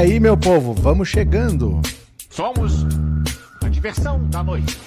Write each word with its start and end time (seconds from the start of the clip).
aí, 0.00 0.18
meu 0.18 0.34
povo, 0.34 0.72
vamos 0.72 1.08
chegando. 1.08 1.80
Somos 2.30 2.86
a 3.62 3.68
diversão 3.68 4.18
da 4.30 4.42
noite. 4.42 4.78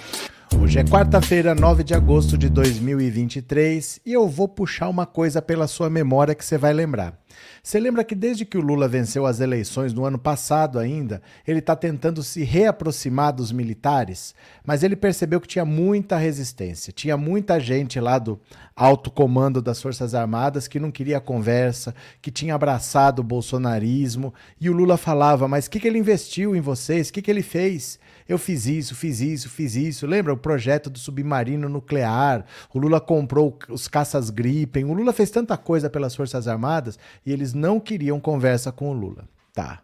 Hoje 0.73 0.79
é 0.79 0.83
quarta-feira, 0.83 1.53
9 1.53 1.83
de 1.83 1.93
agosto 1.93 2.35
de 2.35 2.49
2023 2.49 4.01
e 4.03 4.11
eu 4.11 4.27
vou 4.27 4.47
puxar 4.47 4.89
uma 4.89 5.05
coisa 5.05 5.39
pela 5.39 5.67
sua 5.67 5.87
memória 5.87 6.33
que 6.33 6.43
você 6.43 6.57
vai 6.57 6.73
lembrar. 6.73 7.15
Você 7.61 7.79
lembra 7.79 8.03
que 8.03 8.15
desde 8.15 8.43
que 8.43 8.57
o 8.57 8.61
Lula 8.61 8.87
venceu 8.87 9.27
as 9.27 9.39
eleições 9.39 9.93
no 9.93 10.03
ano 10.03 10.17
passado 10.17 10.79
ainda, 10.79 11.21
ele 11.47 11.59
está 11.59 11.75
tentando 11.75 12.23
se 12.23 12.43
reaproximar 12.43 13.33
dos 13.33 13.51
militares, 13.51 14.33
mas 14.65 14.81
ele 14.81 14.95
percebeu 14.95 15.39
que 15.39 15.47
tinha 15.47 15.63
muita 15.63 16.17
resistência, 16.17 16.91
tinha 16.91 17.15
muita 17.15 17.59
gente 17.59 17.99
lá 17.99 18.17
do 18.17 18.39
alto 18.75 19.11
comando 19.11 19.61
das 19.61 19.79
Forças 19.79 20.15
Armadas 20.15 20.67
que 20.67 20.79
não 20.79 20.89
queria 20.89 21.21
conversa, 21.21 21.93
que 22.19 22.31
tinha 22.31 22.55
abraçado 22.55 23.19
o 23.19 23.23
bolsonarismo, 23.23 24.33
e 24.59 24.71
o 24.71 24.73
Lula 24.73 24.97
falava, 24.97 25.47
mas 25.47 25.67
o 25.67 25.69
que, 25.69 25.79
que 25.79 25.87
ele 25.87 25.99
investiu 25.99 26.55
em 26.55 26.61
vocês? 26.61 27.09
O 27.09 27.13
que, 27.13 27.21
que 27.21 27.29
ele 27.29 27.43
fez? 27.43 27.99
Eu 28.27 28.37
fiz 28.37 28.65
isso, 28.65 28.95
fiz 28.95 29.19
isso, 29.19 29.49
fiz 29.49 29.75
isso. 29.75 30.07
Lembra 30.07 30.33
o 30.33 30.37
projeto 30.37 30.89
do 30.89 30.99
submarino 30.99 31.69
nuclear? 31.69 32.45
O 32.73 32.79
Lula 32.79 32.99
comprou 33.01 33.57
os 33.69 33.87
caças 33.87 34.29
Gripen. 34.29 34.85
O 34.85 34.93
Lula 34.93 35.13
fez 35.13 35.29
tanta 35.29 35.57
coisa 35.57 35.89
pelas 35.89 36.15
Forças 36.15 36.47
Armadas 36.47 36.97
e 37.25 37.31
eles 37.31 37.53
não 37.53 37.79
queriam 37.79 38.19
conversa 38.19 38.71
com 38.71 38.89
o 38.89 38.93
Lula. 38.93 39.27
Tá. 39.53 39.81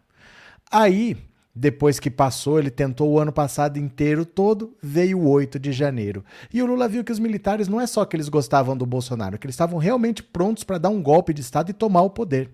Aí, 0.70 1.16
depois 1.54 1.98
que 1.98 2.10
passou, 2.10 2.58
ele 2.58 2.70
tentou 2.70 3.10
o 3.10 3.18
ano 3.18 3.32
passado 3.32 3.78
inteiro 3.78 4.24
todo, 4.24 4.76
veio 4.82 5.18
o 5.18 5.28
8 5.28 5.58
de 5.58 5.72
janeiro. 5.72 6.24
E 6.52 6.62
o 6.62 6.66
Lula 6.66 6.88
viu 6.88 7.04
que 7.04 7.12
os 7.12 7.18
militares 7.18 7.68
não 7.68 7.80
é 7.80 7.86
só 7.86 8.04
que 8.04 8.16
eles 8.16 8.28
gostavam 8.28 8.76
do 8.76 8.86
Bolsonaro, 8.86 9.38
que 9.38 9.46
eles 9.46 9.54
estavam 9.54 9.78
realmente 9.78 10.22
prontos 10.22 10.64
para 10.64 10.78
dar 10.78 10.90
um 10.90 11.02
golpe 11.02 11.34
de 11.34 11.40
Estado 11.40 11.70
e 11.70 11.74
tomar 11.74 12.02
o 12.02 12.10
poder 12.10 12.50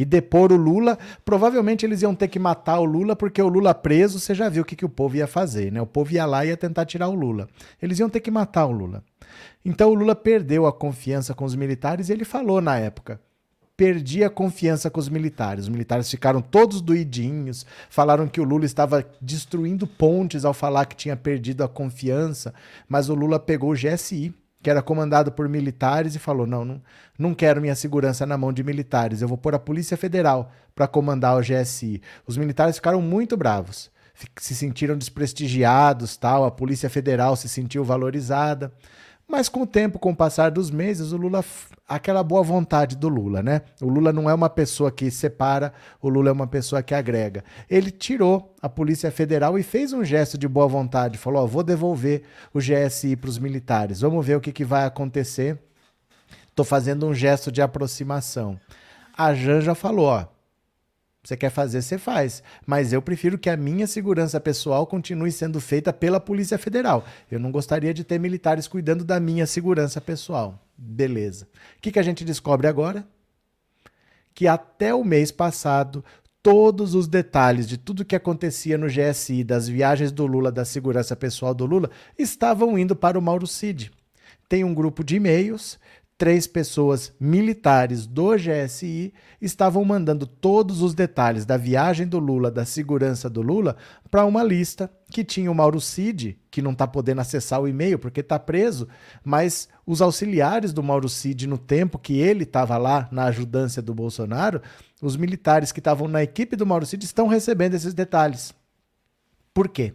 e 0.00 0.04
depor 0.06 0.50
o 0.50 0.56
Lula, 0.56 0.98
provavelmente 1.26 1.84
eles 1.84 2.00
iam 2.00 2.14
ter 2.14 2.28
que 2.28 2.38
matar 2.38 2.78
o 2.80 2.84
Lula, 2.86 3.14
porque 3.14 3.42
o 3.42 3.48
Lula 3.48 3.74
preso, 3.74 4.18
você 4.18 4.34
já 4.34 4.48
viu 4.48 4.62
o 4.62 4.64
que, 4.64 4.74
que 4.74 4.84
o 4.84 4.88
povo 4.88 5.14
ia 5.16 5.26
fazer, 5.26 5.70
né? 5.70 5.82
O 5.82 5.86
povo 5.86 6.10
ia 6.14 6.24
lá 6.24 6.42
e 6.42 6.48
ia 6.48 6.56
tentar 6.56 6.86
tirar 6.86 7.08
o 7.08 7.14
Lula. 7.14 7.46
Eles 7.82 7.98
iam 7.98 8.08
ter 8.08 8.20
que 8.20 8.30
matar 8.30 8.64
o 8.64 8.72
Lula. 8.72 9.04
Então 9.62 9.90
o 9.90 9.94
Lula 9.94 10.16
perdeu 10.16 10.66
a 10.66 10.72
confiança 10.72 11.34
com 11.34 11.44
os 11.44 11.54
militares 11.54 12.08
e 12.08 12.14
ele 12.14 12.24
falou 12.24 12.62
na 12.62 12.78
época: 12.78 13.20
perdi 13.76 14.24
a 14.24 14.30
confiança 14.30 14.88
com 14.88 14.98
os 14.98 15.10
militares. 15.10 15.64
Os 15.64 15.68
militares 15.68 16.10
ficaram 16.10 16.40
todos 16.40 16.80
doidinhos, 16.80 17.66
falaram 17.90 18.26
que 18.26 18.40
o 18.40 18.44
Lula 18.44 18.64
estava 18.64 19.06
destruindo 19.20 19.86
pontes 19.86 20.46
ao 20.46 20.54
falar 20.54 20.86
que 20.86 20.96
tinha 20.96 21.14
perdido 21.14 21.62
a 21.62 21.68
confiança, 21.68 22.54
mas 22.88 23.10
o 23.10 23.14
Lula 23.14 23.38
pegou 23.38 23.70
o 23.70 23.76
GSI 23.76 24.34
que 24.62 24.70
era 24.70 24.82
comandado 24.82 25.32
por 25.32 25.48
militares, 25.48 26.14
e 26.14 26.18
falou: 26.18 26.46
não, 26.46 26.64
não, 26.64 26.82
não 27.18 27.34
quero 27.34 27.60
minha 27.60 27.74
segurança 27.74 28.26
na 28.26 28.36
mão 28.36 28.52
de 28.52 28.62
militares, 28.62 29.22
eu 29.22 29.28
vou 29.28 29.38
pôr 29.38 29.54
a 29.54 29.58
Polícia 29.58 29.96
Federal 29.96 30.52
para 30.74 30.86
comandar 30.86 31.36
o 31.36 31.40
GSI. 31.40 32.02
Os 32.26 32.36
militares 32.36 32.76
ficaram 32.76 33.00
muito 33.00 33.36
bravos, 33.36 33.90
se 34.36 34.54
sentiram 34.54 34.96
desprestigiados, 34.96 36.16
tal, 36.16 36.44
a 36.44 36.50
Polícia 36.50 36.90
Federal 36.90 37.36
se 37.36 37.48
sentiu 37.48 37.84
valorizada. 37.84 38.72
Mas 39.30 39.48
com 39.48 39.62
o 39.62 39.66
tempo, 39.66 39.96
com 40.00 40.10
o 40.10 40.16
passar 40.16 40.50
dos 40.50 40.72
meses, 40.72 41.12
o 41.12 41.16
Lula, 41.16 41.44
aquela 41.86 42.20
boa 42.20 42.42
vontade 42.42 42.96
do 42.96 43.08
Lula, 43.08 43.40
né? 43.40 43.62
O 43.80 43.88
Lula 43.88 44.12
não 44.12 44.28
é 44.28 44.34
uma 44.34 44.50
pessoa 44.50 44.90
que 44.90 45.08
separa, 45.08 45.72
o 46.02 46.08
Lula 46.08 46.30
é 46.30 46.32
uma 46.32 46.48
pessoa 46.48 46.82
que 46.82 46.92
agrega. 46.92 47.44
Ele 47.70 47.92
tirou 47.92 48.52
a 48.60 48.68
Polícia 48.68 49.08
Federal 49.12 49.56
e 49.56 49.62
fez 49.62 49.92
um 49.92 50.02
gesto 50.02 50.36
de 50.36 50.48
boa 50.48 50.66
vontade, 50.66 51.16
falou: 51.16 51.44
ó, 51.44 51.46
vou 51.46 51.62
devolver 51.62 52.24
o 52.52 52.58
GSI 52.58 53.14
para 53.14 53.30
os 53.30 53.38
militares, 53.38 54.00
vamos 54.00 54.26
ver 54.26 54.36
o 54.36 54.40
que, 54.40 54.50
que 54.50 54.64
vai 54.64 54.84
acontecer. 54.84 55.56
Estou 56.48 56.64
fazendo 56.64 57.06
um 57.06 57.14
gesto 57.14 57.52
de 57.52 57.62
aproximação. 57.62 58.58
A 59.16 59.32
Janja 59.32 59.76
falou: 59.76 60.06
ó, 60.06 60.26
você 61.22 61.36
quer 61.36 61.50
fazer, 61.50 61.82
você 61.82 61.98
faz. 61.98 62.42
Mas 62.66 62.92
eu 62.92 63.02
prefiro 63.02 63.38
que 63.38 63.50
a 63.50 63.56
minha 63.56 63.86
segurança 63.86 64.40
pessoal 64.40 64.86
continue 64.86 65.30
sendo 65.30 65.60
feita 65.60 65.92
pela 65.92 66.18
Polícia 66.18 66.56
Federal. 66.56 67.04
Eu 67.30 67.38
não 67.38 67.52
gostaria 67.52 67.92
de 67.92 68.04
ter 68.04 68.18
militares 68.18 68.66
cuidando 68.66 69.04
da 69.04 69.20
minha 69.20 69.46
segurança 69.46 70.00
pessoal. 70.00 70.58
Beleza. 70.76 71.46
O 71.76 71.80
que, 71.82 71.92
que 71.92 71.98
a 71.98 72.02
gente 72.02 72.24
descobre 72.24 72.66
agora? 72.66 73.06
Que 74.34 74.46
até 74.46 74.94
o 74.94 75.04
mês 75.04 75.30
passado, 75.30 76.02
todos 76.42 76.94
os 76.94 77.06
detalhes 77.06 77.68
de 77.68 77.76
tudo 77.76 78.04
que 78.04 78.16
acontecia 78.16 78.78
no 78.78 78.86
GSI, 78.86 79.44
das 79.44 79.68
viagens 79.68 80.10
do 80.10 80.26
Lula, 80.26 80.50
da 80.50 80.64
segurança 80.64 81.14
pessoal 81.14 81.52
do 81.52 81.66
Lula, 81.66 81.90
estavam 82.18 82.78
indo 82.78 82.96
para 82.96 83.18
o 83.18 83.22
Mauro 83.22 83.46
Cid. 83.46 83.90
Tem 84.48 84.64
um 84.64 84.74
grupo 84.74 85.04
de 85.04 85.16
e-mails 85.16 85.78
três 86.20 86.46
pessoas 86.46 87.14
militares 87.18 88.06
do 88.06 88.36
GSI 88.36 89.14
estavam 89.40 89.82
mandando 89.86 90.26
todos 90.26 90.82
os 90.82 90.92
detalhes 90.92 91.46
da 91.46 91.56
viagem 91.56 92.06
do 92.06 92.18
Lula, 92.18 92.50
da 92.50 92.66
segurança 92.66 93.30
do 93.30 93.40
Lula, 93.40 93.74
para 94.10 94.26
uma 94.26 94.42
lista 94.42 94.92
que 95.10 95.24
tinha 95.24 95.50
o 95.50 95.54
Mauro 95.54 95.80
Cid, 95.80 96.38
que 96.50 96.60
não 96.60 96.72
está 96.72 96.86
podendo 96.86 97.22
acessar 97.22 97.58
o 97.58 97.66
e-mail 97.66 97.98
porque 97.98 98.20
está 98.20 98.38
preso, 98.38 98.86
mas 99.24 99.66
os 99.86 100.02
auxiliares 100.02 100.74
do 100.74 100.82
Mauro 100.82 101.08
Cid, 101.08 101.46
no 101.46 101.56
tempo 101.56 101.98
que 101.98 102.18
ele 102.18 102.42
estava 102.42 102.76
lá 102.76 103.08
na 103.10 103.24
ajudância 103.24 103.80
do 103.80 103.94
Bolsonaro, 103.94 104.60
os 105.00 105.16
militares 105.16 105.72
que 105.72 105.80
estavam 105.80 106.06
na 106.06 106.22
equipe 106.22 106.54
do 106.54 106.66
Mauro 106.66 106.84
Cid 106.84 107.02
estão 107.02 107.28
recebendo 107.28 107.72
esses 107.72 107.94
detalhes. 107.94 108.52
Por 109.54 109.70
quê? 109.70 109.94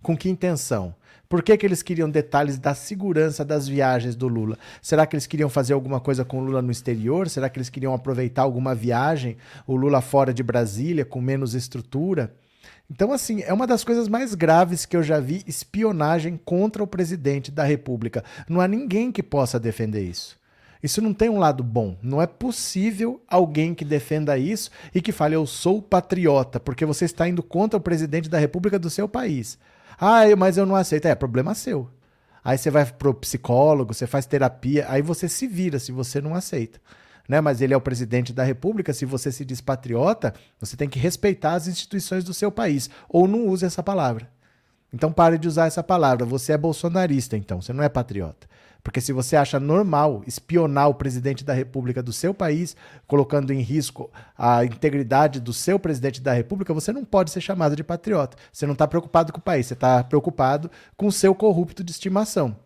Com 0.00 0.16
que 0.16 0.30
intenção? 0.30 0.94
Por 1.30 1.44
que, 1.44 1.56
que 1.56 1.64
eles 1.64 1.80
queriam 1.80 2.10
detalhes 2.10 2.58
da 2.58 2.74
segurança 2.74 3.44
das 3.44 3.68
viagens 3.68 4.16
do 4.16 4.26
Lula? 4.26 4.58
Será 4.82 5.06
que 5.06 5.14
eles 5.14 5.28
queriam 5.28 5.48
fazer 5.48 5.72
alguma 5.72 6.00
coisa 6.00 6.24
com 6.24 6.40
o 6.40 6.44
Lula 6.44 6.60
no 6.60 6.72
exterior? 6.72 7.28
Será 7.28 7.48
que 7.48 7.56
eles 7.56 7.68
queriam 7.68 7.94
aproveitar 7.94 8.42
alguma 8.42 8.74
viagem, 8.74 9.36
o 9.64 9.76
Lula 9.76 10.00
fora 10.00 10.34
de 10.34 10.42
Brasília, 10.42 11.04
com 11.04 11.20
menos 11.20 11.54
estrutura? 11.54 12.34
Então, 12.90 13.12
assim, 13.12 13.42
é 13.42 13.52
uma 13.52 13.64
das 13.64 13.84
coisas 13.84 14.08
mais 14.08 14.34
graves 14.34 14.84
que 14.84 14.96
eu 14.96 15.04
já 15.04 15.20
vi 15.20 15.44
espionagem 15.46 16.36
contra 16.44 16.82
o 16.82 16.86
presidente 16.86 17.52
da 17.52 17.62
República. 17.62 18.24
Não 18.48 18.60
há 18.60 18.66
ninguém 18.66 19.12
que 19.12 19.22
possa 19.22 19.60
defender 19.60 20.02
isso. 20.02 20.36
Isso 20.82 21.00
não 21.00 21.14
tem 21.14 21.28
um 21.28 21.38
lado 21.38 21.62
bom. 21.62 21.96
Não 22.02 22.20
é 22.20 22.26
possível 22.26 23.22
alguém 23.28 23.72
que 23.72 23.84
defenda 23.84 24.36
isso 24.36 24.68
e 24.92 25.00
que 25.00 25.12
fale, 25.12 25.36
eu 25.36 25.46
sou 25.46 25.80
patriota, 25.80 26.58
porque 26.58 26.84
você 26.84 27.04
está 27.04 27.28
indo 27.28 27.40
contra 27.40 27.78
o 27.78 27.80
presidente 27.80 28.28
da 28.28 28.38
República 28.40 28.80
do 28.80 28.90
seu 28.90 29.08
país. 29.08 29.56
Ah, 30.00 30.22
mas 30.36 30.56
eu 30.56 30.64
não 30.64 30.74
aceito. 30.74 31.06
É, 31.06 31.14
problema 31.14 31.54
seu. 31.54 31.90
Aí 32.42 32.56
você 32.56 32.70
vai 32.70 32.86
pro 32.86 33.12
psicólogo, 33.12 33.92
você 33.92 34.06
faz 34.06 34.24
terapia, 34.24 34.86
aí 34.88 35.02
você 35.02 35.28
se 35.28 35.46
vira 35.46 35.78
se 35.78 35.92
você 35.92 36.22
não 36.22 36.34
aceita. 36.34 36.80
Né? 37.28 37.38
Mas 37.40 37.60
ele 37.60 37.74
é 37.74 37.76
o 37.76 37.80
presidente 37.80 38.32
da 38.32 38.42
República, 38.42 38.94
se 38.94 39.04
você 39.04 39.30
se 39.30 39.44
diz 39.44 39.60
patriota, 39.60 40.32
você 40.58 40.74
tem 40.74 40.88
que 40.88 40.98
respeitar 40.98 41.52
as 41.52 41.68
instituições 41.68 42.24
do 42.24 42.32
seu 42.32 42.50
país. 42.50 42.88
Ou 43.08 43.28
não 43.28 43.46
use 43.46 43.66
essa 43.66 43.82
palavra. 43.82 44.28
Então 44.92 45.12
pare 45.12 45.38
de 45.38 45.46
usar 45.46 45.66
essa 45.66 45.82
palavra. 45.82 46.24
Você 46.24 46.52
é 46.52 46.58
bolsonarista, 46.58 47.36
então, 47.36 47.60
você 47.60 47.72
não 47.72 47.84
é 47.84 47.88
patriota. 47.88 48.48
Porque 48.82 49.00
se 49.00 49.12
você 49.12 49.36
acha 49.36 49.60
normal 49.60 50.22
espionar 50.26 50.88
o 50.88 50.94
presidente 50.94 51.44
da 51.44 51.52
República 51.52 52.02
do 52.02 52.12
seu 52.12 52.32
país, 52.32 52.74
colocando 53.06 53.52
em 53.52 53.60
risco 53.60 54.10
a 54.36 54.64
integridade 54.64 55.40
do 55.40 55.52
seu 55.52 55.78
presidente 55.78 56.20
da 56.20 56.32
República, 56.32 56.72
você 56.72 56.92
não 56.92 57.04
pode 57.04 57.30
ser 57.30 57.40
chamado 57.40 57.76
de 57.76 57.84
patriota. 57.84 58.36
Você 58.52 58.66
não 58.66 58.72
está 58.72 58.88
preocupado 58.88 59.32
com 59.32 59.38
o 59.38 59.42
país, 59.42 59.66
você 59.66 59.74
está 59.74 60.02
preocupado 60.02 60.70
com 60.96 61.06
o 61.06 61.12
seu 61.12 61.34
corrupto 61.34 61.84
de 61.84 61.92
estimação. 61.92 62.56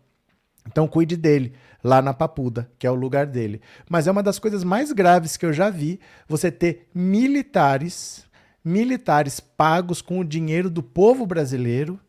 Então 0.67 0.87
cuide 0.87 1.15
dele 1.15 1.53
lá 1.83 2.01
na 2.01 2.13
Papuda, 2.13 2.69
que 2.79 2.87
é 2.87 2.91
o 2.91 2.95
lugar 2.95 3.27
dele. 3.27 3.61
Mas 3.89 4.07
é 4.07 4.11
uma 4.11 4.23
das 4.23 4.39
coisas 4.39 4.63
mais 4.63 4.91
graves 4.91 5.37
que 5.37 5.45
eu 5.45 5.53
já 5.53 5.69
vi 5.69 5.99
você 6.27 6.51
ter 6.51 6.87
militares, 6.93 8.25
militares 8.63 9.39
pagos 9.39 10.01
com 10.01 10.19
o 10.19 10.25
dinheiro 10.25 10.69
do 10.69 10.81
povo 10.81 11.25
brasileiro 11.25 11.99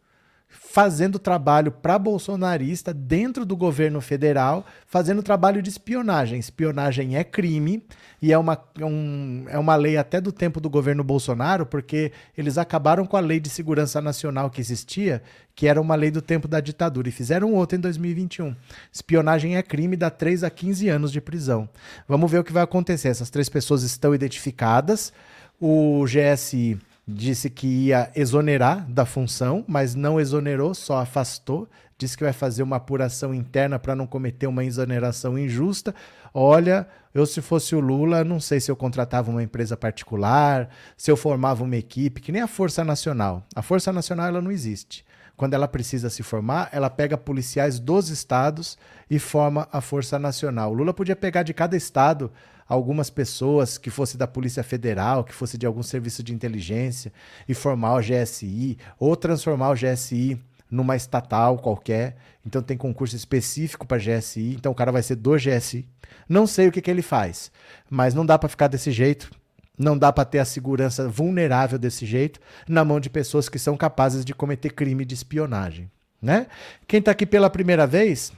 fazendo 0.48 1.18
trabalho 1.18 1.72
para 1.72 1.98
bolsonarista 1.98 2.92
dentro 2.92 3.44
do 3.46 3.56
governo 3.56 4.00
federal, 4.00 4.66
fazendo 4.86 5.22
trabalho 5.22 5.62
de 5.62 5.70
espionagem. 5.70 6.38
Espionagem 6.38 7.16
é 7.16 7.24
crime 7.24 7.82
e 8.20 8.32
é 8.32 8.38
uma, 8.38 8.62
um, 8.80 9.44
é 9.48 9.58
uma 9.58 9.74
lei 9.74 9.96
até 9.96 10.20
do 10.20 10.30
tempo 10.30 10.60
do 10.60 10.68
governo 10.68 11.02
Bolsonaro, 11.02 11.64
porque 11.64 12.12
eles 12.36 12.58
acabaram 12.58 13.06
com 13.06 13.16
a 13.16 13.20
lei 13.20 13.40
de 13.40 13.48
segurança 13.48 14.00
nacional 14.00 14.50
que 14.50 14.60
existia, 14.60 15.22
que 15.54 15.66
era 15.66 15.80
uma 15.80 15.94
lei 15.94 16.10
do 16.10 16.22
tempo 16.22 16.46
da 16.46 16.60
ditadura, 16.60 17.08
e 17.08 17.12
fizeram 17.12 17.54
outra 17.54 17.78
em 17.78 17.80
2021. 17.80 18.54
Espionagem 18.92 19.56
é 19.56 19.62
crime, 19.62 19.96
dá 19.96 20.10
3 20.10 20.44
a 20.44 20.50
15 20.50 20.88
anos 20.88 21.10
de 21.10 21.20
prisão. 21.20 21.68
Vamos 22.06 22.30
ver 22.30 22.40
o 22.40 22.44
que 22.44 22.52
vai 22.52 22.62
acontecer. 22.62 23.08
Essas 23.08 23.30
três 23.30 23.48
pessoas 23.48 23.82
estão 23.82 24.14
identificadas. 24.14 25.12
O 25.58 26.04
GSI 26.04 26.78
disse 27.06 27.48
que 27.48 27.66
ia 27.66 28.10
exonerar 28.16 28.84
da 28.90 29.06
função, 29.06 29.64
mas 29.68 29.94
não 29.94 30.18
exonerou, 30.18 30.74
só 30.74 30.98
afastou. 30.98 31.68
Disse 31.96 32.16
que 32.16 32.24
vai 32.24 32.32
fazer 32.32 32.62
uma 32.62 32.76
apuração 32.76 33.32
interna 33.32 33.78
para 33.78 33.94
não 33.94 34.06
cometer 34.06 34.46
uma 34.46 34.64
exoneração 34.64 35.38
injusta. 35.38 35.94
Olha, 36.34 36.86
eu 37.14 37.24
se 37.24 37.40
fosse 37.40 37.74
o 37.74 37.80
Lula, 37.80 38.22
não 38.22 38.38
sei 38.38 38.60
se 38.60 38.70
eu 38.70 38.76
contratava 38.76 39.30
uma 39.30 39.42
empresa 39.42 39.76
particular, 39.76 40.68
se 40.96 41.10
eu 41.10 41.16
formava 41.16 41.64
uma 41.64 41.76
equipe, 41.76 42.20
que 42.20 42.32
nem 42.32 42.42
a 42.42 42.48
Força 42.48 42.84
Nacional. 42.84 43.46
A 43.54 43.62
Força 43.62 43.92
Nacional 43.92 44.26
ela 44.26 44.42
não 44.42 44.50
existe. 44.50 45.06
Quando 45.36 45.54
ela 45.54 45.68
precisa 45.68 46.10
se 46.10 46.22
formar, 46.22 46.68
ela 46.72 46.90
pega 46.90 47.16
policiais 47.16 47.78
dos 47.78 48.08
estados 48.08 48.76
e 49.08 49.18
forma 49.18 49.68
a 49.70 49.80
Força 49.80 50.18
Nacional. 50.18 50.72
O 50.72 50.74
Lula 50.74 50.92
podia 50.92 51.16
pegar 51.16 51.42
de 51.42 51.54
cada 51.54 51.76
estado 51.76 52.32
algumas 52.68 53.10
pessoas 53.10 53.78
que 53.78 53.90
fosse 53.90 54.16
da 54.16 54.26
Polícia 54.26 54.62
Federal, 54.62 55.24
que 55.24 55.34
fosse 55.34 55.56
de 55.56 55.66
algum 55.66 55.82
serviço 55.82 56.22
de 56.22 56.34
inteligência, 56.34 57.12
e 57.48 57.54
formar 57.54 57.94
o 57.94 58.00
GSI, 58.00 58.78
ou 58.98 59.16
transformar 59.16 59.70
o 59.70 59.74
GSI 59.74 60.40
numa 60.70 60.96
estatal 60.96 61.58
qualquer. 61.58 62.16
Então 62.44 62.62
tem 62.62 62.76
concurso 62.76 63.16
específico 63.16 63.86
para 63.86 63.98
GSI, 63.98 64.54
então 64.54 64.72
o 64.72 64.74
cara 64.74 64.92
vai 64.92 65.02
ser 65.02 65.16
do 65.16 65.36
GSI. 65.36 65.88
Não 66.28 66.46
sei 66.46 66.68
o 66.68 66.72
que, 66.72 66.82
que 66.82 66.90
ele 66.90 67.02
faz, 67.02 67.50
mas 67.88 68.14
não 68.14 68.26
dá 68.26 68.38
para 68.38 68.48
ficar 68.48 68.68
desse 68.68 68.90
jeito. 68.90 69.30
Não 69.78 69.96
dá 69.96 70.10
para 70.10 70.24
ter 70.24 70.38
a 70.38 70.44
segurança 70.44 71.06
vulnerável 71.06 71.78
desse 71.78 72.06
jeito 72.06 72.40
na 72.66 72.82
mão 72.82 72.98
de 72.98 73.10
pessoas 73.10 73.46
que 73.46 73.58
são 73.58 73.76
capazes 73.76 74.24
de 74.24 74.34
cometer 74.34 74.70
crime 74.70 75.04
de 75.04 75.14
espionagem, 75.14 75.90
né? 76.20 76.46
Quem 76.86 76.98
está 76.98 77.10
aqui 77.10 77.26
pela 77.26 77.50
primeira 77.50 77.86
vez, 77.86 78.32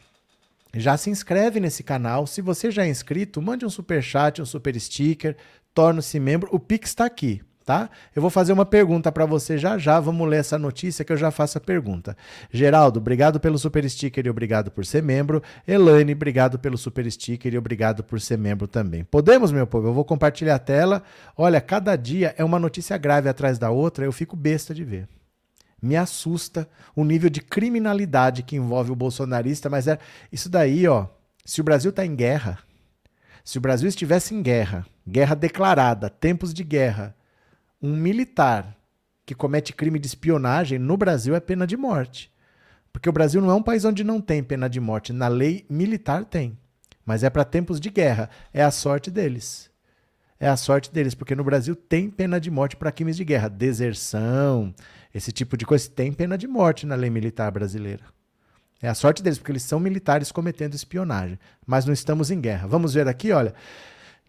já 0.75 0.97
se 0.97 1.11
inscreve 1.11 1.61
nesse 1.61 1.83
canal. 1.83 2.27
Se 2.27 2.41
você 2.41 2.71
já 2.71 2.85
é 2.85 2.89
inscrito, 2.89 3.41
mande 3.43 3.65
um 3.65 3.71
super 3.71 4.03
chat, 4.03 4.41
um 4.41 4.47
super 4.47 4.79
sticker, 4.79 5.37
torne-se 5.75 6.19
membro. 6.21 6.49
O 6.53 6.59
Pix 6.59 6.91
está 6.91 7.05
aqui 7.05 7.43
tá? 7.69 7.91
Eu 8.17 8.23
vou 8.23 8.31
fazer 8.31 8.55
uma 8.55 8.65
pergunta 8.65 9.13
para 9.13 9.27
você 9.27 9.59
já 9.59 9.77
já, 9.77 10.01
vamos 10.01 10.27
ler 10.27 10.39
essa 10.39 10.59
notícia 10.59 11.05
que 11.05 11.13
eu 11.13 11.19
já 11.19 11.31
faço 11.31 11.59
a 11.59 11.61
pergunta. 11.61 12.17
Geraldo, 12.51 12.99
obrigado 12.99 13.39
pelo 13.39 13.59
super 13.59 13.89
sticker 13.91 14.25
e 14.25 14.31
obrigado 14.31 14.71
por 14.71 14.87
ser 14.87 15.03
membro. 15.03 15.43
Elaine, 15.67 16.15
obrigado 16.15 16.59
pelo 16.59 16.79
super 16.79 17.11
sticker 17.13 17.53
e 17.53 17.59
obrigado 17.59 18.03
por 18.03 18.23
ser 18.23 18.39
membro 18.39 18.67
também. 18.67 19.05
Podemos, 19.05 19.53
meu 19.53 19.67
povo? 19.67 19.89
Eu 19.89 19.93
vou 19.93 20.03
compartilhar 20.03 20.55
a 20.55 20.59
tela. 20.59 21.03
Olha, 21.37 21.61
cada 21.61 21.95
dia 21.95 22.35
é 22.39 22.43
uma 22.43 22.59
notícia 22.59 22.97
grave 22.97 23.29
atrás 23.29 23.59
da 23.59 23.69
outra, 23.69 24.03
eu 24.03 24.13
fico 24.13 24.35
besta 24.35 24.73
de 24.73 24.83
ver. 24.83 25.07
Me 25.81 25.97
assusta 25.97 26.69
o 26.95 27.05
nível 27.05 27.31
de 27.31 27.41
criminalidade 27.41 28.43
que 28.43 28.57
envolve 28.57 28.91
o 28.91 28.97
bolsonarista, 28.97 29.71
mas 29.71 29.87
é 29.87 29.99
isso 30.33 30.49
daí, 30.49 30.87
ó. 30.87 31.07
Se 31.45 31.61
o 31.61 31.65
Brasil 31.65 31.91
está 31.91 32.05
em 32.05 32.15
guerra, 32.15 32.59
se 33.45 33.57
o 33.59 33.61
Brasil 33.61 33.89
estivesse 33.89 34.35
em 34.35 34.43
guerra, 34.43 34.85
guerra 35.07 35.35
declarada, 35.35 36.11
tempos 36.11 36.53
de 36.53 36.63
guerra, 36.63 37.17
um 37.81 37.97
militar 37.97 38.77
que 39.25 39.35
comete 39.35 39.73
crime 39.73 39.99
de 39.99 40.07
espionagem 40.07 40.79
no 40.79 40.97
Brasil 40.97 41.35
é 41.35 41.41
pena 41.41 41.67
de 41.67 41.77
morte. 41.77 42.31
Porque 42.93 43.09
o 43.09 43.13
Brasil 43.13 43.41
não 43.41 43.51
é 43.51 43.55
um 43.55 43.63
país 43.63 43.85
onde 43.85 44.03
não 44.03 44.21
tem 44.21 44.43
pena 44.43 44.69
de 44.69 44.81
morte. 44.81 45.13
Na 45.13 45.29
lei 45.29 45.65
militar 45.69 46.25
tem. 46.25 46.59
Mas 47.05 47.23
é 47.23 47.31
para 47.31 47.45
tempos 47.45 47.79
de 47.79 47.91
guerra. 47.91 48.29
É 48.53 48.63
a 48.63 48.71
sorte 48.71 49.11
deles. 49.11 49.71
É 50.41 50.49
a 50.49 50.57
sorte 50.57 50.93
deles, 50.93 51.15
porque 51.15 51.35
no 51.35 51.45
Brasil 51.45 51.75
tem 51.75 52.11
pena 52.11 52.41
de 52.41 52.51
morte 52.51 52.77
para 52.77 52.93
crimes 52.93 53.17
de 53.17 53.25
guerra. 53.25 53.49
Deserção, 53.49 54.75
esse 55.15 55.33
tipo 55.33 55.57
de 55.57 55.67
coisa. 55.67 55.89
Tem 55.89 56.13
pena 56.13 56.37
de 56.37 56.47
morte 56.47 56.87
na 56.87 56.95
lei 56.95 57.11
militar 57.11 57.51
brasileira. 57.51 58.05
É 58.81 58.89
a 58.89 58.95
sorte 58.95 59.23
deles, 59.23 59.39
porque 59.39 59.53
eles 59.53 59.63
são 59.63 59.81
militares 59.81 60.31
cometendo 60.31 60.75
espionagem. 60.75 61.39
Mas 61.67 61.85
não 61.85 61.93
estamos 61.93 62.31
em 62.31 62.41
guerra. 62.41 62.69
Vamos 62.69 62.95
ver 62.95 63.09
aqui, 63.09 63.33
olha. 63.33 63.55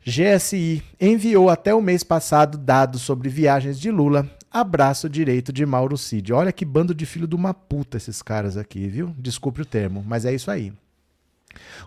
GSI 0.06 0.82
enviou 1.00 1.50
até 1.50 1.74
o 1.74 1.82
mês 1.82 2.04
passado 2.04 2.58
dados 2.58 3.02
sobre 3.02 3.30
viagens 3.30 3.80
de 3.80 3.92
Lula 3.92 4.30
abraço 4.52 5.10
direito 5.10 5.54
de 5.54 5.66
Mauro 5.66 5.98
Cid. 5.98 6.34
Olha 6.34 6.52
que 6.52 6.66
bando 6.66 6.94
de 6.94 7.06
filho 7.06 7.28
de 7.28 7.36
uma 7.36 7.54
puta 7.54 7.98
esses 7.98 8.22
caras 8.22 8.58
aqui, 8.58 8.88
viu? 8.88 9.14
Desculpe 9.18 9.62
o 9.62 9.66
termo, 9.66 10.04
mas 10.06 10.26
é 10.26 10.34
isso 10.34 10.50
aí. 10.50 10.74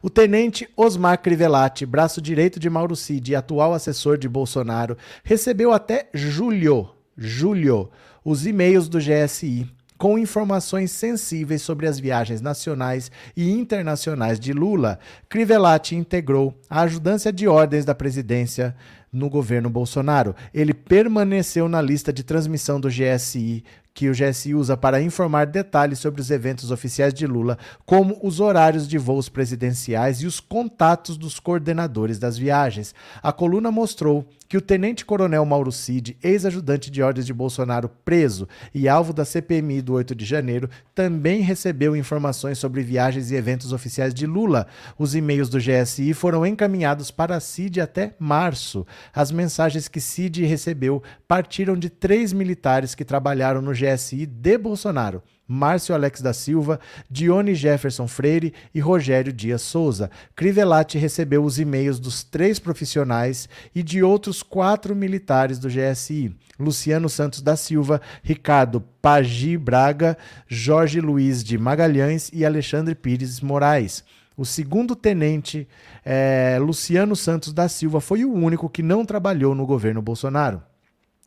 O 0.03 0.11
tenente 0.11 0.69
Osmar 0.77 1.21
Crivellati, 1.21 1.87
braço 1.87 2.21
direito 2.21 2.59
de 2.59 2.69
Mauro 2.69 2.97
Cid 2.97 3.33
e 3.33 3.37
atual 3.37 3.73
assessor 3.73 4.19
de 4.19 4.29
Bolsonaro, 4.29 4.97
recebeu 5.23 5.73
até 5.73 6.09
julho, 6.13 6.91
julho, 7.17 7.91
os 8.25 8.47
e-mails 8.47 8.89
do 8.89 8.99
GSI 8.99 9.69
com 10.03 10.19
informações 10.19 10.91
sensíveis 10.91 11.63
sobre 11.63 11.87
as 11.87 11.97
viagens 11.97 12.41
nacionais 12.41 13.09
e 13.37 13.53
internacionais 13.53 14.41
de 14.41 14.53
Lula, 14.53 14.99
Crivellati 15.29 15.95
integrou 15.95 16.59
a 16.69 16.81
ajudância 16.81 17.33
de 17.33 17.47
ordens 17.47 17.85
da 17.85 17.95
presidência 17.95 18.75
no 19.13 19.31
governo 19.31 19.71
Bolsonaro. 19.71 20.35
Ele 20.53 20.75
permaneceu 20.75 21.69
na 21.69 21.81
lista 21.81 22.13
de 22.13 22.25
transmissão 22.25 22.81
do 22.81 22.89
GSI 22.89 23.63
que 23.95 24.09
o 24.09 24.13
GSI 24.13 24.55
usa 24.55 24.77
para 24.77 25.03
informar 25.03 25.47
detalhes 25.47 25.99
sobre 25.99 26.21
os 26.21 26.31
eventos 26.31 26.71
oficiais 26.71 27.13
de 27.13 27.27
Lula, 27.27 27.59
como 27.85 28.19
os 28.23 28.41
horários 28.41 28.89
de 28.89 28.99
voos 28.99 29.29
presidenciais 29.29 30.23
e 30.23 30.27
os 30.27 30.41
contatos 30.41 31.17
dos 31.17 31.39
coordenadores 31.39 32.19
das 32.19 32.39
viagens. 32.39 32.95
A 33.23 33.33
coluna 33.33 33.71
mostrou 33.71 34.27
que 34.53 34.57
o 34.59 34.61
tenente-coronel 34.61 35.47
Mauro 35.47 35.73
Cid, 35.73 36.15
ex-ajudante 36.23 36.91
de 36.91 37.03
ordens 37.03 37.25
de 37.25 37.33
Bolsonaro 37.33 37.89
preso 38.05 38.47
e 38.75 38.87
alvo 38.87 39.11
da 39.11 39.25
CPMI 39.25 39.81
do 39.81 39.95
8 39.95 40.15
de 40.15 40.27
janeiro, 40.27 40.69
também 40.95 41.41
recebeu 41.41 41.97
informações 41.97 42.59
sobre 42.59 42.83
viagens 42.83 43.31
e 43.31 43.35
eventos 43.35 43.73
oficiais 43.73 44.13
de 44.13 44.27
Lula. 44.27 44.67
Os 44.99 45.15
e-mails 45.15 45.49
do 45.49 45.59
GSI 45.59 46.13
foram 46.13 46.45
encaminhados 46.45 47.11
para 47.11 47.41
Cid 47.41 47.81
até 47.81 48.15
março. 48.19 48.87
As 49.15 49.33
mensagens 49.33 49.89
que 49.89 50.03
Cid 50.03 50.45
recebeu 50.45 51.03
partiram 51.27 51.75
de 51.75 51.89
três 51.89 52.31
militares 52.31 52.95
que 52.95 53.07
trabalharam 53.07 53.63
no 53.63 53.73
GSI 53.83 54.27
de 54.27 54.57
Bolsonaro. 54.59 55.23
Márcio 55.47 55.95
Alex 55.95 56.23
da 56.23 56.33
Silva, 56.33 56.81
Dione 57.11 57.55
Jefferson 57.55 58.09
Freire 58.09 58.55
e 58.75 58.81
Rogério 58.81 59.33
Dias 59.33 59.61
Souza. 59.61 60.11
Crivellati 60.35 60.97
recebeu 60.97 61.45
os 61.45 61.59
e-mails 61.59 61.99
dos 61.99 62.23
três 62.23 62.59
profissionais 62.59 63.49
e 63.75 63.83
de 63.83 64.03
outros 64.03 64.43
quatro 64.43 64.97
militares 64.97 65.59
do 65.59 65.69
GSI: 65.69 66.35
Luciano 66.59 67.09
Santos 67.09 67.43
da 67.43 67.57
Silva, 67.57 68.01
Ricardo 68.23 68.81
Pagi 69.03 69.59
Braga, 69.59 70.17
Jorge 70.47 71.01
Luiz 71.01 71.45
de 71.45 71.59
Magalhães 71.59 72.31
e 72.33 72.45
Alexandre 72.47 72.95
Pires 72.95 73.41
Moraes. 73.41 74.05
O 74.35 74.47
segundo 74.47 74.97
tenente, 74.97 75.69
é, 76.05 76.57
Luciano 76.59 77.15
Santos 77.15 77.53
da 77.53 77.69
Silva, 77.69 78.01
foi 78.01 78.25
o 78.25 78.33
único 78.33 78.71
que 78.71 78.83
não 78.83 79.05
trabalhou 79.05 79.55
no 79.55 79.67
governo 79.67 80.01
Bolsonaro. 80.01 80.63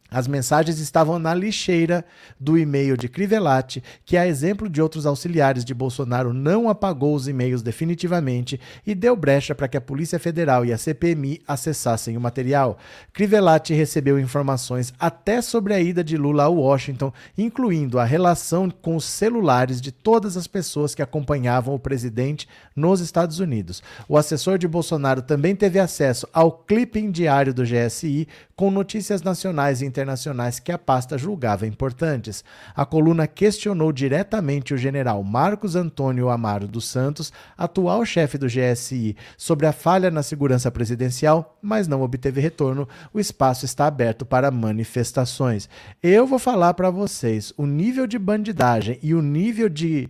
As 0.10 0.28
mensagens 0.28 0.80
estavam 0.80 1.18
na 1.18 1.34
lixeira 1.34 2.06
do 2.40 2.58
e-mail 2.58 2.96
de 2.96 3.10
Crivellati, 3.10 3.84
que, 4.06 4.16
a 4.16 4.28
exemplo 4.28 4.70
de 4.70 4.80
outros 4.80 5.06
auxiliares 5.06 5.66
de 5.66 5.74
Bolsonaro, 5.74 6.32
não 6.32 6.70
apagou 6.70 7.16
os 7.16 7.28
e-mails 7.28 7.64
definitivamente 7.64 8.60
e 8.86 8.94
deu 8.94 9.16
brecha 9.16 9.56
para 9.56 9.68
que 9.68 9.76
a 9.76 9.82
Polícia 9.82 10.20
Federal 10.20 10.64
e 10.64 10.72
a 10.72 10.78
CPMI 10.78 11.42
acessassem 11.48 12.16
o 12.16 12.22
material. 12.22 12.78
Crivellati 13.12 13.74
recebeu 13.74 14.20
informações 14.20 14.94
até 15.00 15.42
sobre 15.42 15.74
a 15.74 15.80
ida 15.80 16.04
de 16.04 16.18
Lula 16.18 16.44
a 16.44 16.50
Washington, 16.50 17.12
incluindo 17.36 17.98
a 17.98 18.06
relação 18.06 18.70
com 18.70 18.96
os 18.96 19.06
celulares 19.06 19.82
de 19.82 19.92
todas 19.92 20.38
as 20.38 20.46
pessoas 20.46 20.94
que 20.94 21.02
acompanhavam 21.02 21.74
o 21.74 21.80
presidente 21.80 22.48
nos 22.76 23.00
Estados 23.00 23.40
Unidos. 23.40 23.82
O 24.08 24.18
assessor 24.18 24.60
de 24.60 24.68
Bolsonaro 24.68 25.24
também 25.24 25.56
teve 25.56 25.80
acesso 25.80 26.28
ao 26.32 26.52
clipping 26.52 27.10
diário 27.10 27.54
do 27.54 27.64
GSI 27.64 28.28
com 28.56 28.72
notícias 28.72 29.22
nacionais 29.22 29.82
e 29.82 29.86
internacionais 29.86 30.60
que 30.60 30.72
a 30.72 30.78
pasta 30.78 31.18
julgava 31.18 31.68
importantes. 31.68 32.44
A 32.74 32.86
coluna 32.86 33.28
questionou 33.28 33.92
diretamente 33.92 34.74
o 34.74 34.78
general 34.78 35.22
Marcos 35.24 35.76
Antônio 35.76 36.30
Amaro 36.30 36.66
dos 36.66 36.88
Santos, 36.88 37.34
atual 37.58 38.06
chefe 38.06 38.38
do 38.38 38.48
GSI, 38.48 39.18
sobre 39.38 39.66
a 39.66 39.74
falha 39.74 40.10
na 40.10 40.24
segurança 40.24 40.72
presidencial, 40.72 41.58
mas 41.62 41.88
não 41.88 42.02
obteve 42.02 42.40
retorno. 42.40 42.88
O 43.14 43.20
espaço 43.20 43.66
está 43.66 43.88
aberto 43.88 44.26
para 44.26 44.50
manifestações. 44.50 45.68
Eu 46.02 46.26
vou 46.26 46.40
falar 46.40 46.74
para 46.76 46.90
vocês 46.90 47.54
o 47.58 47.66
nível 47.66 48.08
de 48.08 48.18
bandidagem 48.18 48.98
e 49.04 49.14
o 49.14 49.22
nível 49.22 49.68
de 49.68 50.10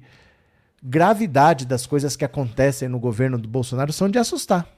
gravidade 0.83 1.65
das 1.65 1.87
coisas 1.87 2.15
que 2.15 2.23
acontecem 2.23 2.87
no 2.87 2.99
governo 2.99 3.39
do 3.39 3.49
Bolsonaro 3.49 3.91
são 3.91 4.07
de 4.07 4.19
assustar 4.19 4.75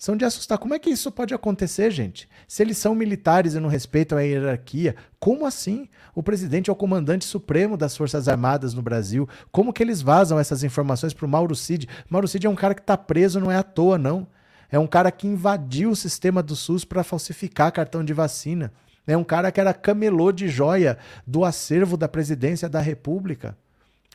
são 0.00 0.16
de 0.16 0.24
assustar. 0.24 0.56
Como 0.56 0.72
é 0.72 0.78
que 0.78 0.88
isso 0.88 1.12
pode 1.12 1.34
acontecer, 1.34 1.90
gente? 1.90 2.26
Se 2.48 2.62
eles 2.62 2.78
são 2.78 2.94
militares 2.94 3.52
e 3.52 3.60
não 3.60 3.68
respeitam 3.68 4.16
a 4.16 4.22
hierarquia, 4.22 4.96
como 5.18 5.44
assim? 5.44 5.90
O 6.14 6.22
presidente 6.22 6.70
é 6.70 6.72
o 6.72 6.76
comandante 6.76 7.26
supremo 7.26 7.76
das 7.76 7.94
Forças 7.94 8.26
Armadas 8.26 8.72
no 8.72 8.80
Brasil. 8.80 9.28
Como 9.52 9.74
que 9.74 9.82
eles 9.82 10.00
vazam 10.00 10.38
essas 10.38 10.64
informações 10.64 11.12
para 11.12 11.26
o 11.26 11.28
Mauro 11.28 11.54
Cid? 11.54 11.86
Mauro 12.08 12.26
Cid 12.26 12.46
é 12.46 12.50
um 12.50 12.54
cara 12.54 12.74
que 12.74 12.80
está 12.80 12.96
preso, 12.96 13.38
não 13.38 13.52
é 13.52 13.58
à 13.58 13.62
toa, 13.62 13.98
não. 13.98 14.26
É 14.70 14.78
um 14.78 14.86
cara 14.86 15.10
que 15.10 15.26
invadiu 15.26 15.90
o 15.90 15.96
sistema 15.96 16.42
do 16.42 16.56
SUS 16.56 16.82
para 16.82 17.04
falsificar 17.04 17.70
cartão 17.70 18.02
de 18.02 18.14
vacina. 18.14 18.72
É 19.06 19.14
um 19.18 19.24
cara 19.24 19.52
que 19.52 19.60
era 19.60 19.74
camelô 19.74 20.32
de 20.32 20.48
joia 20.48 20.96
do 21.26 21.44
acervo 21.44 21.98
da 21.98 22.08
presidência 22.08 22.70
da 22.70 22.80
República. 22.80 23.54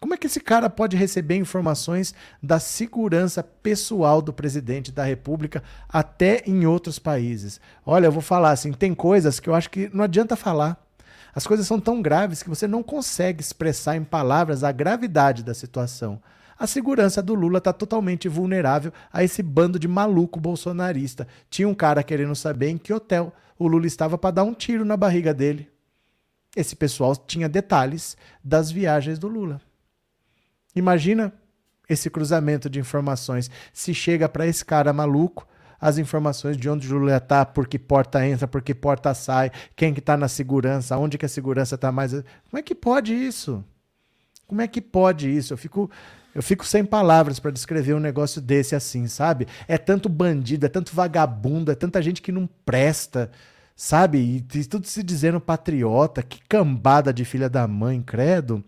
Como 0.06 0.14
é 0.14 0.18
que 0.18 0.28
esse 0.28 0.40
cara 0.40 0.70
pode 0.70 0.96
receber 0.96 1.36
informações 1.36 2.14
da 2.40 2.60
segurança 2.60 3.42
pessoal 3.42 4.22
do 4.22 4.32
presidente 4.32 4.92
da 4.92 5.04
República 5.04 5.64
até 5.90 6.44
em 6.46 6.68
outros 6.68 7.00
países? 7.00 7.60
Olha, 7.84 8.06
eu 8.06 8.12
vou 8.12 8.22
falar 8.22 8.52
assim, 8.52 8.72
tem 8.72 8.94
coisas 8.94 9.40
que 9.40 9.50
eu 9.50 9.56
acho 9.56 9.68
que 9.72 9.90
não 9.92 10.04
adianta 10.04 10.36
falar. 10.36 10.80
As 11.34 11.48
coisas 11.48 11.66
são 11.66 11.80
tão 11.80 12.04
graves 12.04 12.44
que 12.44 12.50
você 12.50 12.68
não 12.68 12.84
consegue 12.84 13.42
expressar 13.42 13.96
em 13.96 14.04
palavras 14.04 14.64
a 14.64 14.72
gravidade 14.72 15.42
da 15.42 15.56
situação. 15.56 16.22
A 16.56 16.68
segurança 16.68 17.20
do 17.20 17.34
Lula 17.34 17.58
está 17.58 17.74
totalmente 17.74 18.30
vulnerável 18.30 18.94
a 19.12 19.24
esse 19.24 19.42
bando 19.42 19.80
de 19.80 19.88
maluco 19.88 20.40
bolsonarista. 20.40 21.28
Tinha 21.50 21.68
um 21.68 21.74
cara 21.74 22.04
querendo 22.04 22.36
saber 22.36 22.70
em 22.70 22.78
que 22.78 22.94
hotel 22.94 23.34
o 23.58 23.68
Lula 23.68 23.88
estava 23.88 24.20
para 24.20 24.36
dar 24.36 24.44
um 24.44 24.54
tiro 24.54 24.86
na 24.86 24.96
barriga 24.96 25.34
dele. 25.34 25.68
Esse 26.56 26.76
pessoal 26.76 27.16
tinha 27.16 27.50
detalhes 27.50 28.16
das 28.44 28.70
viagens 28.70 29.18
do 29.18 29.28
Lula. 29.28 29.65
Imagina 30.76 31.34
esse 31.90 32.10
cruzamento 32.10 32.70
de 32.70 32.80
informações. 32.80 33.50
Se 33.72 33.94
chega 33.94 34.28
para 34.28 34.46
esse 34.48 34.66
cara 34.66 34.92
maluco, 34.92 35.48
as 35.80 35.98
informações 35.98 36.58
de 36.58 36.70
onde 36.70 36.88
Lula 36.88 37.18
está, 37.18 37.46
por 37.46 37.68
que 37.68 37.78
porta 37.78 38.26
entra, 38.26 38.48
por 38.48 38.62
que 38.62 38.74
porta 38.74 39.14
sai, 39.14 39.52
quem 39.76 39.94
que 39.94 40.00
está 40.00 40.18
na 40.18 40.28
segurança, 40.28 40.98
onde 40.98 41.18
que 41.18 41.26
a 41.26 41.30
segurança 41.30 41.76
está 41.76 41.92
mais. 41.92 42.12
Como 42.12 42.58
é 42.58 42.62
que 42.62 42.74
pode 42.74 43.14
isso? 43.14 43.64
Como 44.48 44.62
é 44.62 44.68
que 44.68 44.82
pode 44.82 45.30
isso? 45.30 45.54
Eu 45.54 45.58
fico, 45.58 45.90
eu 46.34 46.42
fico 46.42 46.66
sem 46.66 46.84
palavras 46.86 47.40
para 47.40 47.52
descrever 47.52 47.94
um 47.94 48.00
negócio 48.00 48.42
desse 48.42 48.76
assim, 48.76 49.08
sabe? 49.08 49.48
É 49.68 49.78
tanto 49.78 50.08
bandido, 50.08 50.66
é 50.66 50.70
tanto 50.70 50.96
vagabundo, 50.96 51.72
é 51.72 51.76
tanta 51.76 52.02
gente 52.02 52.22
que 52.22 52.32
não 52.32 52.48
presta, 52.66 53.32
sabe? 53.76 54.20
E, 54.20 54.58
e 54.58 54.66
tudo 54.66 54.88
se 54.88 55.02
dizendo 55.02 55.40
patriota, 55.42 56.22
que 56.22 56.40
cambada 56.48 57.14
de 57.14 57.26
filha 57.26 57.50
da 57.50 57.68
mãe, 57.68 58.02
credo. 58.02 58.64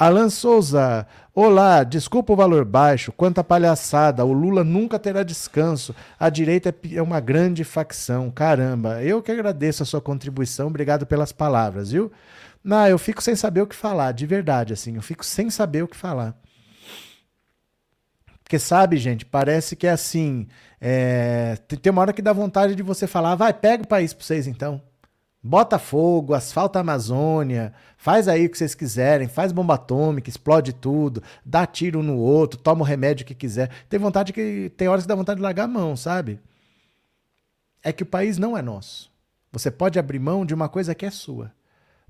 Alan 0.00 0.30
Souza, 0.30 1.08
olá, 1.34 1.82
desculpa 1.82 2.32
o 2.32 2.36
valor 2.36 2.64
baixo, 2.64 3.10
quanta 3.10 3.42
palhaçada, 3.42 4.24
o 4.24 4.32
Lula 4.32 4.62
nunca 4.62 4.96
terá 4.96 5.24
descanso, 5.24 5.92
a 6.16 6.30
direita 6.30 6.68
é, 6.68 6.94
é 6.94 7.02
uma 7.02 7.18
grande 7.18 7.64
facção, 7.64 8.30
caramba, 8.30 9.02
eu 9.02 9.20
que 9.20 9.32
agradeço 9.32 9.82
a 9.82 9.86
sua 9.86 10.00
contribuição, 10.00 10.68
obrigado 10.68 11.04
pelas 11.04 11.32
palavras, 11.32 11.90
viu? 11.90 12.12
Não, 12.62 12.86
eu 12.86 12.96
fico 12.96 13.20
sem 13.20 13.34
saber 13.34 13.62
o 13.62 13.66
que 13.66 13.74
falar, 13.74 14.12
de 14.12 14.24
verdade, 14.24 14.72
assim, 14.72 14.94
eu 14.94 15.02
fico 15.02 15.26
sem 15.26 15.50
saber 15.50 15.82
o 15.82 15.88
que 15.88 15.96
falar. 15.96 16.40
Porque 18.44 18.60
sabe, 18.60 18.98
gente, 18.98 19.26
parece 19.26 19.74
que 19.74 19.88
é 19.88 19.90
assim, 19.90 20.46
é... 20.80 21.56
tem 21.82 21.90
uma 21.90 22.02
hora 22.02 22.12
que 22.12 22.22
dá 22.22 22.32
vontade 22.32 22.76
de 22.76 22.84
você 22.84 23.08
falar, 23.08 23.34
vai, 23.34 23.52
pega 23.52 23.82
o 23.82 23.88
país 23.88 24.12
para 24.14 24.24
vocês 24.24 24.46
então. 24.46 24.80
Bota 25.42 25.78
fogo, 25.78 26.34
asfalta 26.34 26.78
a 26.78 26.82
Amazônia, 26.82 27.72
faz 27.96 28.26
aí 28.26 28.46
o 28.46 28.50
que 28.50 28.58
vocês 28.58 28.74
quiserem, 28.74 29.28
faz 29.28 29.52
bomba 29.52 29.74
atômica, 29.74 30.28
explode 30.28 30.72
tudo, 30.72 31.22
dá 31.44 31.64
tiro 31.64 32.02
no 32.02 32.16
outro, 32.16 32.58
toma 32.58 32.82
o 32.82 32.84
remédio 32.84 33.24
que 33.24 33.34
quiser. 33.34 33.70
Tem 33.88 34.00
vontade 34.00 34.32
que. 34.32 34.70
Tem 34.76 34.88
horas 34.88 35.04
que 35.04 35.08
dá 35.08 35.14
vontade 35.14 35.38
de 35.38 35.42
largar 35.42 35.64
a 35.64 35.68
mão, 35.68 35.96
sabe? 35.96 36.40
É 37.82 37.92
que 37.92 38.02
o 38.02 38.06
país 38.06 38.36
não 38.36 38.56
é 38.56 38.62
nosso. 38.62 39.10
Você 39.52 39.70
pode 39.70 39.98
abrir 39.98 40.18
mão 40.18 40.44
de 40.44 40.52
uma 40.52 40.68
coisa 40.68 40.94
que 40.94 41.06
é 41.06 41.10
sua. 41.10 41.52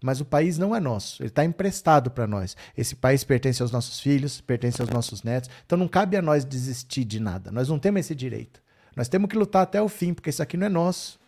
Mas 0.03 0.21
o 0.21 0.25
país 0.25 0.59
não 0.59 0.75
é 0.75 0.81
nosso, 0.81 1.23
ele 1.23 1.29
está 1.29 1.45
emprestado 1.45 2.11
para 2.11 2.27
nós. 2.27 2.57
Esse 2.77 2.95
país 2.95 3.25
pertence 3.25 3.61
aos 3.61 3.73
nossos 3.73 3.99
filhos, 3.99 4.41
pertence 4.41 4.81
aos 4.81 4.91
nossos 4.91 5.25
netos. 5.25 5.51
Então 5.67 5.77
não 5.77 5.89
cabe 5.89 6.17
a 6.17 6.23
nós 6.23 6.45
desistir 6.45 7.05
de 7.05 7.19
nada. 7.19 7.51
Nós 7.51 7.69
não 7.69 7.81
temos 7.81 8.01
esse 8.01 8.15
direito. 8.15 8.63
Nós 8.95 9.09
temos 9.09 9.29
que 9.29 9.37
lutar 9.37 9.63
até 9.63 9.83
o 9.83 9.89
fim, 9.89 10.15
porque 10.15 10.31
isso 10.31 10.43
aqui 10.43 10.57
não 10.57 10.67
é 10.67 10.71
nosso. 10.71 11.19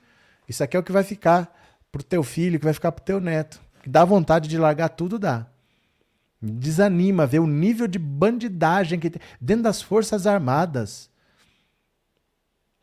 Isso 0.49 0.63
aqui 0.63 0.77
é 0.77 0.81
o 0.81 0.85
que 0.85 0.93
vai 0.93 1.03
ficar 1.03 1.60
pro 1.91 2.03
teu 2.03 2.23
filho, 2.23 2.59
que 2.59 2.65
vai 2.65 2.75
ficar 2.75 2.93
pro 2.93 3.05
teu 3.05 3.21
neto. 3.21 3.61
Dá 3.87 4.05
vontade 4.05 4.49
de 4.49 4.59
largar 4.59 4.91
tudo, 4.91 5.19
dá. 5.19 5.47
Desanima 6.43 7.27
ver 7.27 7.41
o 7.41 7.47
nível 7.47 7.87
de 7.87 7.99
bandidagem 7.99 8.99
que 8.99 9.11
tem 9.11 9.21
dentro 9.41 9.65
das 9.65 9.83
Forças 9.83 10.27
Armadas. 10.27 11.11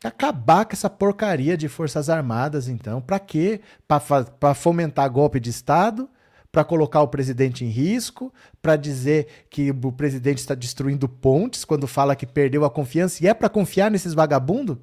Acabar 0.04 0.64
com 0.64 0.74
essa 0.74 0.88
porcaria 0.88 1.56
de 1.56 1.68
Forças 1.68 2.08
Armadas, 2.08 2.68
então. 2.68 3.00
Para 3.00 3.18
quê? 3.18 3.60
Para 3.86 4.54
fomentar 4.54 5.10
golpe 5.10 5.40
de 5.40 5.50
Estado? 5.50 6.08
Para 6.52 6.64
colocar 6.64 7.02
o 7.02 7.08
presidente 7.08 7.64
em 7.64 7.68
risco? 7.68 8.32
Para 8.62 8.76
dizer 8.76 9.46
que 9.50 9.70
o 9.70 9.90
presidente 9.92 10.38
está 10.38 10.54
destruindo 10.54 11.08
pontes 11.08 11.64
quando 11.64 11.88
fala 11.88 12.14
que 12.14 12.26
perdeu 12.26 12.64
a 12.64 12.70
confiança? 12.70 13.24
E 13.24 13.26
é 13.26 13.34
para 13.34 13.48
confiar 13.48 13.90
nesses 13.90 14.14
vagabundos? 14.14 14.78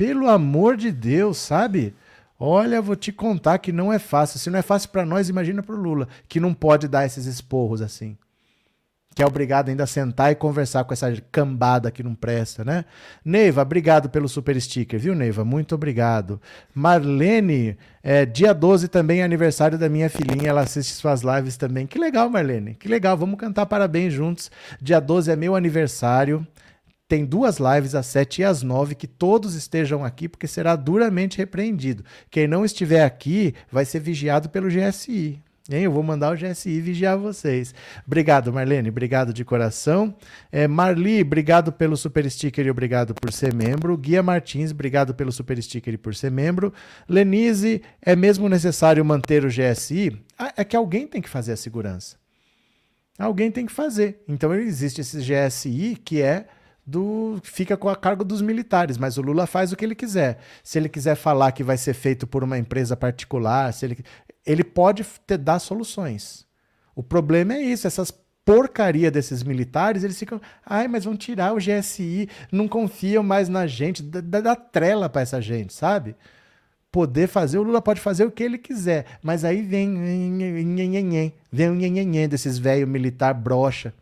Pelo 0.00 0.30
amor 0.30 0.78
de 0.78 0.90
Deus, 0.90 1.36
sabe? 1.36 1.94
Olha, 2.38 2.80
vou 2.80 2.96
te 2.96 3.12
contar 3.12 3.58
que 3.58 3.70
não 3.70 3.92
é 3.92 3.98
fácil. 3.98 4.38
Se 4.38 4.48
não 4.48 4.58
é 4.58 4.62
fácil 4.62 4.88
para 4.88 5.04
nós, 5.04 5.28
imagina 5.28 5.62
para 5.62 5.74
o 5.74 5.78
Lula, 5.78 6.08
que 6.26 6.40
não 6.40 6.54
pode 6.54 6.88
dar 6.88 7.04
esses 7.04 7.26
esporros 7.26 7.82
assim. 7.82 8.16
Que 9.14 9.22
é 9.22 9.26
obrigado 9.26 9.68
ainda 9.68 9.84
a 9.84 9.86
sentar 9.86 10.32
e 10.32 10.34
conversar 10.34 10.84
com 10.84 10.94
essa 10.94 11.12
cambada 11.30 11.90
que 11.90 12.02
não 12.02 12.14
presta, 12.14 12.64
né? 12.64 12.86
Neiva, 13.22 13.60
obrigado 13.60 14.08
pelo 14.08 14.26
super 14.26 14.58
sticker, 14.58 14.98
viu, 14.98 15.14
Neiva? 15.14 15.44
Muito 15.44 15.74
obrigado. 15.74 16.40
Marlene, 16.74 17.76
é, 18.02 18.24
dia 18.24 18.54
12 18.54 18.88
também 18.88 19.20
é 19.20 19.22
aniversário 19.22 19.76
da 19.76 19.90
minha 19.90 20.08
filhinha, 20.08 20.48
ela 20.48 20.62
assiste 20.62 20.94
suas 20.94 21.20
lives 21.20 21.58
também. 21.58 21.86
Que 21.86 21.98
legal, 21.98 22.30
Marlene, 22.30 22.74
que 22.74 22.88
legal, 22.88 23.18
vamos 23.18 23.38
cantar 23.38 23.66
parabéns 23.66 24.14
juntos. 24.14 24.50
Dia 24.80 24.98
12 24.98 25.30
é 25.30 25.36
meu 25.36 25.54
aniversário 25.54 26.46
tem 27.10 27.24
duas 27.24 27.58
lives 27.58 27.96
às 27.96 28.06
7 28.06 28.40
e 28.40 28.44
às 28.44 28.62
9, 28.62 28.94
que 28.94 29.08
todos 29.08 29.56
estejam 29.56 30.04
aqui, 30.04 30.28
porque 30.28 30.46
será 30.46 30.76
duramente 30.76 31.38
repreendido. 31.38 32.04
Quem 32.30 32.46
não 32.46 32.64
estiver 32.64 33.04
aqui 33.04 33.52
vai 33.68 33.84
ser 33.84 33.98
vigiado 33.98 34.48
pelo 34.48 34.68
GSI. 34.68 35.42
Hein? 35.68 35.82
Eu 35.82 35.90
vou 35.90 36.04
mandar 36.04 36.32
o 36.32 36.36
GSI 36.36 36.80
vigiar 36.80 37.18
vocês. 37.18 37.74
Obrigado, 38.06 38.52
Marlene. 38.52 38.90
Obrigado 38.90 39.32
de 39.32 39.44
coração. 39.44 40.14
É, 40.52 40.68
Marli, 40.68 41.20
obrigado 41.22 41.72
pelo 41.72 41.96
super 41.96 42.30
sticker 42.30 42.64
e 42.64 42.70
obrigado 42.70 43.12
por 43.12 43.32
ser 43.32 43.52
membro. 43.52 43.96
Guia 43.96 44.22
Martins, 44.22 44.70
obrigado 44.70 45.12
pelo 45.12 45.32
super 45.32 45.60
sticker 45.60 45.94
e 45.94 45.98
por 45.98 46.14
ser 46.14 46.30
membro. 46.30 46.72
Lenise, 47.08 47.82
é 48.00 48.14
mesmo 48.14 48.48
necessário 48.48 49.04
manter 49.04 49.44
o 49.44 49.48
GSI? 49.48 50.16
Ah, 50.38 50.52
é 50.56 50.64
que 50.64 50.76
alguém 50.76 51.08
tem 51.08 51.20
que 51.20 51.28
fazer 51.28 51.54
a 51.54 51.56
segurança. 51.56 52.16
Alguém 53.18 53.50
tem 53.50 53.66
que 53.66 53.72
fazer. 53.72 54.22
Então 54.28 54.54
existe 54.54 55.00
esse 55.00 55.18
GSI 55.18 55.96
que 56.04 56.22
é 56.22 56.46
do 56.90 57.38
fica 57.42 57.76
com 57.76 57.88
a 57.88 57.94
cargo 57.94 58.24
dos 58.24 58.42
militares, 58.42 58.98
mas 58.98 59.16
o 59.16 59.22
Lula 59.22 59.46
faz 59.46 59.72
o 59.72 59.76
que 59.76 59.84
ele 59.84 59.94
quiser. 59.94 60.38
Se 60.62 60.78
ele 60.78 60.88
quiser 60.88 61.14
falar 61.14 61.52
que 61.52 61.62
vai 61.62 61.76
ser 61.76 61.94
feito 61.94 62.26
por 62.26 62.42
uma 62.42 62.58
empresa 62.58 62.96
particular, 62.96 63.72
se 63.72 63.86
ele, 63.86 63.98
ele 64.44 64.64
pode 64.64 65.06
dar 65.38 65.60
soluções. 65.60 66.44
O 66.94 67.02
problema 67.02 67.54
é 67.54 67.62
isso, 67.62 67.86
essas 67.86 68.10
porcaria 68.44 69.10
desses 69.10 69.44
militares, 69.44 70.02
eles 70.02 70.18
ficam, 70.18 70.40
ai, 70.66 70.88
mas 70.88 71.04
vão 71.04 71.16
tirar 71.16 71.54
o 71.54 71.58
GSI, 71.58 72.28
não 72.50 72.66
confiam 72.66 73.22
mais 73.22 73.48
na 73.48 73.66
gente, 73.66 74.02
dá, 74.02 74.40
dá 74.40 74.56
trela 74.56 75.08
para 75.08 75.22
essa 75.22 75.40
gente, 75.40 75.72
sabe? 75.72 76.16
Poder 76.90 77.28
fazer, 77.28 77.58
o 77.58 77.62
Lula 77.62 77.80
pode 77.80 78.00
fazer 78.00 78.24
o 78.24 78.30
que 78.30 78.42
ele 78.42 78.58
quiser, 78.58 79.06
mas 79.22 79.44
aí 79.44 79.62
vem 79.62 79.94
vem 81.52 81.70
o 81.70 81.74
nhenhenhen 81.74 82.28
desses 82.28 82.58
velho 82.58 82.88
militar 82.88 83.32
brocha 83.32 83.94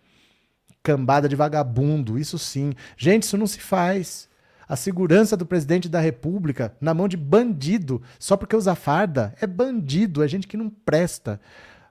cambada 0.88 1.28
de 1.28 1.36
vagabundo, 1.36 2.18
isso 2.18 2.38
sim. 2.38 2.72
Gente, 2.96 3.24
isso 3.24 3.36
não 3.36 3.46
se 3.46 3.60
faz. 3.60 4.26
A 4.66 4.74
segurança 4.74 5.36
do 5.36 5.44
presidente 5.44 5.86
da 5.86 6.00
República 6.00 6.74
na 6.80 6.94
mão 6.94 7.06
de 7.06 7.16
bandido, 7.16 8.00
só 8.18 8.38
porque 8.38 8.56
usa 8.56 8.74
farda, 8.74 9.34
é 9.38 9.46
bandido, 9.46 10.22
é 10.22 10.28
gente 10.28 10.48
que 10.48 10.56
não 10.56 10.70
presta. 10.70 11.38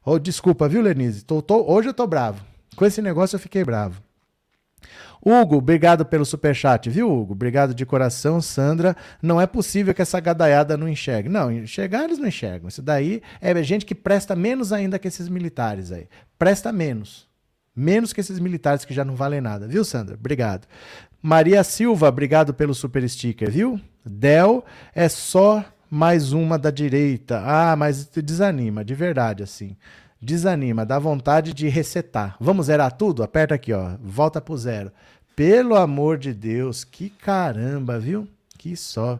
Oh, 0.04 0.18
desculpa, 0.18 0.68
viu, 0.68 0.82
Lenise? 0.82 1.24
Tô, 1.24 1.44
tô, 1.44 1.63
hoje 1.72 1.89
eu 1.89 1.94
tô 1.94 2.08
bravo. 2.08 2.44
Com 2.75 2.86
esse 2.86 3.00
negócio 3.00 3.36
eu 3.36 3.39
fiquei 3.39 3.63
bravo. 3.63 4.01
Hugo, 5.24 5.58
obrigado 5.58 6.04
pelo 6.04 6.25
superchat, 6.25 6.89
viu, 6.89 7.12
Hugo? 7.12 7.34
Obrigado 7.34 7.75
de 7.75 7.86
coração, 7.86 8.42
Sandra. 8.42 8.96
Não 9.22 9.39
é 9.39 9.46
possível 9.46 9.94
que 9.94 10.01
essa 10.01 10.20
gadaiada 10.20 10.75
não 10.75 10.89
enxergue. 10.89 11.30
Não, 11.30 11.51
enxergar 11.51 12.06
eles 12.06 12.18
não 12.18 12.27
enxergam. 12.27 12.68
Isso 12.68 12.82
daí 12.82 13.22
é 13.42 13.62
gente 13.62 13.86
que 13.86 13.94
presta 13.94 14.36
menos 14.36 14.74
ainda 14.74 14.98
que 14.98 15.08
esses 15.08 15.30
militares 15.30 15.92
aí. 15.92 16.08
Presta 16.39 16.72
menos. 16.72 17.26
Menos 17.79 18.12
que 18.12 18.19
esses 18.19 18.39
militares 18.39 18.84
que 18.84 18.93
já 18.93 19.05
não 19.05 19.15
valem 19.15 19.39
nada, 19.39 19.67
viu, 19.67 19.86
Sandra? 19.86 20.15
Obrigado. 20.15 20.67
Maria 21.22 21.63
Silva, 21.63 22.10
obrigado 22.10 22.51
pelo 22.51 22.74
super 22.74 23.07
sticker, 23.07 23.51
viu? 23.51 23.79
Del 24.03 24.65
é 24.96 25.07
só 25.07 25.63
mais 25.88 26.34
uma 26.34 26.57
da 26.57 26.72
direita. 26.72 27.39
Ah, 27.46 27.75
mas 27.75 28.07
desanima, 28.07 28.84
de 28.84 28.96
verdade, 28.96 29.43
assim. 29.43 29.77
Desanima, 30.19 30.88
dá 30.88 30.98
vontade 30.98 31.53
de 31.53 31.67
resetar. 31.67 32.36
Vamos 32.39 32.65
zerar 32.65 32.91
tudo? 32.93 33.22
Aperta 33.22 33.53
aqui, 33.53 33.72
ó. 33.72 33.91
Volta 34.01 34.41
pro 34.41 34.57
zero. 34.57 34.91
Pelo 35.36 35.75
amor 35.75 36.17
de 36.17 36.34
Deus, 36.34 36.84
que 36.84 37.12
caramba, 37.12 38.00
viu? 38.00 38.27
Que 38.57 38.75
só. 38.75 39.19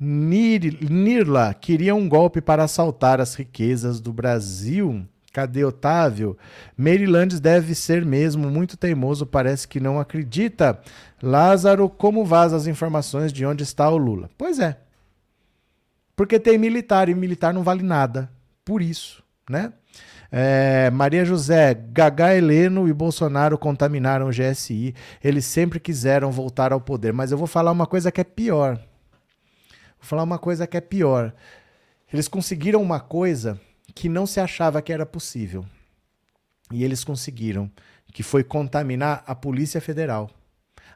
Nir, 0.00 0.78
Nirla 0.90 1.52
queria 1.52 1.94
um 1.94 2.08
golpe 2.08 2.40
para 2.40 2.64
assaltar 2.64 3.20
as 3.20 3.34
riquezas 3.34 4.00
do 4.00 4.14
Brasil. 4.14 5.06
Cadê 5.32 5.64
Otávio? 5.64 6.36
Marylandes 6.76 7.38
deve 7.38 7.74
ser 7.74 8.04
mesmo 8.04 8.50
muito 8.50 8.76
teimoso, 8.76 9.26
parece 9.26 9.68
que 9.68 9.78
não 9.78 10.00
acredita. 10.00 10.80
Lázaro, 11.22 11.88
como 11.88 12.24
vaza 12.24 12.56
as 12.56 12.66
informações 12.66 13.32
de 13.32 13.44
onde 13.44 13.62
está 13.62 13.88
o 13.90 13.96
Lula? 13.96 14.30
Pois 14.38 14.58
é. 14.58 14.78
Porque 16.16 16.40
tem 16.40 16.58
militar 16.58 17.08
e 17.08 17.14
militar 17.14 17.52
não 17.52 17.62
vale 17.62 17.82
nada. 17.82 18.30
Por 18.64 18.82
isso, 18.82 19.22
né? 19.48 19.72
É, 20.30 20.90
Maria 20.90 21.24
José, 21.24 21.74
Gagá 21.74 22.34
Heleno 22.34 22.88
e 22.88 22.92
Bolsonaro 22.92 23.56
contaminaram 23.56 24.28
o 24.28 24.30
GSI. 24.30 24.94
Eles 25.22 25.44
sempre 25.46 25.78
quiseram 25.80 26.30
voltar 26.30 26.72
ao 26.72 26.80
poder. 26.80 27.12
Mas 27.12 27.30
eu 27.30 27.38
vou 27.38 27.46
falar 27.46 27.70
uma 27.70 27.86
coisa 27.86 28.10
que 28.10 28.20
é 28.20 28.24
pior. 28.24 28.76
Vou 28.76 28.84
falar 30.00 30.22
uma 30.22 30.38
coisa 30.38 30.66
que 30.66 30.76
é 30.76 30.80
pior. 30.80 31.32
Eles 32.12 32.28
conseguiram 32.28 32.82
uma 32.82 33.00
coisa 33.00 33.60
que 33.98 34.08
não 34.08 34.26
se 34.26 34.38
achava 34.38 34.80
que 34.80 34.92
era 34.92 35.04
possível. 35.04 35.66
E 36.70 36.84
eles 36.84 37.02
conseguiram, 37.02 37.68
que 38.12 38.22
foi 38.22 38.44
contaminar 38.44 39.24
a 39.26 39.34
Polícia 39.34 39.80
Federal. 39.80 40.30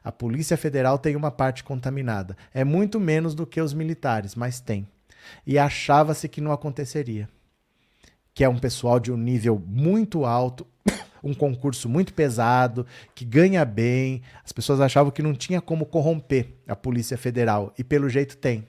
A 0.01 0.09
Polícia 0.09 0.55
Federal 0.55 0.97
tem 0.97 1.13
uma 1.17 1.29
parte 1.29 1.65
contaminada. 1.65 2.37
É 2.53 2.63
muito 2.63 3.01
menos 3.01 3.35
do 3.35 3.45
que 3.45 3.59
os 3.59 3.73
militares, 3.73 4.35
mas 4.35 4.61
tem. 4.61 4.87
E 5.45 5.59
achava-se 5.59 6.29
que 6.29 6.39
não 6.39 6.53
aconteceria. 6.53 7.27
Que 8.33 8.45
é 8.45 8.47
um 8.47 8.57
pessoal 8.57 9.01
de 9.01 9.11
um 9.11 9.17
nível 9.17 9.61
muito 9.67 10.23
alto, 10.23 10.65
um 11.21 11.33
concurso 11.33 11.89
muito 11.89 12.13
pesado, 12.13 12.87
que 13.13 13.25
ganha 13.25 13.65
bem. 13.65 14.21
As 14.45 14.53
pessoas 14.53 14.79
achavam 14.79 15.11
que 15.11 15.21
não 15.21 15.33
tinha 15.33 15.59
como 15.59 15.85
corromper 15.85 16.53
a 16.65 16.75
Polícia 16.75 17.17
Federal, 17.17 17.73
e 17.77 17.83
pelo 17.83 18.07
jeito 18.07 18.37
tem. 18.37 18.65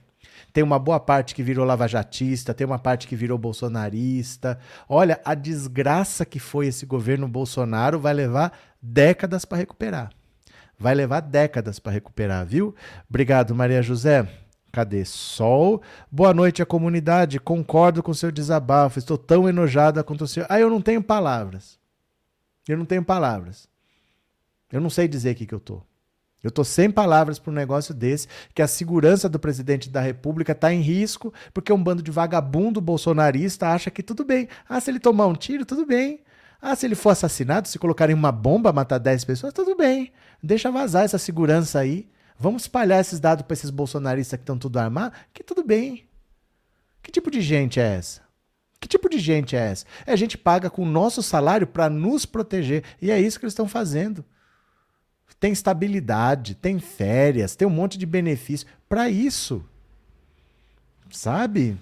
Tem 0.55 0.63
uma 0.63 0.79
boa 0.79 1.01
parte 1.01 1.35
que 1.35 1.43
virou 1.43 1.65
lavajatista, 1.65 2.53
tem 2.53 2.65
uma 2.65 2.79
parte 2.79 3.09
que 3.09 3.15
virou 3.17 3.37
bolsonarista. 3.37 4.57
Olha, 4.87 5.19
a 5.25 5.35
desgraça 5.35 6.23
que 6.23 6.39
foi 6.39 6.67
esse 6.67 6.85
governo 6.85 7.27
Bolsonaro 7.27 7.99
vai 7.99 8.13
levar 8.13 8.57
décadas 8.81 9.43
para 9.43 9.57
recuperar. 9.57 10.13
Vai 10.79 10.95
levar 10.95 11.19
décadas 11.19 11.77
para 11.77 11.91
recuperar, 11.91 12.45
viu? 12.45 12.73
Obrigado, 13.09 13.53
Maria 13.53 13.81
José. 13.81 14.29
Cadê? 14.71 15.03
Sol. 15.03 15.81
Boa 16.09 16.33
noite 16.33 16.61
à 16.61 16.65
comunidade. 16.65 17.37
Concordo 17.37 18.01
com 18.01 18.13
seu 18.13 18.31
desabafo. 18.31 18.97
Estou 18.97 19.17
tão 19.17 19.49
enojada 19.49 20.05
quanto 20.05 20.23
o 20.23 20.27
senhor. 20.27 20.47
Ah, 20.49 20.57
eu 20.57 20.69
não 20.69 20.79
tenho 20.79 21.03
palavras. 21.03 21.77
Eu 22.65 22.77
não 22.77 22.85
tenho 22.85 23.03
palavras. 23.03 23.67
Eu 24.71 24.79
não 24.79 24.89
sei 24.89 25.05
dizer 25.05 25.33
o 25.33 25.35
que, 25.35 25.45
que 25.45 25.53
eu 25.53 25.59
tô. 25.59 25.81
Eu 26.45 26.49
estou 26.49 26.63
sem 26.63 26.91
palavras 26.91 27.39
para 27.39 27.49
um 27.49 27.55
negócio 27.55 27.91
desse, 27.91 28.27
que 28.53 28.61
a 28.61 28.67
segurança 28.67 29.27
do 29.27 29.39
presidente 29.39 29.89
da 29.89 29.99
República 29.99 30.51
está 30.51 30.71
em 30.71 30.79
risco, 30.79 31.33
porque 31.51 31.73
um 31.73 31.83
bando 31.83 32.03
de 32.03 32.11
vagabundo 32.11 32.79
bolsonarista 32.79 33.69
acha 33.69 33.89
que 33.89 34.03
tudo 34.03 34.23
bem. 34.23 34.47
Ah, 34.69 34.79
se 34.79 34.91
ele 34.91 34.99
tomar 34.99 35.25
um 35.25 35.33
tiro, 35.33 35.65
tudo 35.65 35.87
bem. 35.87 36.19
Ah, 36.61 36.75
se 36.75 36.85
ele 36.85 36.93
for 36.93 37.09
assassinado, 37.09 37.67
se 37.67 37.79
colocarem 37.79 38.15
uma 38.15 38.31
bomba, 38.31 38.71
matar 38.71 38.99
10 38.99 39.25
pessoas, 39.25 39.53
tudo 39.53 39.75
bem. 39.75 40.13
Deixa 40.41 40.69
vazar 40.69 41.03
essa 41.03 41.17
segurança 41.17 41.79
aí. 41.79 42.07
Vamos 42.37 42.61
espalhar 42.61 43.01
esses 43.01 43.19
dados 43.19 43.43
para 43.43 43.55
esses 43.55 43.71
bolsonaristas 43.71 44.37
que 44.37 44.43
estão 44.43 44.59
tudo 44.59 44.77
armados, 44.77 45.17
que 45.33 45.43
tudo 45.43 45.63
bem. 45.63 46.07
Que 47.01 47.11
tipo 47.11 47.31
de 47.31 47.41
gente 47.41 47.79
é 47.79 47.95
essa? 47.95 48.21
Que 48.79 48.87
tipo 48.87 49.09
de 49.09 49.17
gente 49.17 49.55
é 49.55 49.71
essa? 49.71 49.83
É 50.05 50.15
gente 50.15 50.37
paga 50.37 50.69
com 50.69 50.83
o 50.83 50.85
nosso 50.85 51.23
salário 51.23 51.65
para 51.65 51.89
nos 51.89 52.23
proteger. 52.23 52.83
E 53.01 53.09
é 53.09 53.19
isso 53.19 53.39
que 53.39 53.45
eles 53.45 53.53
estão 53.53 53.67
fazendo 53.67 54.23
tem 55.39 55.51
estabilidade, 55.51 56.55
tem 56.55 56.79
férias, 56.79 57.55
tem 57.55 57.67
um 57.67 57.71
monte 57.71 57.97
de 57.97 58.05
benefício 58.05 58.67
para 58.87 59.09
isso. 59.09 59.63
Sabe? 61.11 61.77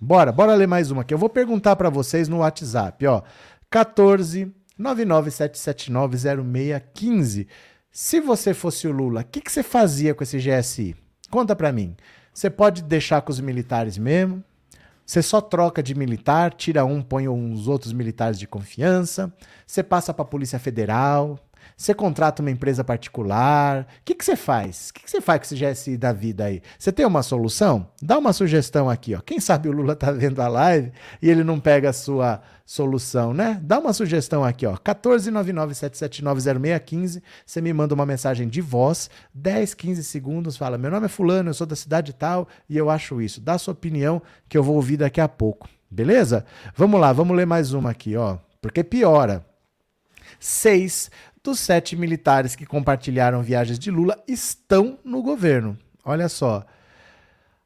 Bora, 0.00 0.32
bora 0.32 0.54
ler 0.54 0.66
mais 0.66 0.90
uma 0.90 1.02
aqui. 1.02 1.14
Eu 1.14 1.18
vou 1.18 1.28
perguntar 1.28 1.76
para 1.76 1.90
vocês 1.90 2.28
no 2.28 2.38
WhatsApp, 2.38 3.06
ó. 3.06 3.22
14 3.70 4.52
997790615. 4.78 7.46
Se 7.90 8.20
você 8.20 8.52
fosse 8.52 8.86
o 8.86 8.92
Lula, 8.92 9.22
o 9.22 9.24
que, 9.24 9.40
que 9.40 9.50
você 9.50 9.62
fazia 9.62 10.14
com 10.14 10.22
esse 10.22 10.36
GSI? 10.38 10.94
Conta 11.30 11.56
para 11.56 11.72
mim. 11.72 11.96
Você 12.32 12.50
pode 12.50 12.82
deixar 12.82 13.22
com 13.22 13.32
os 13.32 13.40
militares 13.40 13.96
mesmo? 13.96 14.44
Você 15.06 15.22
só 15.22 15.40
troca 15.40 15.82
de 15.82 15.94
militar, 15.94 16.52
tira 16.52 16.84
um, 16.84 17.00
põe 17.00 17.26
uns 17.28 17.66
outros 17.68 17.94
militares 17.94 18.38
de 18.38 18.46
confiança. 18.46 19.32
Você 19.66 19.82
passa 19.82 20.12
para 20.12 20.24
a 20.24 20.28
Polícia 20.28 20.58
Federal. 20.58 21.38
Você 21.76 21.92
contrata 21.92 22.40
uma 22.40 22.50
empresa 22.50 22.82
particular? 22.82 23.82
O 23.82 23.86
que, 24.02 24.14
que 24.14 24.24
você 24.24 24.34
faz? 24.34 24.88
O 24.88 24.94
que, 24.94 25.02
que 25.02 25.10
você 25.10 25.20
faz 25.20 25.40
com 25.40 25.44
esse 25.44 25.56
GSI 25.62 25.98
da 25.98 26.10
vida 26.10 26.44
aí? 26.44 26.62
Você 26.78 26.90
tem 26.90 27.04
uma 27.04 27.22
solução? 27.22 27.86
Dá 28.00 28.16
uma 28.16 28.32
sugestão 28.32 28.88
aqui, 28.88 29.14
ó. 29.14 29.20
Quem 29.20 29.38
sabe 29.38 29.68
o 29.68 29.72
Lula 29.72 29.94
tá 29.94 30.10
vendo 30.10 30.40
a 30.40 30.48
live 30.48 30.90
e 31.20 31.28
ele 31.28 31.44
não 31.44 31.60
pega 31.60 31.90
a 31.90 31.92
sua 31.92 32.40
solução, 32.64 33.34
né? 33.34 33.60
Dá 33.62 33.78
uma 33.78 33.92
sugestão 33.92 34.42
aqui, 34.42 34.64
ó. 34.64 34.74
14997790615. 34.78 37.20
Você 37.44 37.60
me 37.60 37.74
manda 37.74 37.94
uma 37.94 38.06
mensagem 38.06 38.48
de 38.48 38.62
voz, 38.62 39.10
10, 39.34 39.74
15 39.74 40.02
segundos, 40.02 40.56
fala: 40.56 40.78
"Meu 40.78 40.90
nome 40.90 41.04
é 41.04 41.10
fulano, 41.10 41.50
eu 41.50 41.54
sou 41.54 41.66
da 41.66 41.76
cidade 41.76 42.14
tal 42.14 42.48
e 42.70 42.78
eu 42.78 42.88
acho 42.88 43.20
isso". 43.20 43.38
Dá 43.38 43.52
a 43.52 43.58
sua 43.58 43.72
opinião 43.72 44.22
que 44.48 44.56
eu 44.56 44.62
vou 44.62 44.76
ouvir 44.76 44.96
daqui 44.96 45.20
a 45.20 45.28
pouco. 45.28 45.68
Beleza? 45.90 46.46
Vamos 46.74 46.98
lá, 46.98 47.12
vamos 47.12 47.36
ler 47.36 47.46
mais 47.46 47.74
uma 47.74 47.90
aqui, 47.90 48.16
ó. 48.16 48.38
Porque 48.62 48.82
piora. 48.82 49.44
Seis 50.40 51.10
dos 51.46 51.60
sete 51.60 51.94
militares 51.94 52.56
que 52.56 52.66
compartilharam 52.66 53.40
viagens 53.40 53.78
de 53.78 53.88
Lula 53.88 54.18
estão 54.26 54.98
no 55.04 55.22
governo. 55.22 55.78
Olha 56.04 56.28
só. 56.28 56.66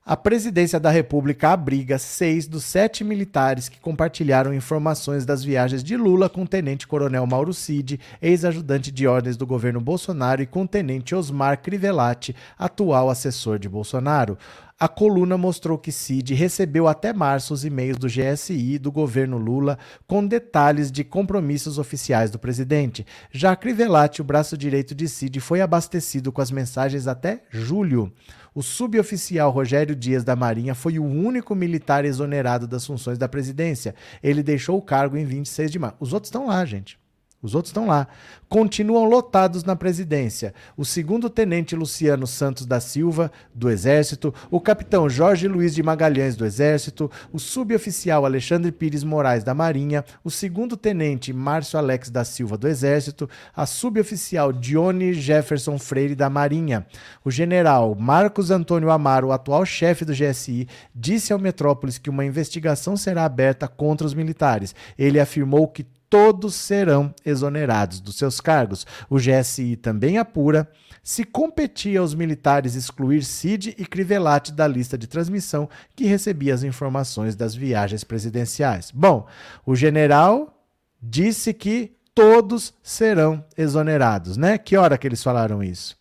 A 0.05 0.16
presidência 0.16 0.79
da 0.79 0.90
República 0.90 1.51
abriga 1.51 1.99
seis 1.99 2.47
dos 2.47 2.64
sete 2.64 3.03
militares 3.03 3.69
que 3.69 3.81
compartilharam 3.81 4.53
informações 4.53 5.25
das 5.25 5.43
viagens 5.43 5.83
de 5.83 5.97
Lula 5.97 6.29
com 6.29 6.43
o 6.43 6.49
tenente-coronel 6.49 7.27
Mauro 7.27 7.55
Cid, 7.55 7.99
ex-ajudante 8.21 8.90
de 8.90 9.07
ordens 9.07 9.37
do 9.37 9.47
governo 9.47 9.81
Bolsonaro, 9.81 10.43
e 10.43 10.47
com 10.47 10.62
o 10.62 10.69
tenente 10.69 11.14
Osmar 11.14 11.62
Crivellati, 11.62 12.37
atual 12.59 13.09
assessor 13.09 13.59
de 13.59 13.69
Bolsonaro. 13.69 14.37
A 14.83 14.88
coluna 14.88 15.37
mostrou 15.37 15.77
que 15.77 15.93
Cid 15.93 16.33
recebeu 16.33 16.88
até 16.88 17.12
março 17.12 17.53
os 17.53 17.66
e-mails 17.66 17.99
do 17.99 18.07
GSI 18.07 18.79
do 18.79 18.90
governo 18.90 19.37
Lula 19.37 19.79
com 20.07 20.27
detalhes 20.27 20.90
de 20.90 21.05
compromissos 21.05 21.77
oficiais 21.77 22.31
do 22.31 22.38
presidente. 22.38 23.05
Já 23.31 23.55
Crivellati, 23.55 24.23
o 24.23 24.25
braço 24.25 24.57
direito 24.57 24.95
de 24.95 25.07
Cid, 25.07 25.38
foi 25.38 25.61
abastecido 25.61 26.33
com 26.33 26.40
as 26.40 26.51
mensagens 26.51 27.07
até 27.07 27.43
julho. 27.51 28.11
O 28.55 28.62
suboficial 28.62 29.51
Rogério 29.51 29.95
Dias 29.95 30.25
da 30.25 30.35
Marinha 30.35 30.75
foi 30.75 30.99
o 30.99 31.05
único 31.05 31.55
militar 31.55 32.07
exonerado 32.07 32.66
das 32.66 32.87
funções 32.87 33.19
da 33.19 33.29
presidência. 33.29 33.95
Ele 34.23 34.43
deixou 34.43 34.79
o 34.79 34.83
cargo 34.83 35.14
em 35.14 35.27
26 35.27 35.71
de 35.71 35.79
março. 35.79 35.99
Os 36.01 36.14
outros 36.14 36.29
estão 36.29 36.47
lá, 36.47 36.64
gente. 36.64 37.00
Os 37.42 37.55
outros 37.55 37.70
estão 37.70 37.87
lá. 37.87 38.07
Continuam 38.50 39.05
lotados 39.05 39.64
na 39.64 39.74
presidência. 39.74 40.53
O 40.76 40.85
segundo 40.85 41.31
tenente 41.31 41.74
Luciano 41.74 42.26
Santos 42.26 42.66
da 42.66 42.81
Silva, 42.81 43.33
do 43.55 43.70
Exército, 43.70 44.35
o 44.50 44.61
capitão 44.61 45.09
Jorge 45.09 45.48
Luiz 45.48 45.74
de 45.74 45.83
Magalhães, 45.83 46.37
do 46.37 46.44
Exército, 46.44 47.11
o 47.33 47.38
suboficial 47.38 48.26
Alexandre 48.26 48.70
Pires 48.70 49.03
Moraes, 49.03 49.42
da 49.42 49.55
Marinha, 49.55 50.05
o 50.22 50.31
segundo 50.31 50.76
tenente 50.76 51.33
Márcio 51.33 51.79
Alex 51.79 52.11
da 52.11 52.24
Silva, 52.24 52.59
do 52.59 52.68
Exército, 52.68 53.29
a 53.57 53.64
suboficial 53.64 54.53
Dione 54.53 55.14
Jefferson 55.14 55.79
Freire, 55.79 56.14
da 56.14 56.29
Marinha. 56.29 56.87
O 57.24 57.31
general 57.31 57.94
Marcos 57.94 58.50
Antônio 58.50 58.90
Amaro, 58.90 59.33
atual 59.33 59.64
chefe 59.64 60.05
do 60.05 60.12
GSI, 60.12 60.68
disse 60.94 61.33
ao 61.33 61.38
Metrópolis 61.38 61.96
que 61.96 62.11
uma 62.11 62.24
investigação 62.24 62.98
será 62.98 63.24
aberta 63.24 63.66
contra 63.66 64.07
os 64.07 64.12
militares. 64.12 64.74
Ele 64.98 65.18
afirmou 65.18 65.66
que 65.66 65.87
todos 66.11 66.57
serão 66.57 67.14
exonerados 67.25 68.01
dos 68.01 68.16
seus 68.16 68.40
cargos. 68.40 68.85
O 69.09 69.16
GSI 69.16 69.77
também 69.77 70.18
apura 70.18 70.68
se 71.03 71.25
competia 71.25 72.01
aos 72.01 72.14
militares 72.14 72.75
excluir 72.75 73.25
Cid 73.25 73.75
e 73.79 73.87
Crivellati 73.87 74.53
da 74.53 74.66
lista 74.66 74.99
de 74.99 75.07
transmissão 75.07 75.68
que 75.96 76.05
recebia 76.05 76.53
as 76.53 76.62
informações 76.62 77.35
das 77.35 77.55
viagens 77.55 78.05
presidenciais. 78.05 78.90
Bom, 78.90 79.27
o 79.64 79.75
general 79.75 80.53
disse 81.01 81.55
que 81.55 81.96
todos 82.14 82.75
serão 82.83 83.42
exonerados, 83.57 84.37
né? 84.37 84.59
Que 84.59 84.77
hora 84.77 84.99
que 84.99 85.07
eles 85.07 85.23
falaram 85.23 85.62
isso? 85.62 86.00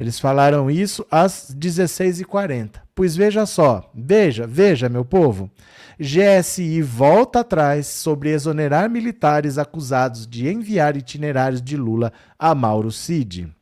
Eles 0.00 0.18
falaram 0.18 0.70
isso 0.70 1.04
às 1.10 1.54
16h40. 1.54 2.80
Pois 2.94 3.14
veja 3.14 3.44
só, 3.44 3.90
veja, 3.94 4.46
veja, 4.46 4.88
meu 4.88 5.04
povo. 5.04 5.50
GSI 5.98 6.80
volta 6.80 7.40
atrás 7.40 7.86
sobre 7.86 8.30
exonerar 8.30 8.88
militares 8.88 9.58
acusados 9.58 10.26
de 10.26 10.48
enviar 10.48 10.96
itinerários 10.96 11.60
de 11.60 11.76
Lula 11.76 12.14
a 12.38 12.54
Mauro 12.54 12.90
Cid. 12.90 13.54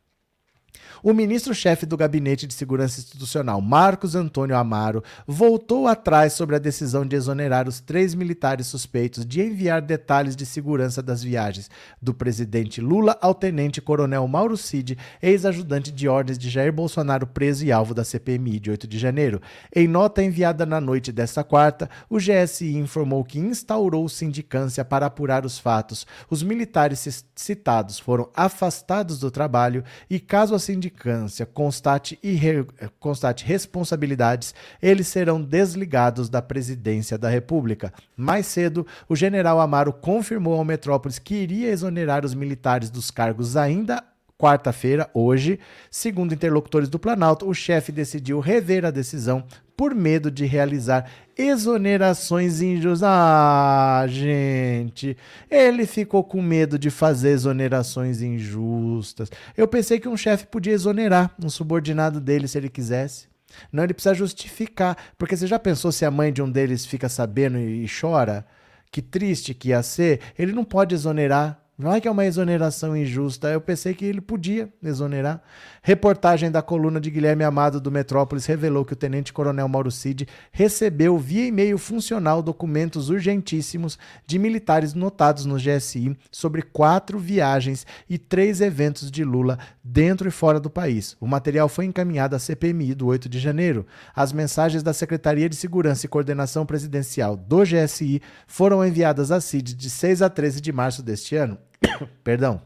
O 1.01 1.13
ministro-chefe 1.13 1.85
do 1.85 1.95
Gabinete 1.95 2.45
de 2.45 2.53
Segurança 2.53 2.99
Institucional, 2.99 3.61
Marcos 3.61 4.15
Antônio 4.15 4.57
Amaro, 4.57 5.01
voltou 5.25 5.87
atrás 5.87 6.33
sobre 6.33 6.57
a 6.57 6.59
decisão 6.59 7.05
de 7.05 7.15
exonerar 7.15 7.69
os 7.69 7.79
três 7.79 8.13
militares 8.13 8.67
suspeitos 8.67 9.25
de 9.25 9.41
enviar 9.41 9.81
detalhes 9.81 10.35
de 10.35 10.45
segurança 10.45 11.01
das 11.01 11.23
viagens 11.23 11.69
do 12.01 12.13
presidente 12.13 12.81
Lula 12.81 13.17
ao 13.21 13.33
tenente-coronel 13.33 14.27
Mauro 14.27 14.57
Cid, 14.57 14.97
ex-ajudante 15.21 15.89
de 15.89 16.09
ordens 16.09 16.37
de 16.37 16.49
Jair 16.49 16.73
Bolsonaro, 16.73 17.25
preso 17.25 17.65
e 17.65 17.71
alvo 17.71 17.93
da 17.93 18.03
CPMI 18.03 18.59
de 18.59 18.71
8 18.71 18.85
de 18.85 18.99
janeiro. 18.99 19.41
Em 19.73 19.87
nota 19.87 20.21
enviada 20.21 20.65
na 20.65 20.81
noite 20.81 21.13
desta 21.13 21.45
quarta, 21.45 21.89
o 22.09 22.17
GSI 22.17 22.75
informou 22.75 23.23
que 23.23 23.39
instaurou 23.39 24.09
sindicância 24.09 24.83
para 24.83 25.05
apurar 25.05 25.45
os 25.45 25.57
fatos. 25.57 26.05
Os 26.29 26.43
militares 26.43 27.25
citados 27.33 27.99
foram 27.99 28.29
afastados 28.35 29.17
do 29.17 29.31
trabalho 29.31 29.81
e, 30.09 30.19
caso 30.19 30.53
a 30.53 30.59
sindicância 30.59 30.88
sindicância 30.89 31.45
constate, 31.45 32.19
irre... 32.23 32.65
constate 32.99 33.45
responsabilidades, 33.45 34.53
eles 34.81 35.07
serão 35.07 35.41
desligados 35.41 36.29
da 36.29 36.41
presidência 36.41 37.17
da 37.17 37.29
República. 37.29 37.93
Mais 38.17 38.47
cedo, 38.47 38.85
o 39.07 39.15
general 39.15 39.59
Amaro 39.61 39.93
confirmou 39.93 40.55
ao 40.55 40.65
Metrópolis 40.65 41.19
que 41.19 41.35
iria 41.35 41.69
exonerar 41.69 42.25
os 42.25 42.33
militares 42.33 42.89
dos 42.89 43.11
cargos 43.11 43.55
ainda 43.55 44.03
quarta-feira, 44.39 45.09
hoje. 45.13 45.59
Segundo 45.91 46.33
interlocutores 46.33 46.87
do 46.87 46.97
Planalto, 46.97 47.47
o 47.47 47.53
chefe 47.53 47.91
decidiu 47.91 48.39
rever 48.39 48.85
a 48.85 48.91
decisão 48.91 49.43
por 49.75 49.93
medo 49.93 50.31
de 50.31 50.45
realizar 50.45 51.09
exonerações 51.37 52.61
injustas. 52.61 53.03
Ah, 53.03 54.05
gente, 54.07 55.15
ele 55.49 55.85
ficou 55.85 56.23
com 56.23 56.41
medo 56.41 56.79
de 56.79 56.89
fazer 56.89 57.31
exonerações 57.31 58.21
injustas. 58.21 59.29
Eu 59.55 59.67
pensei 59.67 59.99
que 59.99 60.07
um 60.07 60.17
chefe 60.17 60.47
podia 60.47 60.73
exonerar 60.73 61.35
um 61.41 61.49
subordinado 61.49 62.21
dele 62.21 62.47
se 62.47 62.57
ele 62.57 62.69
quisesse. 62.69 63.27
Não, 63.71 63.83
ele 63.83 63.93
precisa 63.93 64.15
justificar. 64.15 64.97
Porque 65.17 65.35
você 65.35 65.47
já 65.47 65.59
pensou 65.59 65.91
se 65.91 66.05
a 66.05 66.11
mãe 66.11 66.31
de 66.31 66.41
um 66.41 66.49
deles 66.49 66.85
fica 66.85 67.09
sabendo 67.09 67.57
e 67.57 67.85
chora? 67.89 68.45
Que 68.91 69.01
triste 69.01 69.53
que 69.53 69.69
ia 69.69 69.83
ser. 69.83 70.19
Ele 70.37 70.51
não 70.51 70.63
pode 70.63 70.95
exonerar 70.95 71.68
Vai 71.81 72.01
que 72.01 72.09
é 72.09 72.11
uma 72.11 72.25
exoneração 72.25 72.93
injusta. 72.93 73.47
Eu 73.47 73.61
pensei 73.61 73.93
que 73.93 74.03
ele 74.03 74.19
podia 74.19 74.67
exonerar. 74.83 75.41
Reportagem 75.81 76.51
da 76.51 76.61
coluna 76.61 76.99
de 76.99 77.09
Guilherme 77.09 77.45
Amado 77.45 77.79
do 77.79 77.89
Metrópolis 77.89 78.45
revelou 78.45 78.83
que 78.83 78.91
o 78.91 78.97
tenente-coronel 78.97 79.69
Mauro 79.69 79.89
Cid 79.89 80.27
recebeu 80.51 81.17
via 81.17 81.47
e-mail 81.47 81.77
funcional 81.77 82.43
documentos 82.43 83.09
urgentíssimos 83.09 83.97
de 84.27 84.37
militares 84.37 84.93
notados 84.93 85.45
no 85.45 85.55
GSI 85.55 86.17
sobre 86.29 86.63
quatro 86.63 87.17
viagens 87.17 87.87
e 88.09 88.17
três 88.17 88.59
eventos 88.59 89.09
de 89.09 89.23
Lula 89.23 89.57
dentro 89.81 90.27
e 90.27 90.31
fora 90.31 90.59
do 90.59 90.69
país. 90.69 91.15
O 91.17 91.27
material 91.27 91.69
foi 91.69 91.85
encaminhado 91.85 92.35
à 92.35 92.39
CPMI 92.39 92.93
do 92.93 93.07
8 93.07 93.29
de 93.29 93.39
janeiro. 93.39 93.87
As 94.13 94.33
mensagens 94.33 94.83
da 94.83 94.91
Secretaria 94.91 95.47
de 95.47 95.55
Segurança 95.55 96.05
e 96.05 96.09
Coordenação 96.09 96.65
Presidencial 96.65 97.37
do 97.37 97.63
GSI 97.63 98.21
foram 98.45 98.85
enviadas 98.85 99.31
à 99.31 99.39
CID 99.39 99.75
de 99.75 99.89
6 99.89 100.21
a 100.21 100.29
13 100.29 100.59
de 100.59 100.73
março 100.73 101.01
deste 101.01 101.37
ano. 101.37 101.57
Perdão. 102.23 102.61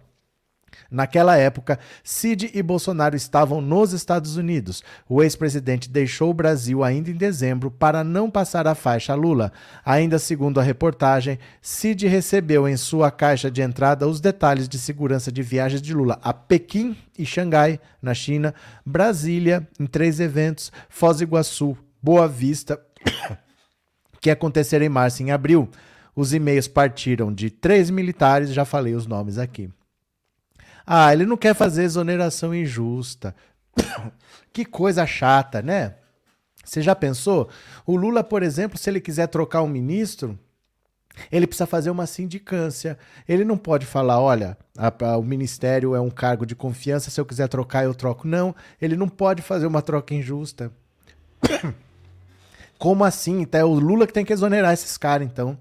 Naquela 0.89 1.35
época, 1.37 1.79
Cid 2.03 2.51
e 2.53 2.61
Bolsonaro 2.61 3.15
estavam 3.15 3.61
nos 3.61 3.93
Estados 3.93 4.37
Unidos. 4.37 4.83
O 5.09 5.23
ex-presidente 5.23 5.89
deixou 5.89 6.29
o 6.29 6.33
Brasil 6.33 6.83
ainda 6.83 7.09
em 7.09 7.15
dezembro 7.15 7.71
para 7.71 8.03
não 8.03 8.29
passar 8.29 8.67
a 8.67 8.75
faixa 8.75 9.13
a 9.13 9.15
Lula. 9.15 9.51
Ainda 9.83 10.19
segundo 10.19 10.59
a 10.59 10.63
reportagem, 10.63 11.39
Cid 11.61 12.07
recebeu 12.07 12.67
em 12.67 12.77
sua 12.77 13.09
caixa 13.09 13.49
de 13.49 13.61
entrada 13.61 14.07
os 14.07 14.21
detalhes 14.21 14.69
de 14.69 14.77
segurança 14.77 15.31
de 15.31 15.41
viagens 15.41 15.81
de 15.81 15.93
Lula 15.93 16.19
a 16.21 16.33
Pequim 16.33 16.95
e 17.17 17.25
Xangai, 17.25 17.79
na 18.01 18.13
China, 18.13 18.53
Brasília, 18.85 19.67
em 19.79 19.85
três 19.85 20.19
eventos, 20.19 20.71
Foz 20.89 21.17
do 21.17 21.23
Iguaçu, 21.23 21.77
Boa 22.01 22.27
Vista, 22.27 22.79
que 24.21 24.29
aconteceram 24.29 24.85
em 24.85 24.89
março 24.89 25.21
e 25.21 25.25
em 25.25 25.31
abril. 25.31 25.69
Os 26.15 26.33
e-mails 26.33 26.67
partiram 26.67 27.33
de 27.33 27.49
três 27.49 27.89
militares, 27.89 28.53
já 28.53 28.65
falei 28.65 28.93
os 28.93 29.07
nomes 29.07 29.37
aqui. 29.37 29.69
Ah, 30.85 31.11
ele 31.13 31.25
não 31.25 31.37
quer 31.37 31.55
fazer 31.55 31.83
exoneração 31.83 32.53
injusta. 32.53 33.35
que 34.51 34.65
coisa 34.65 35.05
chata, 35.05 35.61
né? 35.61 35.95
Você 36.63 36.81
já 36.81 36.95
pensou? 36.95 37.49
O 37.85 37.95
Lula, 37.95 38.23
por 38.23 38.43
exemplo, 38.43 38.77
se 38.77 38.89
ele 38.89 39.01
quiser 39.01 39.27
trocar 39.27 39.61
um 39.61 39.67
ministro, 39.67 40.37
ele 41.31 41.47
precisa 41.47 41.65
fazer 41.65 41.89
uma 41.89 42.05
sindicância. 42.05 42.97
Ele 43.27 43.43
não 43.43 43.57
pode 43.57 43.85
falar, 43.85 44.19
olha, 44.19 44.57
a, 44.77 44.91
a, 45.05 45.17
o 45.17 45.23
ministério 45.23 45.95
é 45.95 46.01
um 46.01 46.09
cargo 46.09 46.45
de 46.45 46.55
confiança, 46.55 47.09
se 47.09 47.19
eu 47.19 47.25
quiser 47.25 47.47
trocar, 47.47 47.83
eu 47.83 47.93
troco. 47.93 48.27
Não, 48.27 48.55
ele 48.81 48.95
não 48.95 49.09
pode 49.09 49.41
fazer 49.41 49.65
uma 49.67 49.81
troca 49.81 50.13
injusta. 50.13 50.71
Como 52.79 53.03
assim? 53.03 53.41
Então 53.41 53.59
é 53.59 53.65
o 53.65 53.73
Lula 53.73 54.07
que 54.07 54.13
tem 54.13 54.25
que 54.25 54.33
exonerar 54.33 54.73
esses 54.73 54.97
caras, 54.97 55.27
então. 55.27 55.57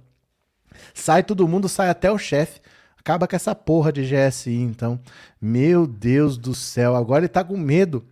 Sai 0.94 1.22
todo 1.22 1.48
mundo, 1.48 1.68
sai 1.68 1.88
até 1.88 2.10
o 2.10 2.18
chefe. 2.18 2.60
Acaba 2.98 3.26
com 3.26 3.34
essa 3.34 3.54
porra 3.54 3.92
de 3.92 4.02
GSI, 4.02 4.54
então. 4.54 5.00
Meu 5.40 5.86
Deus 5.86 6.38
do 6.38 6.54
céu, 6.54 6.94
agora 6.94 7.24
ele 7.24 7.28
tá 7.28 7.42
com 7.42 7.56
medo 7.56 8.04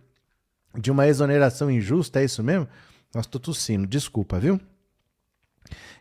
de 0.77 0.91
uma 0.91 1.07
exoneração 1.07 1.69
injusta, 1.69 2.21
é 2.21 2.25
isso 2.25 2.43
mesmo? 2.43 2.67
Nossa, 3.13 3.29
tô 3.29 3.39
tossindo, 3.39 3.85
desculpa, 3.87 4.39
viu? 4.39 4.59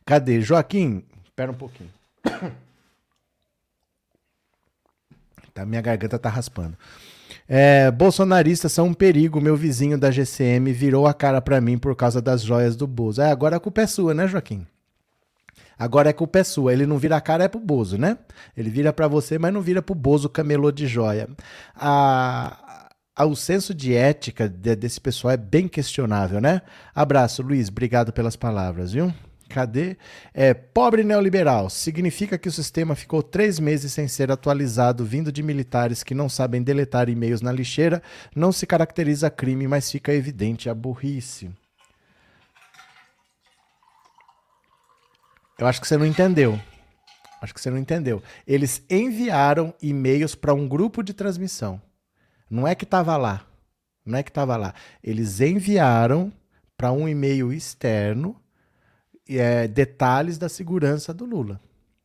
Cadê? 0.04 0.40
Joaquim, 0.40 1.04
espera 1.24 1.50
um 1.50 1.54
pouquinho. 1.54 1.90
Tá, 5.52 5.66
minha 5.66 5.82
garganta 5.82 6.16
tá 6.16 6.28
raspando. 6.28 6.76
É, 7.48 7.90
bolsonaristas 7.90 8.70
são 8.70 8.86
um 8.86 8.94
perigo. 8.94 9.40
Meu 9.40 9.56
vizinho 9.56 9.98
da 9.98 10.08
GCM 10.08 10.72
virou 10.72 11.08
a 11.08 11.12
cara 11.12 11.40
para 11.40 11.60
mim 11.60 11.76
por 11.76 11.96
causa 11.96 12.22
das 12.22 12.40
joias 12.42 12.76
do 12.76 12.86
Bozo. 12.86 13.20
É, 13.20 13.32
agora 13.32 13.56
a 13.56 13.60
culpa 13.60 13.80
é 13.80 13.86
sua, 13.88 14.14
né, 14.14 14.28
Joaquim? 14.28 14.64
Agora 15.80 16.10
é 16.10 16.12
culpa 16.12 16.40
é 16.40 16.44
sua. 16.44 16.74
Ele 16.74 16.84
não 16.84 16.98
vira 16.98 17.16
a 17.16 17.22
cara, 17.22 17.44
é 17.44 17.48
pro 17.48 17.58
Bozo, 17.58 17.96
né? 17.96 18.18
Ele 18.54 18.68
vira 18.68 18.92
para 18.92 19.08
você, 19.08 19.38
mas 19.38 19.50
não 19.50 19.62
vira 19.62 19.80
pro 19.80 19.94
Bozo 19.94 20.28
camelô 20.28 20.70
de 20.70 20.86
joia. 20.86 21.26
A, 21.74 23.24
o 23.24 23.34
senso 23.34 23.72
de 23.72 23.94
ética 23.94 24.46
de, 24.46 24.76
desse 24.76 25.00
pessoal 25.00 25.32
é 25.32 25.38
bem 25.38 25.66
questionável, 25.66 26.38
né? 26.38 26.60
Abraço, 26.94 27.40
Luiz. 27.40 27.70
Obrigado 27.70 28.12
pelas 28.12 28.36
palavras, 28.36 28.92
viu? 28.92 29.10
Cadê? 29.48 29.96
É, 30.34 30.52
pobre 30.52 31.02
neoliberal. 31.02 31.70
Significa 31.70 32.36
que 32.36 32.48
o 32.48 32.52
sistema 32.52 32.94
ficou 32.94 33.22
três 33.22 33.58
meses 33.58 33.90
sem 33.90 34.06
ser 34.06 34.30
atualizado, 34.30 35.02
vindo 35.02 35.32
de 35.32 35.42
militares 35.42 36.02
que 36.02 36.14
não 36.14 36.28
sabem 36.28 36.62
deletar 36.62 37.08
e-mails 37.08 37.40
na 37.40 37.50
lixeira. 37.52 38.02
Não 38.36 38.52
se 38.52 38.66
caracteriza 38.66 39.30
crime, 39.30 39.66
mas 39.66 39.90
fica 39.90 40.12
evidente 40.12 40.68
a 40.68 40.74
burrice. 40.74 41.50
Eu 45.60 45.66
acho 45.66 45.78
que 45.78 45.86
você 45.86 45.98
não 45.98 46.06
entendeu. 46.06 46.58
Acho 47.42 47.52
que 47.52 47.60
você 47.60 47.70
não 47.70 47.76
entendeu. 47.76 48.22
Eles 48.46 48.82
enviaram 48.88 49.74
e-mails 49.82 50.34
para 50.34 50.54
um 50.54 50.66
grupo 50.66 51.02
de 51.02 51.12
transmissão. 51.12 51.80
Não 52.48 52.66
é 52.66 52.74
que 52.74 52.84
estava 52.84 53.14
lá. 53.18 53.44
Não 54.04 54.18
é 54.18 54.22
que 54.22 54.30
estava 54.30 54.56
lá. 54.56 54.72
Eles 55.04 55.38
enviaram 55.38 56.32
para 56.78 56.90
um 56.92 57.06
e-mail 57.06 57.52
externo 57.52 58.34
é, 59.28 59.68
detalhes 59.68 60.38
da 60.38 60.48
segurança 60.48 61.12
do 61.12 61.26
Lula. 61.26 61.60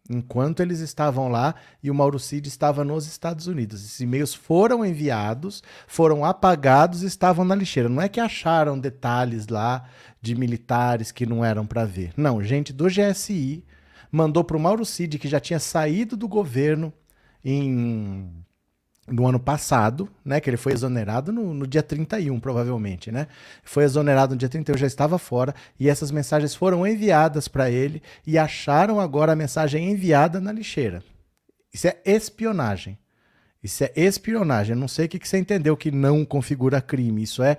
Enquanto 0.10 0.60
eles 0.60 0.82
estavam 0.82 1.30
lá 1.30 1.56
e 1.82 1.90
o 1.90 1.96
Mauro 1.96 2.20
Cid 2.20 2.48
estava 2.48 2.84
nos 2.84 3.08
Estados 3.08 3.48
Unidos. 3.48 3.84
Esses 3.84 4.02
e-mails 4.02 4.34
foram 4.36 4.86
enviados, 4.86 5.64
foram 5.88 6.26
apagados 6.26 7.04
e 7.04 7.08
estavam 7.08 7.46
na 7.46 7.56
lixeira. 7.56 7.88
Não 7.88 8.02
é 8.02 8.10
que 8.10 8.20
acharam 8.20 8.78
detalhes 8.78 9.48
lá 9.48 9.86
de 10.26 10.36
militares 10.36 11.12
que 11.12 11.26
não 11.26 11.46
eram 11.46 11.66
para 11.66 11.86
ver. 11.86 12.12
Não, 12.18 12.44
gente 12.44 12.74
do 12.74 12.88
GSI 12.88 13.64
mandou 14.12 14.44
para 14.44 14.58
o 14.58 14.60
Mauro 14.60 14.84
Cid, 14.84 15.20
que 15.20 15.28
já 15.28 15.40
tinha 15.40 15.60
saído 15.60 16.18
do 16.18 16.28
governo 16.28 16.92
em 17.44 18.44
no 19.08 19.28
ano 19.28 19.40
passado, 19.40 20.10
né, 20.24 20.40
que 20.40 20.50
ele 20.50 20.58
foi 20.58 20.74
exonerado 20.74 21.32
no, 21.32 21.54
no, 21.54 21.68
dia 21.68 21.84
31, 21.84 22.40
provavelmente, 22.40 23.12
né? 23.12 23.28
Foi 23.64 23.84
exonerado 23.84 24.34
no 24.34 24.40
dia 24.40 24.50
31, 24.50 24.76
já 24.76 24.88
estava 24.88 25.20
fora, 25.20 25.54
e 25.80 25.88
essas 25.88 26.10
mensagens 26.10 26.56
foram 26.56 26.88
enviadas 26.88 27.48
para 27.48 27.70
ele 27.70 28.02
e 28.26 28.36
acharam 28.36 29.00
agora 29.00 29.34
a 29.34 29.36
mensagem 29.36 29.92
enviada 29.92 30.42
na 30.42 30.52
lixeira. 30.52 31.04
Isso 31.72 31.88
é 31.88 32.00
espionagem. 32.04 32.98
Isso 33.62 33.84
é 33.84 33.92
espionagem. 33.96 34.74
Eu 34.74 34.80
não 34.80 34.88
sei 34.88 35.06
o 35.06 35.10
que, 35.10 35.20
que 35.20 35.30
você 35.30 35.38
entendeu 35.38 35.78
que 35.78 35.92
não 35.92 36.26
configura 36.26 36.82
crime. 36.82 37.22
Isso 37.22 37.44
é 37.44 37.58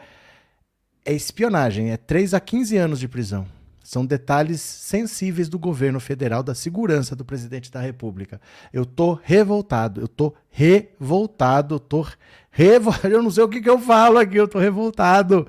é 1.06 1.12
espionagem, 1.12 1.92
é 1.92 1.96
3 1.96 2.34
a 2.34 2.40
15 2.40 2.76
anos 2.76 3.00
de 3.00 3.08
prisão. 3.08 3.46
São 3.82 4.04
detalhes 4.04 4.60
sensíveis 4.60 5.48
do 5.48 5.60
governo 5.60 6.00
federal, 6.00 6.42
da 6.42 6.56
segurança 6.56 7.14
do 7.14 7.24
presidente 7.24 7.70
da 7.70 7.80
República. 7.80 8.40
Eu 8.72 8.84
tô 8.84 9.16
revoltado, 9.22 10.00
eu 10.00 10.08
tô 10.08 10.34
revoltado, 10.50 11.78
tô 11.78 12.04
revoltado. 12.50 13.06
Eu 13.14 13.22
não 13.22 13.30
sei 13.30 13.44
o 13.44 13.48
que, 13.48 13.60
que 13.60 13.70
eu 13.70 13.78
falo 13.78 14.18
aqui, 14.18 14.36
eu 14.36 14.48
tô 14.48 14.58
revoltado. 14.58 15.46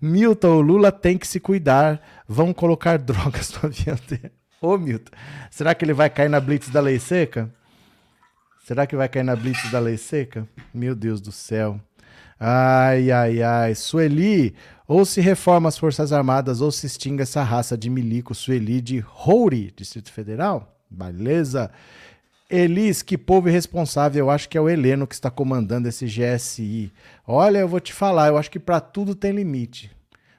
Milton, 0.00 0.58
o 0.58 0.60
Lula 0.60 0.92
tem 0.92 1.18
que 1.18 1.26
se 1.26 1.40
cuidar. 1.40 2.00
Vão 2.28 2.52
colocar 2.52 2.96
drogas 3.00 3.50
no 3.54 3.68
avião 3.68 3.98
dele. 4.06 4.30
Ô, 4.60 4.76
Milton, 4.76 5.10
será 5.50 5.74
que 5.74 5.84
ele 5.84 5.94
vai 5.94 6.08
cair 6.10 6.28
na 6.28 6.38
blitz 6.38 6.68
da 6.68 6.80
lei 6.80 7.00
seca? 7.00 7.50
Será 8.62 8.86
que 8.86 8.94
vai 8.94 9.08
cair 9.08 9.24
na 9.24 9.34
blitz 9.34 9.68
da 9.70 9.80
lei 9.80 9.96
seca? 9.96 10.46
Meu 10.72 10.94
Deus 10.94 11.20
do 11.20 11.32
céu. 11.32 11.80
Ai, 12.42 13.10
ai, 13.10 13.42
ai. 13.42 13.74
Sueli, 13.74 14.54
ou 14.88 15.04
se 15.04 15.20
reforma 15.20 15.68
as 15.68 15.76
Forças 15.76 16.10
Armadas 16.10 16.62
ou 16.62 16.72
se 16.72 16.86
extinga 16.86 17.24
essa 17.24 17.42
raça 17.42 17.76
de 17.76 17.90
milico 17.90 18.34
Sueli 18.34 18.80
de 18.80 18.98
Rouri, 18.98 19.70
Distrito 19.76 20.10
Federal. 20.10 20.74
Beleza? 20.90 21.70
Elis, 22.48 23.02
que 23.02 23.18
povo 23.18 23.50
irresponsável. 23.50 24.24
Eu 24.24 24.30
acho 24.30 24.48
que 24.48 24.56
é 24.56 24.60
o 24.60 24.70
Heleno 24.70 25.06
que 25.06 25.14
está 25.14 25.30
comandando 25.30 25.86
esse 25.86 26.06
GSI. 26.06 26.90
Olha, 27.26 27.58
eu 27.58 27.68
vou 27.68 27.78
te 27.78 27.92
falar, 27.92 28.28
eu 28.28 28.38
acho 28.38 28.50
que 28.50 28.58
para 28.58 28.80
tudo 28.80 29.14
tem 29.14 29.32
limite. 29.32 29.90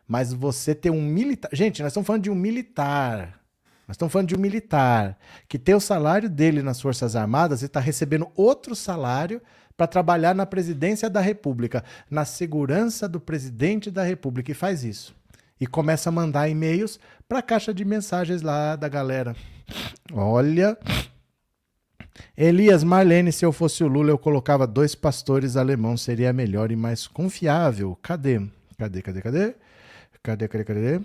Mas 0.07 0.33
você 0.33 0.73
ter 0.73 0.89
um 0.89 1.01
militar. 1.01 1.49
Gente, 1.53 1.83
nós 1.83 1.91
estamos 1.91 2.07
falando 2.07 2.23
de 2.23 2.31
um 2.31 2.35
militar. 2.35 3.39
Nós 3.87 3.95
estamos 3.95 4.11
falando 4.11 4.27
de 4.27 4.35
um 4.35 4.39
militar 4.39 5.17
que 5.47 5.59
tem 5.59 5.75
o 5.75 5.79
salário 5.79 6.29
dele 6.29 6.63
nas 6.63 6.81
Forças 6.81 7.15
Armadas 7.15 7.61
e 7.61 7.65
está 7.65 7.79
recebendo 7.79 8.27
outro 8.35 8.75
salário 8.75 9.39
para 9.81 9.87
trabalhar 9.87 10.35
na 10.35 10.45
presidência 10.45 11.09
da 11.09 11.19
República, 11.19 11.83
na 12.07 12.23
segurança 12.23 13.09
do 13.09 13.19
presidente 13.19 13.89
da 13.89 14.03
República, 14.03 14.51
e 14.51 14.53
faz 14.53 14.83
isso. 14.83 15.15
E 15.59 15.65
começa 15.65 16.09
a 16.09 16.11
mandar 16.11 16.47
e-mails 16.47 16.99
para 17.27 17.39
a 17.39 17.41
caixa 17.41 17.73
de 17.73 17.83
mensagens 17.83 18.43
lá 18.43 18.75
da 18.75 18.87
galera. 18.87 19.35
Olha. 20.13 20.77
Elias 22.37 22.83
Marlene, 22.83 23.31
se 23.31 23.43
eu 23.43 23.51
fosse 23.51 23.83
o 23.83 23.87
Lula, 23.87 24.11
eu 24.11 24.19
colocava 24.19 24.67
dois 24.67 24.93
pastores 24.93 25.57
alemãos, 25.57 26.03
seria 26.03 26.31
melhor 26.31 26.71
e 26.71 26.75
mais 26.75 27.07
confiável. 27.07 27.97
Cadê? 28.03 28.39
Cadê, 28.77 29.01
cadê, 29.01 29.19
cadê? 29.19 29.55
Cadê, 30.21 30.47
cadê, 30.47 30.63
cadê? 30.63 31.01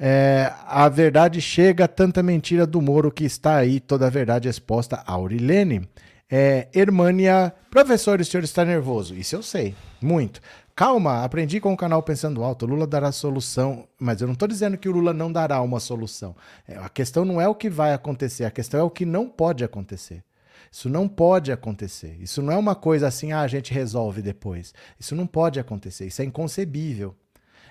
É, 0.00 0.50
a 0.66 0.88
verdade 0.88 1.42
chega, 1.42 1.86
tanta 1.86 2.22
mentira 2.22 2.66
do 2.66 2.80
Moro 2.80 3.12
que 3.12 3.24
está 3.24 3.56
aí, 3.56 3.80
toda 3.80 4.06
a 4.06 4.10
verdade 4.10 4.48
exposta 4.48 5.02
Aurilene. 5.04 5.86
É, 6.34 6.66
Hermânia, 6.72 7.54
professor, 7.70 8.18
o 8.18 8.24
senhor 8.24 8.42
está 8.42 8.64
nervoso. 8.64 9.14
Isso 9.14 9.36
eu 9.36 9.42
sei, 9.42 9.74
muito. 10.00 10.40
Calma, 10.74 11.22
aprendi 11.22 11.60
com 11.60 11.74
o 11.74 11.76
canal 11.76 12.02
Pensando 12.02 12.42
Alto. 12.42 12.64
Lula 12.64 12.86
dará 12.86 13.12
solução, 13.12 13.86
mas 14.00 14.22
eu 14.22 14.26
não 14.26 14.32
estou 14.32 14.48
dizendo 14.48 14.78
que 14.78 14.88
o 14.88 14.92
Lula 14.92 15.12
não 15.12 15.30
dará 15.30 15.60
uma 15.60 15.78
solução. 15.78 16.34
É, 16.66 16.78
a 16.78 16.88
questão 16.88 17.26
não 17.26 17.38
é 17.38 17.46
o 17.46 17.54
que 17.54 17.68
vai 17.68 17.92
acontecer, 17.92 18.46
a 18.46 18.50
questão 18.50 18.80
é 18.80 18.82
o 18.82 18.88
que 18.88 19.04
não 19.04 19.28
pode 19.28 19.62
acontecer. 19.62 20.24
Isso 20.70 20.88
não 20.88 21.06
pode 21.06 21.52
acontecer. 21.52 22.16
Isso 22.18 22.40
não 22.40 22.54
é 22.54 22.56
uma 22.56 22.74
coisa 22.74 23.08
assim, 23.08 23.32
ah, 23.32 23.42
a 23.42 23.46
gente 23.46 23.74
resolve 23.74 24.22
depois. 24.22 24.72
Isso 24.98 25.14
não 25.14 25.26
pode 25.26 25.60
acontecer. 25.60 26.06
Isso 26.06 26.22
é 26.22 26.24
inconcebível. 26.24 27.14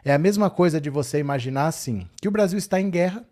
É 0.05 0.13
a 0.13 0.19
mesma 0.19 0.51
coisa 0.51 0.79
de 0.79 0.91
você 0.91 1.17
imaginar 1.17 1.65
assim, 1.65 2.07
que 2.21 2.27
o 2.27 2.31
Brasil 2.31 2.59
está 2.59 2.79
em 2.79 2.91
guerra. 2.91 3.25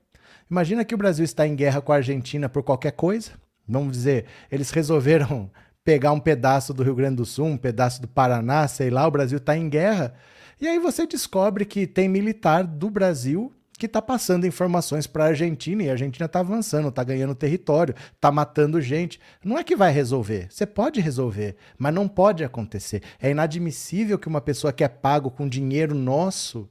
Imagina 0.50 0.84
que 0.84 0.96
o 0.96 0.98
Brasil 0.98 1.24
está 1.24 1.46
em 1.46 1.56
guerra 1.56 1.82
com 1.82 1.92
a 1.92 1.98
Argentina 1.98 2.50
por 2.50 2.64
qualquer 2.64 2.94
coisa. 2.94 3.34
Vamos 3.70 3.94
dizer, 3.94 4.26
eles 4.52 4.72
resolveram 4.72 5.50
pegar 5.84 6.12
um 6.12 6.20
pedaço 6.20 6.74
do 6.74 6.84
Rio 6.84 6.96
Grande 6.96 7.18
do 7.18 7.26
Sul, 7.26 7.46
um 7.46 7.58
pedaço 7.58 8.02
do 8.02 8.08
Paraná, 8.08 8.68
sei 8.68 8.90
lá, 8.90 9.08
o 9.08 9.12
Brasil 9.12 9.38
está 9.38 9.56
em 9.56 9.70
guerra. 9.70 10.14
E 10.60 10.68
aí 10.68 10.80
você 10.80 11.08
descobre 11.08 11.64
que 11.66 11.88
tem 11.88 12.10
militar 12.10 12.66
do 12.66 12.90
Brasil 12.90 13.54
que 13.80 13.86
está 13.86 14.02
passando 14.02 14.46
informações 14.46 15.08
para 15.08 15.24
a 15.24 15.28
Argentina 15.28 15.82
e 15.82 15.88
a 15.88 15.94
Argentina 15.94 16.26
está 16.26 16.42
avançando, 16.42 16.90
está 16.90 17.02
ganhando 17.02 17.34
território, 17.34 17.96
está 18.14 18.30
matando 18.30 18.82
gente. 18.82 19.22
Não 19.44 19.58
é 19.58 19.64
que 19.64 19.76
vai 19.76 19.90
resolver. 19.90 20.48
Você 20.52 20.66
pode 20.66 21.00
resolver, 21.00 21.56
mas 21.78 21.94
não 21.94 22.06
pode 22.06 22.44
acontecer. 22.44 23.02
É 23.22 23.32
inadmissível 23.32 24.20
que 24.20 24.28
uma 24.28 24.42
pessoa 24.42 24.74
que 24.74 24.84
é 24.84 24.90
pago 24.90 25.32
com 25.32 25.48
dinheiro 25.48 25.96
nosso 25.96 26.70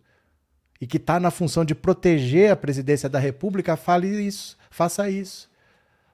e 0.79 0.87
que 0.87 0.99
está 0.99 1.19
na 1.19 1.31
função 1.31 1.65
de 1.65 1.75
proteger 1.75 2.53
a 2.53 2.57
presidência 2.57 3.09
da 3.09 3.19
República 3.19 3.75
fale 3.75 4.09
isso, 4.09 4.59
faça 4.71 5.09
isso. 5.09 5.48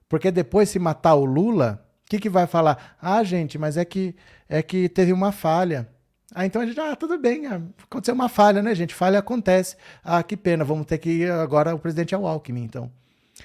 Porque 0.08 0.30
depois, 0.30 0.68
se 0.68 0.78
matar 0.78 1.14
o 1.14 1.24
Lula, 1.24 1.84
o 2.04 2.10
que, 2.10 2.18
que 2.18 2.28
vai 2.28 2.46
falar? 2.46 2.96
Ah, 3.00 3.22
gente, 3.24 3.58
mas 3.58 3.76
é 3.76 3.84
que, 3.84 4.14
é 4.48 4.62
que 4.62 4.88
teve 4.88 5.12
uma 5.12 5.32
falha. 5.32 5.88
Ah, 6.34 6.44
então 6.44 6.60
a 6.60 6.66
gente, 6.66 6.78
ah, 6.80 6.96
tudo 6.96 7.18
bem, 7.18 7.46
ah, 7.46 7.60
aconteceu 7.82 8.14
uma 8.14 8.28
falha, 8.28 8.62
né, 8.62 8.74
gente? 8.74 8.94
Falha 8.94 9.18
acontece. 9.18 9.76
Ah, 10.02 10.22
que 10.22 10.36
pena, 10.36 10.64
vamos 10.64 10.86
ter 10.86 10.98
que 10.98 11.10
ir 11.10 11.30
agora, 11.30 11.74
o 11.74 11.78
presidente 11.78 12.14
é 12.14 12.18
o 12.18 12.26
Alckmin, 12.26 12.64
então. 12.64 12.90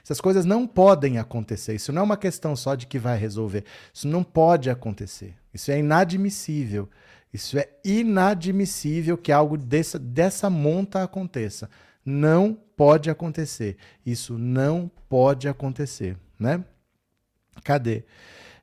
Essas 0.03 0.21
coisas 0.21 0.45
não 0.45 0.67
podem 0.67 1.17
acontecer. 1.17 1.75
Isso 1.75 1.91
não 1.91 2.01
é 2.01 2.05
uma 2.05 2.17
questão 2.17 2.55
só 2.55 2.75
de 2.75 2.85
que 2.85 2.99
vai 2.99 3.17
resolver. 3.17 3.63
Isso 3.93 4.07
não 4.07 4.23
pode 4.23 4.69
acontecer. 4.69 5.35
Isso 5.53 5.71
é 5.71 5.79
inadmissível. 5.79 6.89
Isso 7.33 7.57
é 7.57 7.69
inadmissível 7.83 9.17
que 9.17 9.31
algo 9.31 9.57
dessa, 9.57 9.99
dessa 9.99 10.49
monta 10.49 11.03
aconteça. 11.03 11.69
Não 12.03 12.57
pode 12.75 13.09
acontecer. 13.09 13.77
Isso 14.05 14.37
não 14.37 14.89
pode 15.07 15.47
acontecer, 15.47 16.17
né? 16.39 16.63
Cadê? 17.63 18.03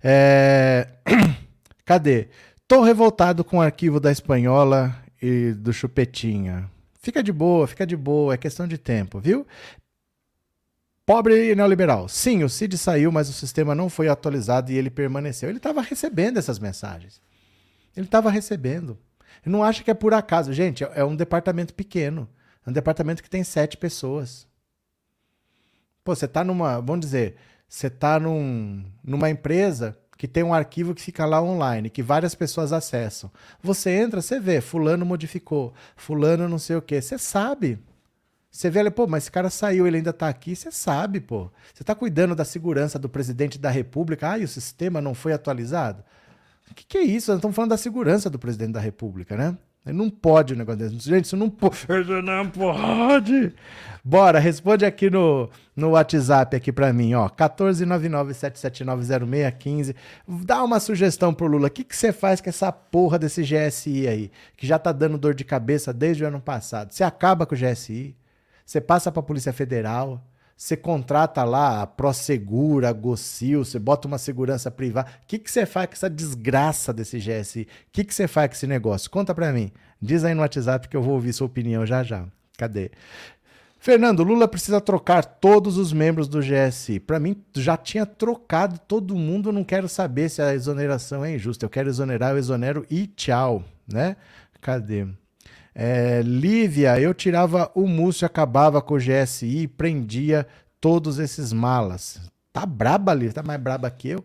É... 0.03 0.89
Cadê? 1.85 2.29
Tô 2.67 2.83
revoltado 2.83 3.45
com 3.45 3.59
o 3.59 3.61
arquivo 3.61 4.01
da 4.01 4.11
Espanhola 4.11 4.97
e 5.23 5.53
do 5.53 5.73
Chupetinha. 5.73 6.71
Fica 7.01 7.23
de 7.23 7.33
boa, 7.33 7.67
fica 7.67 7.87
de 7.87 7.97
boa, 7.97 8.35
é 8.35 8.37
questão 8.37 8.67
de 8.67 8.79
tempo, 8.79 9.21
viu? 9.21 9.47
Pobre 11.07 11.55
neoliberal. 11.55 12.09
Sim, 12.09 12.43
o 12.43 12.49
CID 12.49 12.77
saiu, 12.77 13.13
mas 13.13 13.29
o 13.29 13.33
sistema 13.33 13.77
não 13.77 13.89
foi 13.89 14.09
atualizado 14.09 14.73
e 14.73 14.77
ele 14.77 14.91
permaneceu. 14.91 15.49
Ele 15.49 15.59
estava 15.59 15.81
recebendo 15.81 16.37
essas 16.37 16.59
mensagens. 16.59 17.21
Ele 17.97 18.07
estava 18.07 18.29
recebendo. 18.29 18.99
Eu 19.45 19.53
não 19.53 19.63
acho 19.63 19.85
que 19.85 19.91
é 19.93 19.95
por 19.95 20.13
acaso. 20.13 20.53
Gente, 20.53 20.83
é 20.83 21.05
um 21.05 21.15
departamento 21.15 21.73
pequeno. 21.73 22.29
É 22.67 22.71
um 22.71 22.73
departamento 22.73 23.23
que 23.23 23.31
tem 23.31 23.45
sete 23.45 23.77
pessoas. 23.77 24.49
Pô, 26.03 26.13
você 26.13 26.25
está 26.25 26.43
numa. 26.43 26.81
Vamos 26.81 27.07
dizer, 27.07 27.37
você 27.69 27.89
está 27.89 28.19
num, 28.19 28.85
numa 29.03 29.29
empresa 29.29 29.97
que 30.17 30.27
tem 30.27 30.43
um 30.43 30.55
arquivo 30.55 30.95
que 30.95 31.03
fica 31.03 31.27
lá 31.27 31.43
online, 31.43 31.91
que 31.91 32.03
várias 32.03 32.35
pessoas 32.35 32.73
acessam. 32.73 33.31
Você 33.63 33.91
entra, 33.91 34.23
você 34.23 34.41
vê, 34.41 34.61
fulano 34.61 35.05
modificou, 35.05 35.75
fulano 35.95 36.49
não 36.49 36.59
sei 36.59 36.77
o 36.77 36.83
quê. 36.83 37.03
Você 37.03 37.19
sabe. 37.19 37.79
Você 38.51 38.71
vê, 38.71 38.91
pô, 38.91 39.07
mas 39.07 39.25
esse 39.25 39.31
cara 39.31 39.51
saiu, 39.51 39.87
ele 39.87 39.99
ainda 39.99 40.11
está 40.11 40.29
aqui, 40.29 40.57
você 40.57 40.73
sabe, 40.73 41.21
pô. 41.21 41.51
Você 41.75 41.83
está 41.83 41.95
cuidando 41.95 42.35
da 42.35 42.45
segurança 42.45 42.99
do 42.99 43.09
presidente 43.09 43.59
da 43.59 43.69
república, 43.69 44.31
ah, 44.31 44.39
e 44.39 44.45
o 44.45 44.49
sistema 44.49 45.01
não 45.03 45.13
foi 45.15 45.35
atualizado? 45.35 46.03
O 46.71 46.75
que, 46.75 46.85
que 46.85 46.99
é 46.99 47.03
isso? 47.03 47.31
Nós 47.31 47.39
estamos 47.39 47.55
falando 47.55 47.71
da 47.71 47.77
segurança 47.77 48.31
do 48.31 48.39
presidente 48.39 48.73
da 48.73 48.81
república, 48.81 49.37
né? 49.37 49.59
Não 49.93 50.11
pode 50.11 50.55
um 50.55 50.57
negócio 50.57 50.81
desse. 50.81 51.09
Gente, 51.09 51.27
isso 51.27 51.37
não 51.37 51.49
pode. 51.49 51.87
Não 52.23 52.51
pode. 52.51 53.53
Bora, 54.05 54.39
responde 54.39 54.85
aqui 54.85 55.09
no, 55.11 55.49
no 55.75 55.91
WhatsApp 55.91 56.55
aqui 56.57 56.73
para 56.73 56.93
mim, 56.93 57.15
ó. 57.15 57.29
14997790615. 57.29 59.95
Dá 60.27 60.63
uma 60.63 60.81
sugestão 60.81 61.35
pro 61.35 61.47
Lula. 61.47 61.69
O 61.69 61.71
que, 61.71 61.85
que 61.85 61.97
você 61.97 62.13
faz 62.13 62.41
com 62.41 62.49
essa 62.49 62.71
porra 62.71 63.19
desse 63.19 63.43
GSI 63.43 64.07
aí? 64.07 64.31
Que 64.57 64.67
já 64.67 64.79
tá 64.79 64.93
dando 64.93 65.19
dor 65.19 65.35
de 65.35 65.45
cabeça 65.45 65.93
desde 65.93 66.25
o 66.25 66.29
ano 66.29 66.41
passado. 66.41 66.93
Você 66.93 67.05
acaba 67.05 67.47
com 67.47 67.55
o 67.55 67.59
GSI, 67.59 68.17
você 68.65 68.81
passa 68.81 69.13
pra 69.13 69.23
Polícia 69.23 69.53
Federal, 69.53 70.25
você 70.57 70.75
contrata 70.75 71.45
lá 71.45 71.83
a 71.83 71.87
Prosegura, 71.87 72.89
a 72.89 72.93
Gocil, 72.93 73.63
você 73.63 73.79
bota 73.79 74.09
uma 74.09 74.17
segurança 74.17 74.71
privada. 74.71 75.11
O 75.23 75.27
que, 75.27 75.39
que 75.39 75.51
você 75.51 75.67
faz 75.67 75.87
com 75.89 75.93
essa 75.93 76.09
desgraça 76.09 76.95
desse 76.95 77.19
GSI? 77.19 77.63
O 77.63 77.67
que, 77.93 78.05
que 78.05 78.15
você 78.15 78.27
faz 78.27 78.49
com 78.49 78.55
esse 78.55 78.67
negócio? 78.67 79.11
Conta 79.11 79.35
pra 79.35 79.53
mim. 79.53 79.71
Diz 80.01 80.25
aí 80.25 80.35
no 80.35 80.41
WhatsApp 80.41 80.89
que 80.89 80.97
eu 80.97 81.03
vou 81.03 81.15
ouvir 81.15 81.35
sua 81.35 81.47
opinião 81.47 81.85
já 81.85 82.03
já. 82.03 82.27
Cadê? 82.57 82.91
Fernando, 83.79 84.25
Lula 84.25 84.49
precisa 84.49 84.81
trocar 84.81 85.25
todos 85.25 85.77
os 85.77 85.93
membros 85.93 86.27
do 86.27 86.41
GSI. 86.41 87.01
Para 87.01 87.21
mim, 87.21 87.37
já 87.55 87.77
tinha 87.77 88.07
trocado 88.07 88.79
todo 88.79 89.15
mundo. 89.15 89.51
Eu 89.51 89.53
não 89.53 89.63
quero 89.63 89.89
saber 89.89 90.31
se 90.31 90.41
a 90.41 90.55
exoneração 90.55 91.23
é 91.23 91.35
injusta. 91.35 91.67
Eu 91.67 91.71
quero 91.71 91.91
exonerar, 91.91 92.33
eu 92.33 92.39
exonero 92.39 92.87
e 92.91 93.07
tchau, 93.07 93.63
né? 93.87 94.17
Cadê? 94.63 95.07
É, 95.79 96.23
Lívia, 96.23 96.99
eu 96.99 97.13
tirava 97.13 97.71
o 97.75 97.87
Múcio, 97.87 98.25
acabava 98.25 98.81
com 98.81 98.95
o 98.95 98.99
GSI 98.99 99.65
e 99.65 99.69
prendia 99.69 100.47
todos 100.81 101.19
esses 101.19 101.53
malas. 101.53 102.19
Tá 102.51 102.65
braba, 102.65 103.13
Lívia, 103.13 103.35
tá 103.35 103.43
mais 103.43 103.61
braba 103.61 103.91
que 103.91 104.09
eu. 104.09 104.25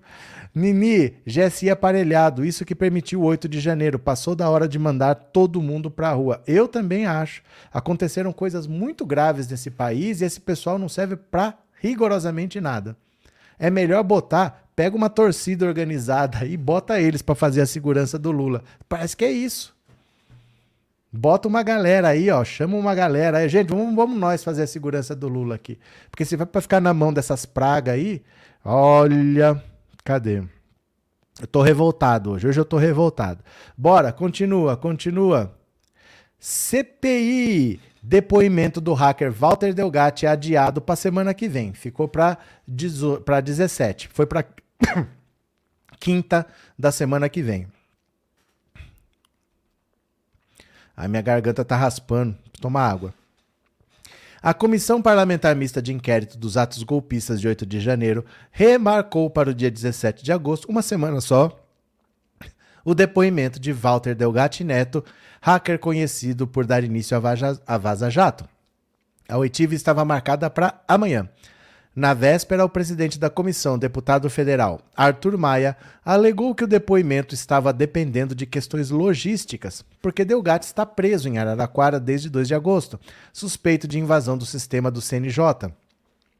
Mimi, 0.55 1.13
GSI 1.27 1.69
aparelhado, 1.69 2.45
isso 2.45 2.63
que 2.63 2.73
permitiu 2.73 3.19
o 3.19 3.25
8 3.25 3.49
de 3.49 3.59
janeiro. 3.59 3.99
Passou 3.99 4.33
da 4.33 4.49
hora 4.49 4.65
de 4.65 4.79
mandar 4.79 5.13
todo 5.13 5.61
mundo 5.61 5.91
pra 5.91 6.13
rua. 6.13 6.41
Eu 6.47 6.69
também 6.69 7.05
acho. 7.05 7.41
Aconteceram 7.73 8.31
coisas 8.31 8.65
muito 8.65 9.05
graves 9.05 9.45
nesse 9.49 9.69
país 9.69 10.21
e 10.21 10.25
esse 10.25 10.39
pessoal 10.39 10.79
não 10.79 10.87
serve 10.87 11.17
pra 11.17 11.57
rigorosamente 11.81 12.61
nada. 12.61 12.95
É 13.59 13.69
melhor 13.69 14.03
botar, 14.03 14.69
pega 14.73 14.95
uma 14.95 15.09
torcida 15.09 15.65
organizada 15.65 16.45
e 16.47 16.55
bota 16.55 17.01
eles 17.01 17.21
para 17.21 17.35
fazer 17.35 17.59
a 17.59 17.65
segurança 17.65 18.17
do 18.17 18.31
Lula. 18.31 18.63
Parece 18.87 19.17
que 19.17 19.25
é 19.25 19.31
isso. 19.31 19.75
Bota 21.13 21.47
uma 21.47 21.61
galera 21.61 22.09
aí, 22.09 22.29
ó. 22.29 22.43
Chama 22.43 22.77
uma 22.77 22.95
galera 22.95 23.39
aí. 23.39 23.49
Gente, 23.49 23.69
vamos, 23.69 23.93
vamos 23.93 24.17
nós 24.17 24.43
fazer 24.43 24.63
a 24.63 24.67
segurança 24.67 25.13
do 25.13 25.27
Lula 25.27 25.55
aqui. 25.55 25.77
Porque 26.09 26.23
se 26.23 26.37
vai 26.37 26.45
para 26.45 26.61
ficar 26.61 26.79
na 26.79 26.93
mão 26.93 27.11
dessas 27.11 27.45
pragas 27.45 27.95
aí, 27.95 28.23
olha. 28.63 29.61
Cadê? 30.03 30.41
Eu 31.39 31.47
tô 31.47 31.61
revoltado 31.61 32.31
hoje. 32.31 32.47
Hoje 32.47 32.59
eu 32.59 32.65
tô 32.65 32.77
revoltado. 32.77 33.43
Bora, 33.77 34.13
continua, 34.13 34.77
continua. 34.77 35.53
CPI. 36.39 37.79
Depoimento 38.03 38.81
do 38.81 38.93
hacker 38.93 39.31
Walter 39.31 39.73
Delgatti 39.73 40.25
é 40.25 40.29
adiado 40.29 40.81
para 40.81 40.95
semana 40.95 41.33
que 41.33 41.47
vem. 41.47 41.73
Ficou 41.73 42.07
para 42.07 42.37
17. 42.67 44.07
Foi 44.07 44.25
para 44.25 44.45
quinta 45.99 46.47
da 46.79 46.91
semana 46.91 47.29
que 47.29 47.41
vem. 47.41 47.67
A 50.95 51.07
minha 51.07 51.21
garganta 51.21 51.65
tá 51.65 51.75
raspando. 51.75 52.35
Toma 52.59 52.81
água. 52.81 53.13
A 54.41 54.53
Comissão 54.53 55.01
Parlamentar 55.01 55.55
Mista 55.55 55.81
de 55.81 55.93
Inquérito 55.93 56.37
dos 56.37 56.57
Atos 56.57 56.81
Golpistas 56.81 57.39
de 57.39 57.47
8 57.47 57.63
de 57.63 57.79
janeiro 57.79 58.25
remarcou 58.51 59.29
para 59.29 59.51
o 59.51 59.53
dia 59.53 59.69
17 59.69 60.23
de 60.23 60.31
agosto, 60.31 60.67
uma 60.67 60.81
semana 60.81 61.21
só, 61.21 61.59
o 62.83 62.95
depoimento 62.95 63.59
de 63.59 63.71
Walter 63.71 64.15
Delgatti 64.15 64.63
Neto, 64.63 65.05
hacker 65.41 65.77
conhecido 65.77 66.47
por 66.47 66.65
dar 66.65 66.83
início 66.83 67.15
à 67.67 67.77
Vaza 67.77 68.09
Jato. 68.09 68.49
A 69.29 69.37
oitiva 69.37 69.75
estava 69.75 70.03
marcada 70.03 70.49
para 70.49 70.81
amanhã. 70.87 71.29
Na 71.93 72.13
véspera, 72.13 72.63
o 72.63 72.69
presidente 72.69 73.19
da 73.19 73.29
comissão, 73.29 73.77
deputado 73.77 74.29
federal 74.29 74.79
Arthur 74.95 75.37
Maia, 75.37 75.75
alegou 76.05 76.55
que 76.55 76.63
o 76.63 76.67
depoimento 76.67 77.35
estava 77.35 77.73
dependendo 77.73 78.33
de 78.33 78.45
questões 78.45 78.89
logísticas, 78.89 79.83
porque 80.01 80.23
Delgatti 80.23 80.65
está 80.65 80.85
preso 80.85 81.27
em 81.27 81.37
Araraquara 81.37 81.99
desde 81.99 82.29
2 82.29 82.47
de 82.47 82.55
agosto, 82.55 82.97
suspeito 83.33 83.89
de 83.89 83.99
invasão 83.99 84.37
do 84.37 84.45
sistema 84.45 84.89
do 84.89 85.01
CNJ. 85.01 85.69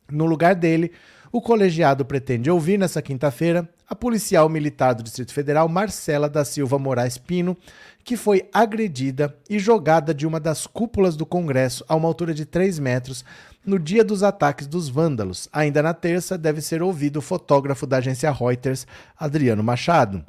No 0.09 0.25
lugar 0.25 0.55
dele, 0.55 0.93
o 1.33 1.41
colegiado 1.41 2.05
pretende 2.05 2.49
ouvir 2.49 2.77
nesta 2.77 3.01
quinta-feira 3.01 3.67
a 3.89 3.95
policial 3.95 4.47
militar 4.47 4.93
do 4.93 5.03
Distrito 5.03 5.33
Federal 5.33 5.67
Marcela 5.67 6.29
da 6.29 6.45
Silva 6.45 6.79
Moraes 6.79 7.17
Pino, 7.17 7.57
que 8.05 8.15
foi 8.15 8.49
agredida 8.53 9.35
e 9.49 9.59
jogada 9.59 10.13
de 10.13 10.25
uma 10.25 10.39
das 10.39 10.65
cúpulas 10.65 11.15
do 11.15 11.25
Congresso 11.25 11.83
a 11.89 11.95
uma 11.95 12.07
altura 12.07 12.33
de 12.33 12.45
3 12.45 12.79
metros 12.79 13.23
no 13.65 13.77
dia 13.77 14.03
dos 14.03 14.23
ataques 14.23 14.67
dos 14.67 14.89
vândalos. 14.89 15.47
Ainda 15.51 15.81
na 15.81 15.93
terça, 15.93 16.37
deve 16.37 16.61
ser 16.61 16.81
ouvido 16.81 17.17
o 17.17 17.21
fotógrafo 17.21 17.85
da 17.85 17.97
agência 17.97 18.31
Reuters, 18.31 18.87
Adriano 19.17 19.63
Machado. 19.63 20.23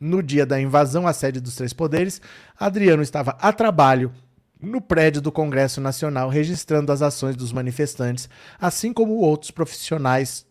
No 0.00 0.22
dia 0.22 0.44
da 0.44 0.60
invasão 0.60 1.06
à 1.06 1.12
sede 1.12 1.40
dos 1.40 1.54
Três 1.54 1.72
Poderes, 1.72 2.20
Adriano 2.58 3.02
estava 3.02 3.36
a 3.40 3.52
trabalho 3.52 4.12
no 4.60 4.80
prédio 4.80 5.20
do 5.20 5.32
Congresso 5.32 5.80
Nacional, 5.80 6.28
registrando 6.28 6.90
as 6.90 7.02
ações 7.02 7.36
dos 7.36 7.52
manifestantes, 7.52 8.28
assim 8.60 8.92
como 8.92 9.14
outros 9.14 9.50
profissionais 9.50 10.46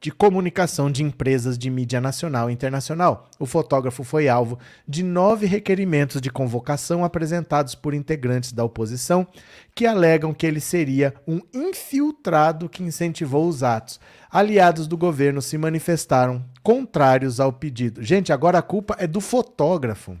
de 0.00 0.10
comunicação 0.10 0.90
de 0.90 1.02
empresas 1.02 1.58
de 1.58 1.70
mídia 1.70 2.00
nacional 2.00 2.48
e 2.48 2.52
internacional. 2.52 3.28
O 3.38 3.46
fotógrafo 3.46 4.04
foi 4.04 4.28
alvo 4.28 4.58
de 4.86 5.02
nove 5.02 5.46
requerimentos 5.46 6.20
de 6.20 6.30
convocação 6.30 7.04
apresentados 7.04 7.74
por 7.74 7.94
integrantes 7.94 8.52
da 8.52 8.64
oposição 8.64 9.26
que 9.74 9.86
alegam 9.86 10.34
que 10.34 10.46
ele 10.46 10.60
seria 10.60 11.14
um 11.26 11.40
infiltrado 11.52 12.68
que 12.68 12.82
incentivou 12.82 13.48
os 13.48 13.62
atos. 13.62 14.00
Aliados 14.30 14.86
do 14.86 14.96
governo 14.96 15.42
se 15.42 15.58
manifestaram 15.58 16.44
contrários 16.62 17.40
ao 17.40 17.52
pedido. 17.52 18.02
Gente, 18.02 18.32
agora 18.32 18.58
a 18.58 18.62
culpa 18.62 18.96
é 18.98 19.06
do 19.06 19.20
fotógrafo. 19.20 20.16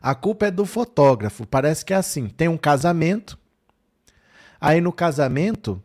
A 0.00 0.14
culpa 0.14 0.46
é 0.46 0.50
do 0.50 0.64
fotógrafo. 0.64 1.46
Parece 1.46 1.84
que 1.84 1.92
é 1.92 1.96
assim: 1.96 2.28
tem 2.28 2.48
um 2.48 2.56
casamento, 2.56 3.38
aí 4.60 4.80
no 4.80 4.92
casamento 4.92 5.82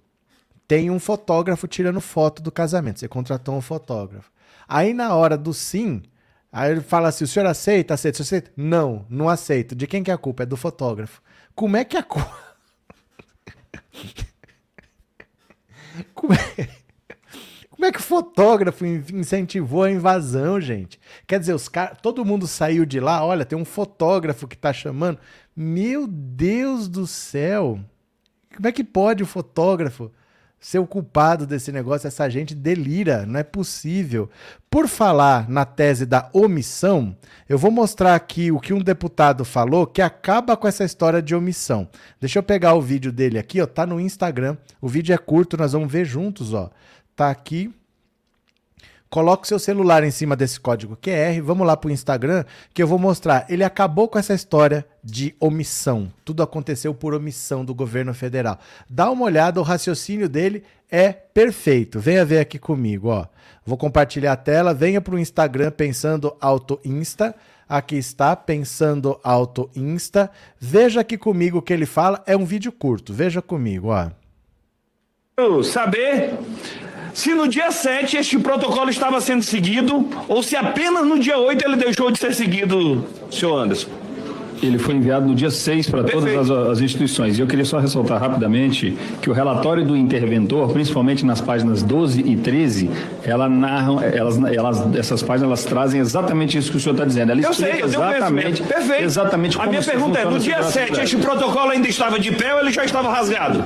tem 0.71 0.89
um 0.89 0.99
fotógrafo 0.99 1.67
tirando 1.67 1.99
foto 1.99 2.41
do 2.41 2.49
casamento. 2.49 3.01
Você 3.01 3.07
contratou 3.09 3.57
um 3.57 3.61
fotógrafo. 3.61 4.31
Aí 4.65 4.93
na 4.93 5.13
hora 5.13 5.37
do 5.37 5.53
sim, 5.53 6.01
aí 6.49 6.71
ele 6.71 6.79
fala 6.79 7.09
assim: 7.09 7.25
o 7.25 7.27
senhor 7.27 7.45
aceita? 7.45 7.93
Aceita? 7.93 8.15
Você 8.15 8.23
aceita? 8.23 8.51
Não, 8.55 9.05
não 9.09 9.27
aceito. 9.27 9.75
De 9.75 9.85
quem 9.85 10.01
que 10.01 10.09
é 10.09 10.13
a 10.13 10.17
culpa? 10.17 10.43
É 10.43 10.45
do 10.45 10.55
fotógrafo. 10.55 11.21
Como 11.53 11.75
é 11.75 11.83
que 11.83 11.97
a 11.97 12.03
culpa. 12.03 12.55
Como 16.15 16.33
é... 16.33 16.69
Como 17.69 17.85
é 17.85 17.91
que 17.91 17.99
o 17.99 18.03
fotógrafo 18.03 18.85
incentivou 18.85 19.83
a 19.83 19.91
invasão, 19.91 20.61
gente? 20.61 21.01
Quer 21.27 21.41
dizer, 21.41 21.53
os 21.53 21.67
car... 21.67 21.97
todo 21.99 22.23
mundo 22.23 22.47
saiu 22.47 22.85
de 22.85 23.01
lá, 23.01 23.25
olha, 23.25 23.43
tem 23.43 23.57
um 23.57 23.65
fotógrafo 23.65 24.47
que 24.47 24.57
tá 24.57 24.71
chamando. 24.71 25.19
Meu 25.53 26.07
Deus 26.07 26.87
do 26.87 27.05
céu! 27.05 27.77
Como 28.55 28.69
é 28.69 28.71
que 28.71 28.85
pode 28.85 29.21
o 29.21 29.25
fotógrafo 29.25 30.09
ser 30.61 30.77
o 30.77 30.85
culpado 30.85 31.47
desse 31.47 31.71
negócio, 31.71 32.07
essa 32.07 32.29
gente 32.29 32.53
delira, 32.53 33.25
não 33.25 33.39
é 33.39 33.43
possível. 33.43 34.29
Por 34.69 34.87
falar 34.87 35.49
na 35.49 35.65
tese 35.65 36.05
da 36.05 36.29
omissão, 36.31 37.17
eu 37.49 37.57
vou 37.57 37.71
mostrar 37.71 38.13
aqui 38.13 38.51
o 38.51 38.59
que 38.59 38.71
um 38.71 38.79
deputado 38.79 39.43
falou 39.43 39.87
que 39.87 40.03
acaba 40.03 40.55
com 40.55 40.67
essa 40.67 40.83
história 40.83 41.19
de 41.19 41.33
omissão. 41.33 41.89
Deixa 42.19 42.37
eu 42.37 42.43
pegar 42.43 42.75
o 42.75 42.81
vídeo 42.81 43.11
dele 43.11 43.39
aqui, 43.39 43.59
ó, 43.59 43.65
tá 43.65 43.87
no 43.87 43.99
Instagram. 43.99 44.55
O 44.79 44.87
vídeo 44.87 45.15
é 45.15 45.17
curto, 45.17 45.57
nós 45.57 45.73
vamos 45.73 45.91
ver 45.91 46.05
juntos, 46.05 46.53
ó. 46.53 46.69
Tá 47.15 47.31
aqui. 47.31 47.73
Coloque 49.11 49.45
seu 49.45 49.59
celular 49.59 50.05
em 50.05 50.09
cima 50.09 50.37
desse 50.37 50.57
código 50.57 50.95
QR, 50.95 51.41
vamos 51.43 51.67
lá 51.67 51.75
para 51.75 51.89
o 51.89 51.91
Instagram 51.91 52.45
que 52.73 52.81
eu 52.81 52.87
vou 52.87 52.97
mostrar. 52.97 53.45
Ele 53.49 53.61
acabou 53.61 54.07
com 54.07 54.17
essa 54.17 54.33
história 54.33 54.85
de 55.03 55.35
omissão. 55.37 56.09
Tudo 56.23 56.41
aconteceu 56.41 56.93
por 56.93 57.13
omissão 57.13 57.65
do 57.65 57.75
governo 57.75 58.13
federal. 58.13 58.57
Dá 58.89 59.11
uma 59.11 59.25
olhada, 59.25 59.59
o 59.59 59.63
raciocínio 59.63 60.29
dele 60.29 60.63
é 60.89 61.11
perfeito. 61.11 61.99
Venha 61.99 62.23
ver 62.23 62.39
aqui 62.39 62.57
comigo, 62.57 63.09
ó. 63.09 63.25
Vou 63.65 63.75
compartilhar 63.77 64.31
a 64.31 64.37
tela, 64.37 64.73
venha 64.73 65.01
para 65.01 65.15
o 65.15 65.19
Instagram 65.19 65.71
pensando 65.71 66.33
auto 66.39 66.79
insta. 66.85 67.35
Aqui 67.67 67.97
está, 67.97 68.33
pensando 68.33 69.19
auto 69.21 69.69
insta. 69.75 70.31
Veja 70.57 71.01
aqui 71.01 71.17
comigo 71.17 71.57
o 71.57 71.61
que 71.61 71.73
ele 71.73 71.85
fala. 71.85 72.23
É 72.25 72.37
um 72.37 72.45
vídeo 72.45 72.71
curto. 72.71 73.13
Veja 73.13 73.41
comigo, 73.41 73.89
ó. 73.89 74.09
Saber 75.63 76.31
se 77.13 77.33
no 77.33 77.47
dia 77.47 77.71
7 77.71 78.17
este 78.17 78.39
protocolo 78.39 78.89
estava 78.89 79.19
sendo 79.21 79.43
seguido 79.43 80.07
ou 80.27 80.41
se 80.41 80.55
apenas 80.55 81.05
no 81.05 81.19
dia 81.19 81.37
8 81.37 81.65
ele 81.65 81.75
deixou 81.75 82.11
de 82.11 82.19
ser 82.19 82.33
seguido, 82.33 83.05
senhor 83.29 83.57
Anderson. 83.57 83.89
Ele 84.61 84.77
foi 84.77 84.93
enviado 84.93 85.25
no 85.25 85.33
dia 85.33 85.49
6 85.49 85.89
para 85.89 86.03
todas 86.03 86.35
as, 86.35 86.49
as, 86.51 86.81
instituições. 86.81 87.37
E 87.37 87.41
eu 87.41 87.47
queria 87.47 87.65
só 87.65 87.79
ressaltar 87.79 88.19
rapidamente 88.19 88.95
que 89.19 89.27
o 89.27 89.33
relatório 89.33 89.83
do 89.83 89.97
interventor, 89.97 90.71
principalmente 90.71 91.25
nas 91.25 91.41
páginas 91.41 91.81
12 91.81 92.21
e 92.21 92.35
13, 92.35 92.89
ela 93.23 93.49
narram, 93.49 93.99
elas, 94.03 94.37
elas, 94.37 94.95
essas 94.95 95.23
páginas 95.23 95.47
elas 95.47 95.65
trazem 95.65 95.99
exatamente 95.99 96.59
isso 96.59 96.69
que 96.69 96.77
o 96.77 96.79
senhor 96.79 96.93
está 96.93 97.05
dizendo. 97.05 97.31
Ela 97.31 97.41
eu 97.41 97.53
sei, 97.53 97.81
eu 97.81 97.85
exatamente, 97.87 98.61
Perfeito. 98.61 99.03
exatamente 99.03 99.59
A 99.59 99.65
minha 99.65 99.81
pergunta 99.81 100.19
é, 100.19 100.25
no 100.25 100.37
dia 100.37 100.61
7 100.61 101.01
este 101.01 101.17
protocolo 101.17 101.71
ainda 101.71 101.87
estava 101.87 102.19
de 102.19 102.31
pé 102.31 102.53
ou 102.53 102.59
ele 102.59 102.71
já 102.71 102.85
estava 102.85 103.11
rasgado? 103.11 103.63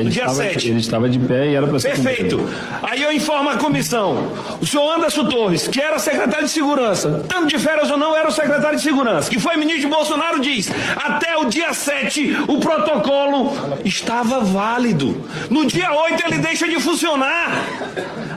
Ele 0.00 0.10
dia 0.10 0.22
estava, 0.22 0.42
7. 0.42 0.68
Ele 0.68 0.80
estava 0.80 1.08
de 1.08 1.18
pé 1.18 1.48
e 1.48 1.54
era 1.54 1.66
para 1.66 1.78
ser. 1.78 1.88
Perfeito. 1.88 2.48
Aí 2.82 3.02
eu 3.02 3.12
informo 3.12 3.50
a 3.50 3.56
comissão. 3.56 4.32
O 4.60 4.66
senhor 4.66 4.96
Anderson 4.96 5.24
Torres, 5.26 5.68
que 5.68 5.80
era 5.80 5.98
secretário 5.98 6.46
de 6.46 6.50
segurança, 6.50 7.24
tanto 7.28 7.46
de 7.46 7.58
férias 7.58 7.90
ou 7.90 7.96
não, 7.96 8.16
era 8.16 8.28
o 8.28 8.32
secretário 8.32 8.76
de 8.76 8.82
segurança, 8.82 9.30
que 9.30 9.38
foi 9.38 9.56
ministro 9.56 9.82
de 9.82 9.94
Bolsonaro, 9.94 10.40
diz: 10.40 10.70
até 10.96 11.36
o 11.36 11.46
dia 11.46 11.72
7 11.72 12.36
o 12.48 12.58
protocolo 12.58 13.52
estava 13.84 14.40
válido. 14.40 15.24
No 15.50 15.66
dia 15.66 15.92
8 15.92 16.26
ele 16.26 16.38
deixa 16.38 16.68
de 16.68 16.80
funcionar. 16.80 17.64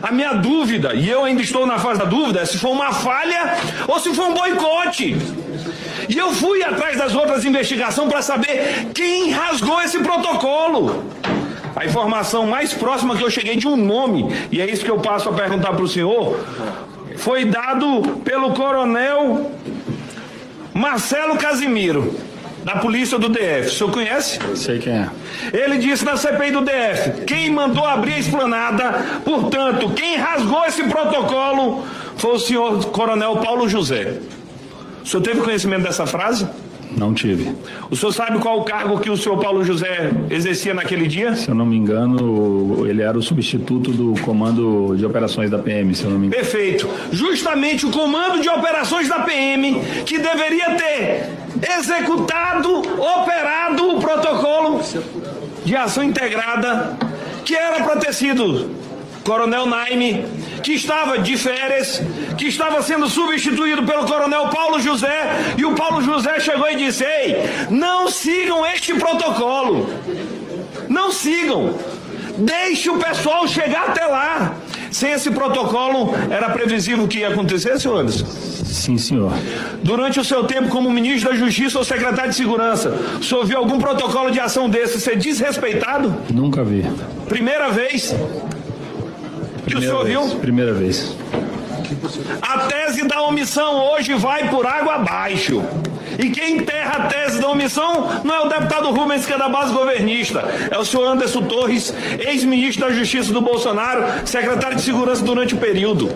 A 0.01 0.11
minha 0.11 0.33
dúvida, 0.33 0.93
e 0.93 1.09
eu 1.09 1.25
ainda 1.25 1.41
estou 1.41 1.65
na 1.65 1.77
fase 1.77 1.99
da 1.99 2.05
dúvida, 2.05 2.39
é 2.39 2.45
se 2.45 2.57
foi 2.57 2.71
uma 2.71 2.93
falha 2.93 3.57
ou 3.87 3.99
se 3.99 4.13
foi 4.13 4.25
um 4.25 4.33
boicote. 4.33 5.17
E 6.07 6.17
eu 6.17 6.31
fui 6.31 6.63
atrás 6.63 6.97
das 6.97 7.13
outras 7.13 7.45
investigações 7.45 8.09
para 8.09 8.21
saber 8.21 8.87
quem 8.93 9.29
rasgou 9.31 9.81
esse 9.81 9.99
protocolo. 9.99 11.03
A 11.75 11.85
informação 11.85 12.45
mais 12.45 12.73
próxima 12.73 13.15
que 13.15 13.23
eu 13.23 13.29
cheguei 13.29 13.55
de 13.55 13.67
um 13.67 13.75
nome, 13.75 14.27
e 14.51 14.61
é 14.61 14.69
isso 14.69 14.83
que 14.83 14.91
eu 14.91 14.99
passo 14.99 15.29
a 15.29 15.33
perguntar 15.33 15.73
para 15.73 15.83
o 15.83 15.87
senhor, 15.87 16.39
foi 17.17 17.45
dado 17.45 18.21
pelo 18.23 18.53
coronel 18.53 19.51
Marcelo 20.73 21.37
Casimiro, 21.37 22.15
da 22.63 22.75
polícia 22.75 23.17
do 23.17 23.29
DF. 23.29 23.67
O 23.67 23.71
senhor 23.71 23.91
conhece? 23.91 24.39
Sei 24.55 24.79
quem 24.79 24.93
é. 24.93 25.09
Ele 25.53 25.77
disse 25.77 26.05
na 26.05 26.15
CPI 26.17 26.51
do 26.51 26.61
DF: 26.61 27.25
quem 27.25 27.49
mandou 27.49 27.85
abrir 27.85 28.13
a 28.13 28.19
esplanada, 28.19 29.05
portanto, 29.23 29.89
quem 29.91 30.17
rasgou 30.17 30.65
esse 30.65 30.83
protocolo 30.83 31.85
foi 32.17 32.31
o 32.31 32.39
senhor 32.39 32.85
coronel 32.87 33.37
Paulo 33.37 33.67
José. 33.67 34.19
O 35.03 35.07
senhor 35.07 35.23
teve 35.23 35.41
conhecimento 35.41 35.83
dessa 35.83 36.05
frase? 36.05 36.47
Não 36.97 37.13
tive. 37.13 37.55
O 37.89 37.95
senhor 37.95 38.11
sabe 38.11 38.39
qual 38.39 38.59
o 38.59 38.63
cargo 38.63 38.99
que 38.99 39.09
o 39.09 39.17
senhor 39.17 39.37
Paulo 39.37 39.63
José 39.63 40.11
exercia 40.29 40.73
naquele 40.73 41.07
dia? 41.07 41.35
Se 41.35 41.49
eu 41.49 41.55
não 41.55 41.65
me 41.65 41.77
engano, 41.77 42.85
ele 42.87 43.01
era 43.01 43.17
o 43.17 43.21
substituto 43.21 43.91
do 43.91 44.19
comando 44.21 44.95
de 44.97 45.05
operações 45.05 45.49
da 45.49 45.59
PM, 45.59 45.93
se 45.93 46.03
eu 46.03 46.09
não 46.09 46.19
me 46.19 46.27
engano. 46.27 46.41
Perfeito. 46.41 46.89
Justamente 47.11 47.85
o 47.85 47.91
comando 47.91 48.41
de 48.41 48.49
operações 48.49 49.07
da 49.07 49.19
PM, 49.19 49.79
que 50.05 50.17
deveria 50.17 50.75
ter 50.75 51.29
executado, 51.77 52.79
operado 52.79 53.95
o 53.95 53.99
protocolo 53.99 54.81
de 55.63 55.75
ação 55.75 56.03
integrada, 56.03 56.97
que 57.45 57.55
era 57.55 57.83
para 57.83 57.97
ter 57.97 58.13
sido 58.13 58.69
Coronel 59.23 59.65
Naime, 59.65 60.25
que 60.63 60.73
estava 60.73 61.19
de 61.19 61.37
férias, 61.37 62.01
que 62.37 62.47
estava 62.47 62.81
sendo 62.81 63.09
substituído 63.09 63.83
pelo 63.83 64.05
Coronel 64.05 64.47
Paulo 64.49 64.79
José, 64.79 65.55
e 65.57 65.65
o 65.65 65.73
Paulo 65.73 66.01
José 66.01 66.39
chegou 66.39 66.69
e 66.69 66.75
disse: 66.75 67.03
Ei, 67.03 67.37
não 67.69 68.09
sigam 68.09 68.65
este 68.65 68.93
protocolo, 68.93 69.89
não 70.87 71.11
sigam, 71.11 71.75
deixe 72.37 72.89
o 72.89 72.97
pessoal 72.97 73.47
chegar 73.47 73.89
até 73.89 74.05
lá. 74.05 74.55
Sem 74.91 75.11
esse 75.11 75.29
protocolo, 75.29 76.15
era 76.31 76.49
previsível 76.49 77.05
o 77.05 77.07
que 77.07 77.19
ia 77.19 77.27
acontecer, 77.29 77.79
senhor 77.79 77.99
Anderson? 77.99 78.25
Sim, 78.25 78.97
senhor. 78.97 79.31
Durante 79.83 80.19
o 80.19 80.23
seu 80.23 80.43
tempo 80.45 80.69
como 80.69 80.89
ministro 80.89 81.29
da 81.29 81.35
Justiça 81.35 81.77
ou 81.77 81.83
secretário 81.83 82.31
de 82.31 82.35
Segurança, 82.35 82.89
o 83.19 83.23
senhor 83.23 83.45
viu 83.45 83.57
algum 83.59 83.77
protocolo 83.77 84.31
de 84.31 84.39
ação 84.39 84.67
desse 84.67 84.99
ser 84.99 85.17
desrespeitado? 85.17 86.15
Nunca 86.33 86.63
vi. 86.63 86.83
Primeira 87.27 87.69
vez? 87.69 88.15
Que 89.69 89.77
o 89.77 89.81
senhor 89.81 90.03
vez, 90.05 90.27
viu? 90.27 90.39
Primeira 90.39 90.73
vez. 90.73 91.15
A 92.41 92.59
tese 92.59 93.07
da 93.07 93.21
omissão 93.23 93.91
hoje 93.91 94.13
vai 94.15 94.49
por 94.49 94.65
água 94.65 94.95
abaixo. 94.95 95.63
E 96.17 96.29
quem 96.29 96.57
enterra 96.57 97.03
a 97.03 97.07
tese 97.07 97.39
da 97.39 97.47
omissão 97.47 98.21
não 98.23 98.35
é 98.35 98.39
o 98.41 98.49
deputado 98.49 98.91
Rubens, 98.91 99.25
que 99.25 99.33
é 99.33 99.37
da 99.37 99.49
base 99.49 99.73
governista, 99.73 100.43
é 100.71 100.77
o 100.77 100.85
senhor 100.85 101.05
Anderson 101.05 101.43
Torres, 101.43 101.93
ex-ministro 102.19 102.87
da 102.87 102.93
Justiça 102.93 103.31
do 103.31 103.41
Bolsonaro, 103.41 104.03
secretário 104.25 104.77
de 104.77 104.83
Segurança 104.83 105.23
durante 105.23 105.53
o 105.55 105.57
período. 105.57 106.09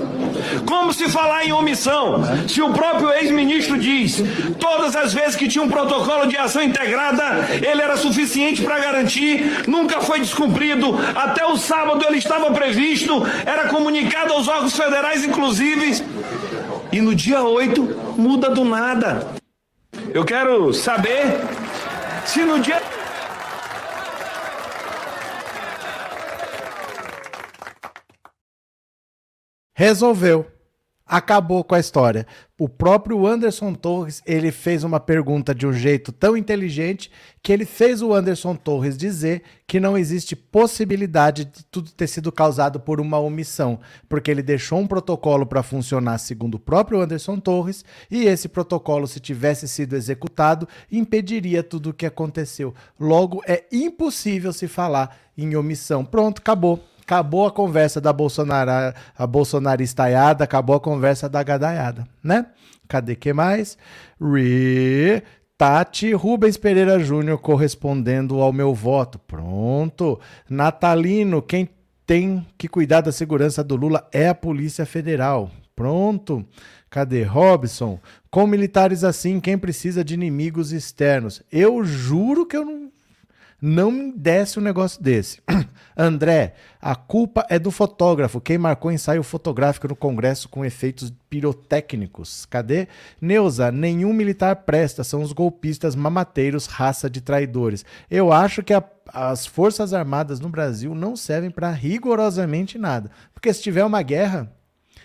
Como 0.66 0.94
se 0.94 1.08
falar 1.10 1.46
em 1.46 1.52
omissão, 1.54 2.22
se 2.48 2.62
o 2.62 2.72
próprio 2.72 3.12
ex-ministro 3.12 3.78
diz, 3.78 4.22
todas 4.60 4.96
as 4.96 5.14
vezes 5.14 5.36
que 5.36 5.48
tinha 5.48 5.64
um 5.64 5.70
protocolo 5.70 6.28
de 6.28 6.38
ação 6.38 6.62
integrada, 6.62 7.48
ele 7.62 7.82
era 7.82 7.96
suficiente 7.98 8.62
para 8.62 8.80
garantir, 8.80 9.64
nunca 9.68 10.02
foi 10.02 10.20
descumprido, 10.20 10.98
até 11.16 11.46
o 11.46 11.58
sábado 11.58 12.04
ele 12.06 12.18
estava 12.18 12.52
previsto, 12.52 13.24
era 13.46 13.68
comunicado 13.68 14.34
aos 14.34 14.48
órgãos 14.48 14.76
federais, 14.76 15.24
inclusive, 15.24 16.04
e 16.91 17.02
no 17.02 17.16
dia 17.16 17.44
8 17.44 18.16
muda 18.18 18.50
do 18.50 18.64
nada. 18.64 19.43
Eu 20.14 20.24
quero 20.24 20.72
saber 20.72 21.26
se 22.24 22.45
no 22.45 22.59
dia. 22.59 22.80
Resolveu. 29.76 30.53
Acabou 31.06 31.64
com 31.64 31.76
a 31.76 31.80
história. 31.80 32.26
O 32.58 32.70
próprio 32.70 33.28
Anderson 33.28 33.74
Torres, 33.74 34.22
ele 34.26 34.51
fez 34.51 34.84
uma 34.84 34.99
pergunta 34.99 35.54
de 35.54 35.68
um 35.68 35.74
jeito 35.74 36.12
tão 36.12 36.38
inteligente 36.38 37.12
que 37.41 37.51
ele 37.51 37.66
fez 37.66 38.01
o 38.01 38.14
Anderson 38.14 38.56
Torres 38.56 38.97
dizer 38.97 39.43
que 39.68 39.80
não 39.80 39.97
existe 39.97 40.36
possibilidade 40.36 41.45
de 41.45 41.66
tudo 41.66 41.91
ter 41.91 42.08
sido 42.08 42.32
causado 42.32 42.80
por 42.80 43.01
uma 43.01 43.20
omissão, 43.20 43.80
porque 44.08 44.32
ele 44.32 44.41
deixou 44.41 44.80
um 44.80 44.88
protocolo 44.88 45.45
para 45.45 45.64
funcionar 45.64 46.18
segundo 46.20 46.56
o 46.56 46.60
próprio 46.60 47.01
Anderson 47.01 47.38
Torres, 47.38 47.84
e 48.10 48.26
esse 48.26 48.47
protocolo, 48.47 49.08
se 49.08 49.20
tivesse 49.20 49.68
sido 49.68 49.95
executado, 49.95 50.68
impediria 50.91 51.64
tudo 51.64 51.89
o 51.89 51.93
que 51.93 52.06
aconteceu. 52.06 52.74
Logo, 52.99 53.41
é 53.45 53.66
impossível 53.72 54.54
se 54.54 54.68
falar 54.68 55.18
em 55.38 55.56
omissão. 55.56 56.06
Pronto, 56.06 56.39
acabou. 56.39 56.93
Acabou 57.04 57.45
a 57.45 57.51
conversa 57.51 57.99
da 57.99 58.14
Bolsonaro, 58.14 58.95
a 59.18 59.28
bolsonaristaiada, 59.28 60.43
acabou 60.43 60.76
a 60.76 60.80
conversa 60.80 61.28
da 61.28 61.43
gadaiada, 61.43 62.08
né? 62.24 62.47
Cadê 62.88 63.16
que 63.16 63.34
mais? 63.34 63.78
Re, 64.20 65.22
Tati 65.58 66.14
Rubens 66.14 66.58
Pereira 66.58 66.99
Júnior 66.99 67.38
correspondendo 67.38 68.41
ao 68.41 68.51
meu 68.51 68.74
voto. 68.74 69.20
Pronto. 69.20 70.20
Natalino, 70.49 71.41
quem 71.41 71.70
tem 72.06 72.45
que 72.58 72.68
cuidar 72.68 73.01
da 73.01 73.12
segurança 73.12 73.64
do 73.64 73.76
Lula 73.76 74.08
é 74.12 74.30
a 74.30 74.36
Polícia 74.36 74.86
Federal. 74.86 75.49
Pronto. 75.76 76.45
Cadê 76.89 77.24
Robson? 77.24 77.99
Com 78.30 78.45
militares 78.45 79.04
assim, 79.04 79.39
quem 79.39 79.58
precisa 79.58 80.04
de 80.04 80.14
inimigos 80.14 80.72
externos? 80.72 81.41
Eu 81.51 81.84
juro 81.84 82.45
que 82.45 82.58
eu 82.58 82.66
não 82.66 82.91
não 83.66 83.89
me 83.89 84.11
desse 84.11 84.59
um 84.59 84.61
negócio 84.61 85.01
desse. 85.01 85.41
André, 85.95 86.53
a 86.82 86.97
culpa 86.97 87.45
é 87.49 87.57
do 87.57 87.72
fotógrafo. 87.72 88.41
Quem 88.41 88.57
marcou 88.57 88.91
ensaio 88.91 89.24
fotográfico 89.24 89.88
no 89.88 89.95
Congresso 89.95 90.49
com 90.49 90.66
efeitos 90.66 91.14
pirotécnicos? 91.30 92.45
Cadê? 92.45 92.89
Neuza, 93.22 93.72
nenhum 93.72 94.11
militar 94.11 94.57
presta. 94.57 95.01
São 95.01 95.22
os 95.22 95.32
golpistas 95.32 95.95
mamateiros, 95.95 96.66
raça 96.66 97.09
de 97.09 97.22
traidores. 97.22 97.86
Eu 98.11 98.34
acho 98.34 98.61
que 98.64 98.74
a, 98.74 98.84
as 99.14 99.45
Forças 99.45 99.93
Armadas 99.93 100.41
no 100.41 100.49
Brasil 100.49 100.93
não 100.93 101.16
servem 101.16 101.49
para 101.49 101.72
rigorosamente 101.72 102.78
nada. 102.78 103.09
Porque 103.34 103.53
se 103.53 103.61
tiver 103.61 103.86
uma 103.86 104.01
guerra. 104.01 104.51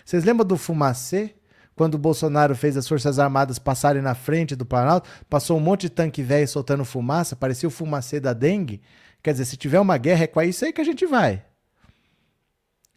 Vocês 0.03 0.25
lembram 0.25 0.45
do 0.45 0.57
Fumacê? 0.57 1.33
Quando 1.79 1.95
o 1.95 1.97
Bolsonaro 1.97 2.57
fez 2.57 2.75
as 2.75 2.85
Forças 2.85 3.19
Armadas 3.19 3.57
passarem 3.57 4.01
na 4.01 4.13
frente 4.13 4.53
do 4.53 4.65
Planalto, 4.65 5.09
passou 5.29 5.55
um 5.55 5.61
monte 5.61 5.83
de 5.83 5.89
tanque 5.89 6.21
velho 6.21 6.45
soltando 6.45 6.83
fumaça, 6.83 7.37
parecia 7.37 7.69
o 7.69 7.71
fumacê 7.71 8.19
da 8.19 8.33
dengue. 8.33 8.81
Quer 9.23 9.31
dizer, 9.31 9.45
se 9.45 9.55
tiver 9.55 9.79
uma 9.79 9.97
guerra, 9.97 10.25
é 10.25 10.27
com 10.27 10.41
isso 10.41 10.65
aí 10.65 10.73
que 10.73 10.81
a 10.81 10.83
gente 10.83 11.05
vai. 11.05 11.41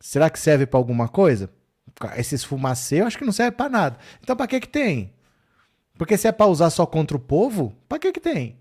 Será 0.01 0.29
que 0.29 0.37
serve 0.37 0.67
para 0.67 0.81
alguma 0.81 1.07
coisa? 1.07 1.49
Esses 2.17 2.43
fumacê 2.43 3.03
eu 3.03 3.07
acho 3.07 3.17
que 3.17 3.25
não 3.25 3.31
serve 3.31 3.53
para 3.53 3.71
nada. 3.71 3.99
Então 4.21 4.35
para 4.35 4.49
que 4.49 4.59
que 4.59 4.69
tem? 4.69 5.13
Porque 5.97 6.17
se 6.17 6.27
é 6.27 6.33
para 6.33 6.47
usar 6.47 6.71
só 6.71 6.85
contra 6.85 7.17
o 7.17 7.21
povo, 7.21 7.77
para 7.89 8.01
que 8.01 8.11
que 8.11 8.19
tem? 8.19 8.59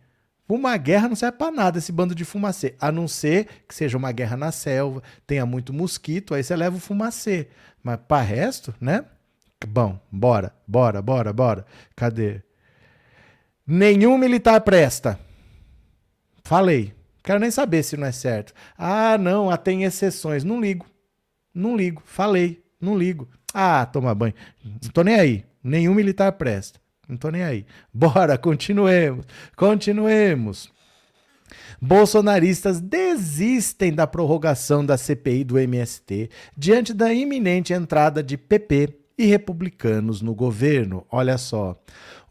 Uma 0.47 0.77
guerra 0.77 1.07
não 1.09 1.15
serve 1.15 1.39
para 1.39 1.51
nada 1.51 1.79
esse 1.79 1.91
bando 1.91 2.13
de 2.13 2.25
fumacê, 2.25 2.75
a 2.79 2.91
não 2.91 3.07
ser 3.07 3.47
que 3.67 3.73
seja 3.73 3.97
uma 3.97 4.11
guerra 4.11 4.37
na 4.37 4.51
selva, 4.51 5.01
tenha 5.25 5.47
muito 5.47 5.73
mosquito, 5.73 6.35
aí 6.35 6.43
você 6.43 6.55
leva 6.55 6.77
o 6.77 6.79
fumacê. 6.79 7.47
Mas 7.81 7.99
para 8.07 8.21
resto, 8.21 8.71
né? 8.79 9.03
Bom, 9.67 9.99
bora, 10.11 10.53
bora, 10.67 11.01
bora, 11.01 11.31
bora. 11.31 11.65
Cadê? 11.95 12.41
Nenhum 13.65 14.17
militar 14.17 14.59
presta. 14.61 15.19
Falei. 16.43 16.93
Quero 17.23 17.39
nem 17.39 17.51
saber 17.51 17.83
se 17.83 17.95
não 17.95 18.07
é 18.07 18.11
certo. 18.11 18.53
Ah, 18.77 19.17
não, 19.17 19.55
tem 19.57 19.83
exceções. 19.83 20.43
Não 20.43 20.59
ligo. 20.59 20.85
Não 21.53 21.77
ligo. 21.77 22.01
Falei. 22.03 22.63
Não 22.79 22.97
ligo. 22.97 23.29
Ah, 23.53 23.85
toma 23.85 24.15
banho. 24.15 24.33
Não 24.63 24.89
tô 24.91 25.03
nem 25.03 25.15
aí. 25.15 25.45
Nenhum 25.63 25.93
militar 25.93 26.31
presta. 26.33 26.79
Não 27.07 27.15
tô 27.15 27.29
nem 27.29 27.43
aí. 27.43 27.65
Bora, 27.93 28.37
continuemos. 28.37 29.25
Continuemos. 29.55 30.71
Bolsonaristas 31.79 32.79
desistem 32.79 33.93
da 33.93 34.07
prorrogação 34.07 34.85
da 34.85 34.97
CPI 34.97 35.43
do 35.43 35.59
MST 35.59 36.29
diante 36.55 36.93
da 36.93 37.13
iminente 37.13 37.73
entrada 37.73 38.23
de 38.23 38.37
PP 38.37 39.00
e 39.21 39.25
republicanos 39.27 40.21
no 40.21 40.33
governo. 40.33 41.05
Olha 41.11 41.37
só. 41.37 41.79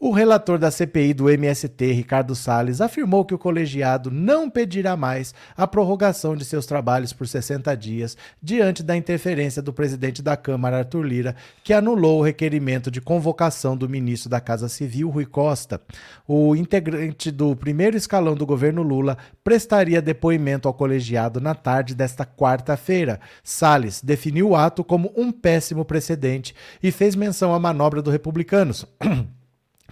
O 0.03 0.09
relator 0.09 0.57
da 0.57 0.71
CPI 0.71 1.13
do 1.13 1.29
MST, 1.29 1.91
Ricardo 1.91 2.33
Salles, 2.33 2.81
afirmou 2.81 3.23
que 3.23 3.35
o 3.35 3.37
colegiado 3.37 4.09
não 4.09 4.49
pedirá 4.49 4.97
mais 4.97 5.31
a 5.55 5.67
prorrogação 5.67 6.35
de 6.35 6.43
seus 6.43 6.65
trabalhos 6.65 7.13
por 7.13 7.27
60 7.27 7.77
dias 7.77 8.17
diante 8.41 8.81
da 8.81 8.97
interferência 8.97 9.61
do 9.61 9.71
presidente 9.71 10.23
da 10.23 10.35
Câmara, 10.35 10.79
Arthur 10.79 11.03
Lira, 11.03 11.35
que 11.63 11.71
anulou 11.71 12.17
o 12.17 12.23
requerimento 12.23 12.89
de 12.89 12.99
convocação 12.99 13.77
do 13.77 13.87
ministro 13.87 14.27
da 14.27 14.41
Casa 14.41 14.67
Civil, 14.67 15.07
Rui 15.07 15.27
Costa. 15.27 15.79
O 16.27 16.55
integrante 16.55 17.29
do 17.29 17.55
primeiro 17.55 17.95
escalão 17.95 18.33
do 18.33 18.43
governo 18.43 18.81
Lula 18.81 19.19
prestaria 19.43 20.01
depoimento 20.01 20.67
ao 20.67 20.73
colegiado 20.73 21.39
na 21.39 21.53
tarde 21.53 21.93
desta 21.93 22.25
quarta-feira. 22.25 23.19
Salles 23.43 24.01
definiu 24.01 24.49
o 24.49 24.55
ato 24.55 24.83
como 24.83 25.13
um 25.15 25.31
péssimo 25.31 25.85
precedente 25.85 26.55
e 26.81 26.91
fez 26.91 27.15
menção 27.15 27.53
à 27.53 27.59
manobra 27.59 28.01
do 28.01 28.09
Republicanos. 28.09 28.83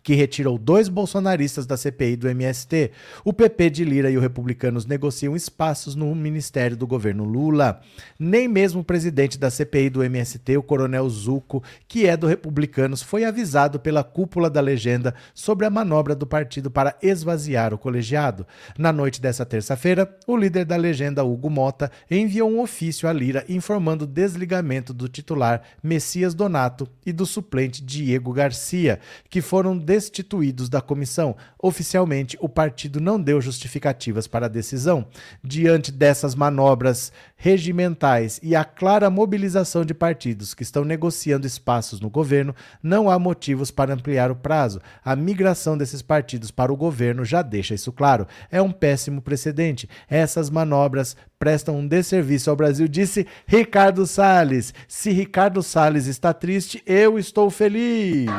que 0.03 0.13
retirou 0.13 0.57
dois 0.57 0.89
bolsonaristas 0.89 1.65
da 1.65 1.77
CPI 1.77 2.15
do 2.15 2.27
MST. 2.27 2.91
O 3.23 3.33
PP 3.33 3.69
de 3.69 3.85
Lira 3.85 4.09
e 4.09 4.17
os 4.17 4.21
republicanos 4.21 4.85
negociam 4.85 5.35
espaços 5.35 5.95
no 5.95 6.13
ministério 6.15 6.75
do 6.75 6.87
governo 6.87 7.23
Lula. 7.23 7.81
Nem 8.17 8.47
mesmo 8.47 8.81
o 8.81 8.83
presidente 8.83 9.37
da 9.37 9.49
CPI 9.49 9.89
do 9.89 10.03
MST, 10.03 10.57
o 10.57 10.63
coronel 10.63 11.09
Zuco, 11.09 11.63
que 11.87 12.07
é 12.07 12.15
do 12.15 12.27
Republicanos, 12.27 13.01
foi 13.01 13.23
avisado 13.23 13.79
pela 13.79 14.03
cúpula 14.03 14.49
da 14.49 14.61
legenda 14.61 15.13
sobre 15.33 15.65
a 15.65 15.69
manobra 15.69 16.15
do 16.15 16.25
partido 16.25 16.69
para 16.69 16.95
esvaziar 17.01 17.73
o 17.73 17.77
colegiado. 17.77 18.45
Na 18.77 18.91
noite 18.91 19.21
dessa 19.21 19.45
terça-feira, 19.45 20.09
o 20.27 20.37
líder 20.37 20.65
da 20.65 20.75
legenda, 20.75 21.23
Hugo 21.23 21.49
Mota, 21.49 21.91
enviou 22.09 22.49
um 22.49 22.61
ofício 22.61 23.07
a 23.07 23.13
Lira 23.13 23.45
informando 23.47 24.03
o 24.05 24.07
desligamento 24.07 24.93
do 24.93 25.07
titular 25.07 25.61
Messias 25.81 26.33
Donato 26.33 26.87
e 27.05 27.11
do 27.11 27.25
suplente 27.25 27.83
Diego 27.83 28.33
Garcia, 28.33 28.99
que 29.29 29.41
foram 29.41 29.77
destituídos 29.89 30.69
da 30.69 30.81
comissão. 30.81 31.35
Oficialmente, 31.57 32.37
o 32.39 32.47
partido 32.47 33.01
não 33.01 33.19
deu 33.19 33.41
justificativas 33.41 34.27
para 34.27 34.45
a 34.45 34.49
decisão. 34.49 35.07
Diante 35.43 35.91
dessas 35.91 36.35
manobras 36.35 37.11
regimentais 37.35 38.39
e 38.43 38.55
a 38.55 38.63
clara 38.63 39.09
mobilização 39.09 39.83
de 39.83 39.95
partidos 39.95 40.53
que 40.53 40.61
estão 40.61 40.85
negociando 40.85 41.47
espaços 41.47 41.99
no 41.99 42.07
governo, 42.07 42.53
não 42.83 43.09
há 43.09 43.17
motivos 43.17 43.71
para 43.71 43.95
ampliar 43.95 44.29
o 44.29 44.35
prazo. 44.35 44.79
A 45.03 45.15
migração 45.15 45.75
desses 45.75 46.03
partidos 46.03 46.51
para 46.51 46.71
o 46.71 46.77
governo 46.77 47.25
já 47.25 47.41
deixa 47.41 47.73
isso 47.73 47.91
claro. 47.91 48.27
É 48.51 48.61
um 48.61 48.71
péssimo 48.71 49.23
precedente. 49.23 49.89
Essas 50.07 50.51
manobras 50.51 51.17
prestam 51.39 51.79
um 51.79 51.87
desserviço 51.87 52.51
ao 52.51 52.55
Brasil, 52.55 52.87
disse 52.87 53.25
Ricardo 53.47 54.05
Salles. 54.05 54.71
Se 54.87 55.09
Ricardo 55.09 55.63
Salles 55.63 56.05
está 56.05 56.31
triste, 56.31 56.83
eu 56.85 57.17
estou 57.17 57.49
feliz. 57.49 58.29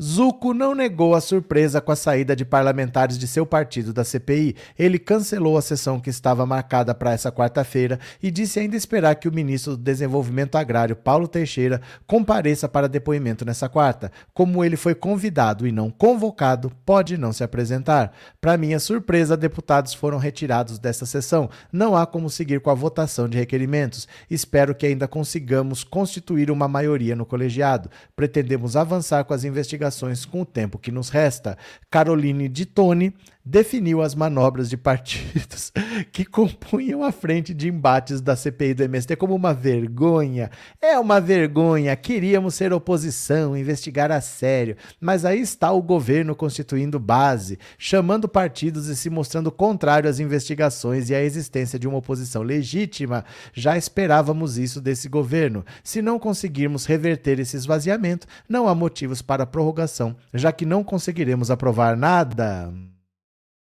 Zuco 0.00 0.52
não 0.52 0.74
negou 0.74 1.14
a 1.14 1.22
surpresa 1.22 1.80
com 1.80 1.90
a 1.90 1.96
saída 1.96 2.36
de 2.36 2.44
parlamentares 2.44 3.16
de 3.16 3.26
seu 3.26 3.46
partido 3.46 3.94
da 3.94 4.04
CPI. 4.04 4.54
Ele 4.78 4.98
cancelou 4.98 5.56
a 5.56 5.62
sessão 5.62 5.98
que 5.98 6.10
estava 6.10 6.44
marcada 6.44 6.94
para 6.94 7.12
essa 7.12 7.32
quarta-feira 7.32 7.98
e 8.22 8.30
disse 8.30 8.60
ainda 8.60 8.76
esperar 8.76 9.14
que 9.14 9.26
o 9.26 9.32
ministro 9.32 9.74
do 9.74 9.82
Desenvolvimento 9.82 10.56
Agrário, 10.56 10.94
Paulo 10.94 11.26
Teixeira, 11.26 11.80
compareça 12.06 12.68
para 12.68 12.90
depoimento 12.90 13.42
nessa 13.42 13.70
quarta. 13.70 14.12
Como 14.34 14.62
ele 14.62 14.76
foi 14.76 14.94
convidado 14.94 15.66
e 15.66 15.72
não 15.72 15.90
convocado, 15.90 16.70
pode 16.84 17.16
não 17.16 17.32
se 17.32 17.42
apresentar. 17.42 18.12
Para 18.38 18.58
minha 18.58 18.78
surpresa, 18.78 19.34
deputados 19.34 19.94
foram 19.94 20.18
retirados 20.18 20.78
dessa 20.78 21.06
sessão. 21.06 21.48
Não 21.72 21.96
há 21.96 22.06
como 22.06 22.28
seguir 22.28 22.60
com 22.60 22.68
a 22.68 22.74
votação 22.74 23.26
de 23.26 23.38
requerimentos. 23.38 24.06
Espero 24.30 24.74
que 24.74 24.84
ainda 24.84 25.08
consigamos 25.08 25.82
constituir 25.82 26.50
uma 26.50 26.68
maioria 26.68 27.16
no 27.16 27.24
colegiado. 27.24 27.88
Pretendemos 28.14 28.76
avançar 28.76 29.24
com 29.24 29.32
as 29.32 29.42
investigações 29.42 29.85
com 30.24 30.42
o 30.42 30.46
tempo 30.46 30.78
que 30.78 30.90
nos 30.90 31.08
resta. 31.08 31.56
Caroline 31.90 32.48
de 32.48 32.66
Tone 32.66 33.14
definiu 33.46 34.02
as 34.02 34.12
manobras 34.12 34.68
de 34.68 34.76
partidos 34.76 35.72
que 36.10 36.24
compunham 36.24 37.04
a 37.04 37.12
frente 37.12 37.54
de 37.54 37.68
embates 37.68 38.20
da 38.20 38.34
CPI 38.34 38.74
do 38.74 38.82
MST 38.82 39.14
como 39.14 39.36
uma 39.36 39.54
vergonha. 39.54 40.50
É 40.82 40.98
uma 40.98 41.20
vergonha. 41.20 41.94
Queríamos 41.94 42.56
ser 42.56 42.72
oposição, 42.72 43.56
investigar 43.56 44.10
a 44.10 44.20
sério, 44.20 44.76
mas 45.00 45.24
aí 45.24 45.40
está 45.40 45.70
o 45.70 45.80
governo 45.80 46.34
constituindo 46.34 46.98
base, 46.98 47.56
chamando 47.78 48.28
partidos 48.28 48.88
e 48.88 48.96
se 48.96 49.08
mostrando 49.08 49.52
contrário 49.52 50.10
às 50.10 50.18
investigações 50.18 51.08
e 51.08 51.14
à 51.14 51.22
existência 51.22 51.78
de 51.78 51.86
uma 51.86 51.98
oposição 51.98 52.42
legítima. 52.42 53.24
Já 53.52 53.78
esperávamos 53.78 54.58
isso 54.58 54.80
desse 54.80 55.08
governo. 55.08 55.64
Se 55.84 56.02
não 56.02 56.18
conseguirmos 56.18 56.84
reverter 56.84 57.38
esse 57.38 57.56
esvaziamento, 57.56 58.26
não 58.48 58.66
há 58.66 58.74
motivos 58.74 59.22
para 59.22 59.46
prorrogação, 59.46 60.16
já 60.34 60.50
que 60.50 60.66
não 60.66 60.82
conseguiremos 60.82 61.48
aprovar 61.48 61.96
nada. 61.96 62.72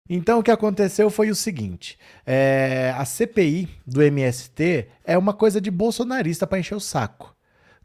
Então 0.09 0.39
o 0.39 0.43
que 0.43 0.51
aconteceu 0.53 1.11
foi 1.11 1.30
o 1.30 1.34
seguinte: 1.34 1.99
é, 2.24 2.95
a 2.97 3.05
CPI 3.05 3.68
do 3.84 4.01
MST 4.03 4.87
é 5.05 5.18
uma 5.18 5.34
coisa 5.34 5.61
de 5.61 5.70
bolsonarista 5.70 6.47
para 6.47 6.61
encher 6.61 6.76
o 6.76 6.80
saco. 6.80 7.34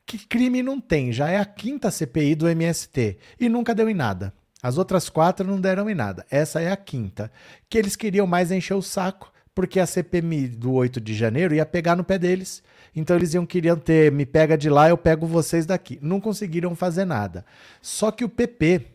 Que 0.06 0.18
crime 0.28 0.62
não 0.62 0.80
tem? 0.80 1.12
Já 1.12 1.30
é 1.30 1.38
a 1.38 1.46
quinta 1.46 1.90
CPI 1.90 2.36
do 2.36 2.48
MST 2.48 3.18
e 3.40 3.50
nunca 3.50 3.74
deu 3.74 3.90
em 3.90 3.94
nada. 3.94 4.34
As 4.62 4.78
outras 4.78 5.10
quatro 5.10 5.48
não 5.48 5.60
deram 5.60 5.90
em 5.90 5.96
nada. 5.96 6.26
Essa 6.30 6.62
é 6.62 6.72
a 6.72 6.78
quinta. 6.78 7.32
Que 7.70 7.78
eles 7.78 7.96
queriam 7.96 8.28
mais 8.28 8.52
encher 8.52 8.76
o 8.76 8.82
saco, 8.82 9.32
porque 9.56 9.80
a 9.80 9.88
CPMI 9.88 10.50
do 10.50 10.74
8 10.74 11.02
de 11.02 11.16
janeiro 11.16 11.56
ia 11.56 11.66
pegar 11.66 11.96
no 11.96 12.04
pé 12.04 12.20
deles. 12.20 12.62
Então 12.96 13.16
eles 13.16 13.34
iam 13.34 13.46
queriam 13.46 13.78
ter, 13.78 14.12
me 14.12 14.26
pega 14.26 14.58
de 14.58 14.70
lá, 14.70 14.90
eu 14.90 14.98
pego 14.98 15.26
vocês 15.26 15.66
daqui. 15.66 15.98
Não 16.02 16.20
conseguiram 16.20 16.76
fazer 16.76 17.06
nada. 17.06 17.44
Só 17.82 18.12
que 18.12 18.24
o 18.24 18.30
PP 18.30 18.86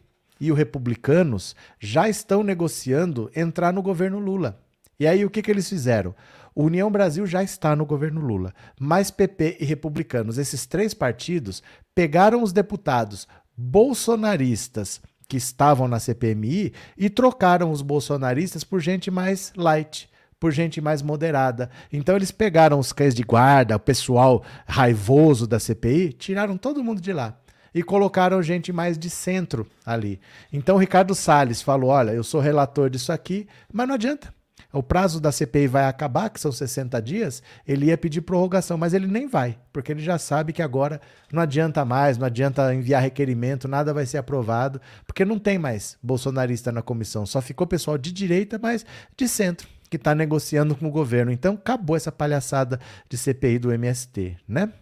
e 0.40 0.50
os 0.50 0.58
republicanos 0.58 1.56
já 1.78 2.08
estão 2.08 2.42
negociando 2.42 3.30
entrar 3.34 3.72
no 3.72 3.82
governo 3.82 4.18
Lula. 4.18 4.60
E 4.98 5.06
aí 5.06 5.24
o 5.24 5.30
que, 5.30 5.42
que 5.42 5.50
eles 5.50 5.68
fizeram? 5.68 6.14
O 6.54 6.64
União 6.64 6.90
Brasil 6.90 7.26
já 7.26 7.42
está 7.42 7.76
no 7.76 7.84
governo 7.84 8.20
Lula, 8.20 8.54
mas 8.80 9.10
PP 9.10 9.58
e 9.60 9.64
republicanos, 9.64 10.38
esses 10.38 10.64
três 10.64 10.94
partidos, 10.94 11.62
pegaram 11.94 12.42
os 12.42 12.52
deputados 12.52 13.28
bolsonaristas 13.54 15.00
que 15.28 15.36
estavam 15.36 15.86
na 15.86 15.98
CPMI 15.98 16.72
e 16.96 17.10
trocaram 17.10 17.70
os 17.70 17.82
bolsonaristas 17.82 18.64
por 18.64 18.80
gente 18.80 19.10
mais 19.10 19.52
light, 19.54 20.08
por 20.40 20.50
gente 20.50 20.80
mais 20.80 21.02
moderada. 21.02 21.68
Então 21.92 22.16
eles 22.16 22.30
pegaram 22.30 22.78
os 22.78 22.90
cães 22.92 23.14
de 23.14 23.22
guarda, 23.22 23.76
o 23.76 23.80
pessoal 23.80 24.42
raivoso 24.66 25.46
da 25.46 25.60
CPI, 25.60 26.14
tiraram 26.14 26.56
todo 26.56 26.82
mundo 26.82 27.02
de 27.02 27.12
lá 27.12 27.38
e 27.74 27.82
colocaram 27.82 28.42
gente 28.42 28.72
mais 28.72 28.98
de 28.98 29.10
centro 29.10 29.66
ali. 29.84 30.20
Então 30.52 30.76
Ricardo 30.76 31.14
Salles 31.14 31.62
falou: 31.62 31.90
"Olha, 31.90 32.12
eu 32.12 32.24
sou 32.24 32.40
relator 32.40 32.90
disso 32.90 33.12
aqui, 33.12 33.46
mas 33.72 33.86
não 33.86 33.94
adianta 33.94 34.34
o 34.72 34.82
prazo 34.82 35.20
da 35.20 35.32
CPI 35.32 35.66
vai 35.66 35.86
acabar, 35.86 36.28
que 36.28 36.40
são 36.40 36.52
60 36.52 37.00
dias, 37.00 37.42
ele 37.66 37.86
ia 37.86 37.96
pedir 37.96 38.20
prorrogação, 38.20 38.76
mas 38.76 38.92
ele 38.92 39.06
nem 39.06 39.26
vai, 39.26 39.58
porque 39.72 39.92
ele 39.92 40.02
já 40.02 40.18
sabe 40.18 40.52
que 40.52 40.62
agora 40.62 41.00
não 41.32 41.42
adianta 41.42 41.84
mais, 41.84 42.18
não 42.18 42.26
adianta 42.26 42.74
enviar 42.74 43.02
requerimento, 43.02 43.68
nada 43.68 43.94
vai 43.94 44.04
ser 44.06 44.18
aprovado, 44.18 44.80
porque 45.06 45.24
não 45.24 45.38
tem 45.38 45.58
mais 45.58 45.96
bolsonarista 46.02 46.70
na 46.70 46.82
comissão, 46.82 47.24
só 47.24 47.40
ficou 47.40 47.66
pessoal 47.66 47.96
de 47.96 48.12
direita, 48.12 48.58
mas 48.60 48.84
de 49.16 49.28
centro, 49.28 49.66
que 49.88 49.96
está 49.96 50.14
negociando 50.14 50.74
com 50.74 50.88
o 50.88 50.90
governo. 50.90 51.32
Então 51.32 51.54
acabou 51.54 51.96
essa 51.96 52.12
palhaçada 52.12 52.78
de 53.08 53.16
CPI 53.16 53.58
do 53.58 53.72
MST, 53.72 54.36
né? 54.46 54.72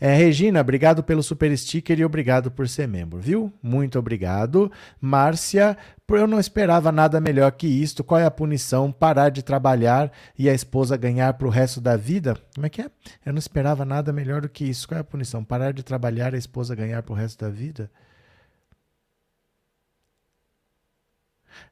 É, 0.00 0.14
Regina, 0.14 0.60
obrigado 0.60 1.02
pelo 1.02 1.22
super 1.22 1.56
sticker 1.56 1.98
e 1.98 2.04
obrigado 2.04 2.50
por 2.50 2.68
ser 2.68 2.88
membro, 2.88 3.18
viu? 3.18 3.52
Muito 3.62 3.98
obrigado. 3.98 4.70
Márcia, 5.00 5.76
eu 6.08 6.26
não 6.26 6.40
esperava 6.40 6.90
nada 6.90 7.20
melhor 7.20 7.52
que 7.52 7.66
isto. 7.66 8.02
Qual 8.02 8.20
é 8.20 8.24
a 8.24 8.30
punição? 8.30 8.90
Parar 8.90 9.28
de 9.30 9.42
trabalhar 9.42 10.10
e 10.38 10.48
a 10.48 10.54
esposa 10.54 10.96
ganhar 10.96 11.34
para 11.34 11.46
o 11.46 11.50
resto 11.50 11.80
da 11.80 11.96
vida? 11.96 12.36
Como 12.54 12.66
é 12.66 12.70
que 12.70 12.82
é? 12.82 12.90
Eu 13.24 13.32
não 13.32 13.38
esperava 13.38 13.84
nada 13.84 14.12
melhor 14.12 14.42
do 14.42 14.48
que 14.48 14.64
isso. 14.64 14.88
Qual 14.88 14.98
é 14.98 15.00
a 15.00 15.04
punição? 15.04 15.44
Parar 15.44 15.72
de 15.72 15.82
trabalhar 15.82 16.32
e 16.32 16.36
a 16.36 16.38
esposa 16.38 16.74
ganhar 16.74 17.02
para 17.02 17.12
o 17.12 17.16
resto 17.16 17.44
da 17.44 17.50
vida? 17.50 17.90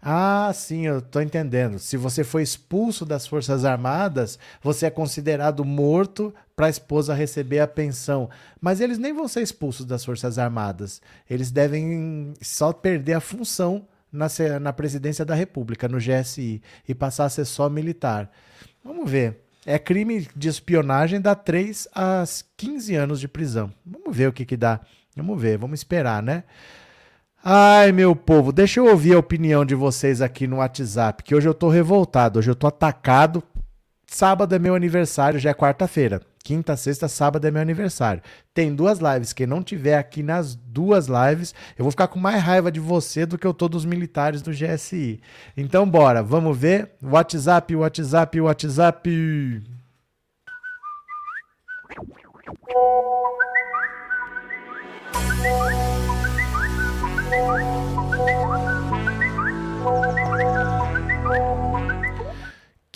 Ah, 0.00 0.50
sim, 0.54 0.86
eu 0.86 0.98
estou 0.98 1.20
entendendo. 1.22 1.78
Se 1.78 1.96
você 1.96 2.22
foi 2.22 2.42
expulso 2.42 3.04
das 3.04 3.26
Forças 3.26 3.64
Armadas, 3.64 4.38
você 4.62 4.86
é 4.86 4.90
considerado 4.90 5.64
morto 5.64 6.34
para 6.54 6.66
a 6.66 6.70
esposa 6.70 7.14
receber 7.14 7.60
a 7.60 7.68
pensão. 7.68 8.28
Mas 8.60 8.80
eles 8.80 8.98
nem 8.98 9.12
vão 9.12 9.28
ser 9.28 9.42
expulsos 9.42 9.86
das 9.86 10.04
Forças 10.04 10.38
Armadas. 10.38 11.00
Eles 11.28 11.50
devem 11.50 12.34
só 12.40 12.72
perder 12.72 13.14
a 13.14 13.20
função 13.20 13.86
na, 14.12 14.26
na 14.60 14.72
presidência 14.72 15.24
da 15.24 15.34
República, 15.34 15.88
no 15.88 15.98
GSI, 15.98 16.62
e 16.86 16.94
passar 16.94 17.26
a 17.26 17.30
ser 17.30 17.44
só 17.44 17.68
militar. 17.68 18.30
Vamos 18.84 19.10
ver. 19.10 19.44
É 19.66 19.78
crime 19.78 20.26
de 20.34 20.48
espionagem, 20.48 21.20
dá 21.20 21.34
3 21.34 21.88
a 21.94 22.24
15 22.56 22.94
anos 22.94 23.20
de 23.20 23.28
prisão. 23.28 23.72
Vamos 23.84 24.16
ver 24.16 24.28
o 24.28 24.32
que, 24.32 24.46
que 24.46 24.56
dá. 24.56 24.80
Vamos 25.14 25.40
ver, 25.40 25.58
vamos 25.58 25.80
esperar, 25.80 26.22
né? 26.22 26.44
Ai, 27.50 27.92
meu 27.92 28.14
povo, 28.14 28.52
deixa 28.52 28.78
eu 28.78 28.84
ouvir 28.84 29.14
a 29.14 29.18
opinião 29.18 29.64
de 29.64 29.74
vocês 29.74 30.20
aqui 30.20 30.46
no 30.46 30.56
WhatsApp, 30.56 31.22
que 31.22 31.34
hoje 31.34 31.48
eu 31.48 31.54
tô 31.54 31.70
revoltado, 31.70 32.38
hoje 32.38 32.50
eu 32.50 32.54
tô 32.54 32.66
atacado. 32.66 33.42
Sábado 34.06 34.54
é 34.54 34.58
meu 34.58 34.74
aniversário, 34.74 35.40
já 35.40 35.48
é 35.48 35.54
quarta-feira. 35.54 36.20
Quinta, 36.44 36.76
sexta, 36.76 37.08
sábado 37.08 37.46
é 37.46 37.50
meu 37.50 37.62
aniversário. 37.62 38.22
Tem 38.52 38.74
duas 38.74 38.98
lives. 38.98 39.32
Quem 39.32 39.46
não 39.46 39.62
tiver 39.62 39.96
aqui 39.96 40.22
nas 40.22 40.54
duas 40.54 41.06
lives, 41.06 41.54
eu 41.78 41.84
vou 41.84 41.90
ficar 41.90 42.08
com 42.08 42.18
mais 42.18 42.42
raiva 42.42 42.70
de 42.70 42.80
você 42.80 43.24
do 43.24 43.38
que 43.38 43.46
eu 43.46 43.54
tô 43.54 43.66
dos 43.66 43.86
militares 43.86 44.42
do 44.42 44.50
GSI. 44.50 45.18
Então, 45.56 45.88
bora, 45.88 46.22
vamos 46.22 46.54
ver. 46.54 46.90
WhatsApp, 47.02 47.74
WhatsApp, 47.74 48.42
WhatsApp. 48.42 49.08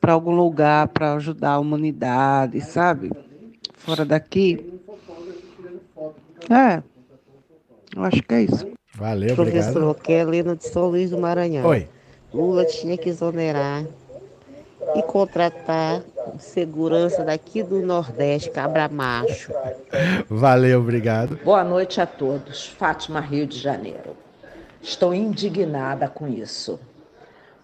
para 0.00 0.14
algum 0.14 0.34
lugar 0.34 0.88
para 0.88 1.14
ajudar 1.14 1.52
a 1.52 1.58
humanidade, 1.58 2.60
sabe? 2.62 3.12
Fora 3.74 4.04
daqui. 4.04 4.80
É. 6.48 6.82
Eu 7.94 8.02
acho 8.02 8.22
que 8.22 8.34
é 8.34 8.42
isso. 8.42 8.66
Valeu, 9.00 9.34
Professor 9.34 9.82
obrigado. 9.82 10.02
Kelly 10.02 10.42
de 10.42 10.64
São 10.68 10.88
Luís 10.88 11.08
do 11.08 11.18
Maranhão. 11.18 11.66
Oi. 11.66 11.88
Lula 12.34 12.66
tinha 12.66 12.98
que 12.98 13.08
exonerar 13.08 13.86
e 14.94 15.02
contratar 15.02 16.02
segurança 16.38 17.24
daqui 17.24 17.62
do 17.62 17.80
Nordeste, 17.80 18.50
Cabra 18.50 18.88
Macho. 18.88 19.52
Valeu, 20.28 20.80
obrigado. 20.80 21.40
Boa 21.42 21.64
noite 21.64 21.98
a 21.98 22.06
todos. 22.06 22.66
Fátima, 22.66 23.20
Rio 23.20 23.46
de 23.46 23.58
Janeiro. 23.58 24.14
Estou 24.82 25.14
indignada 25.14 26.06
com 26.06 26.28
isso. 26.28 26.78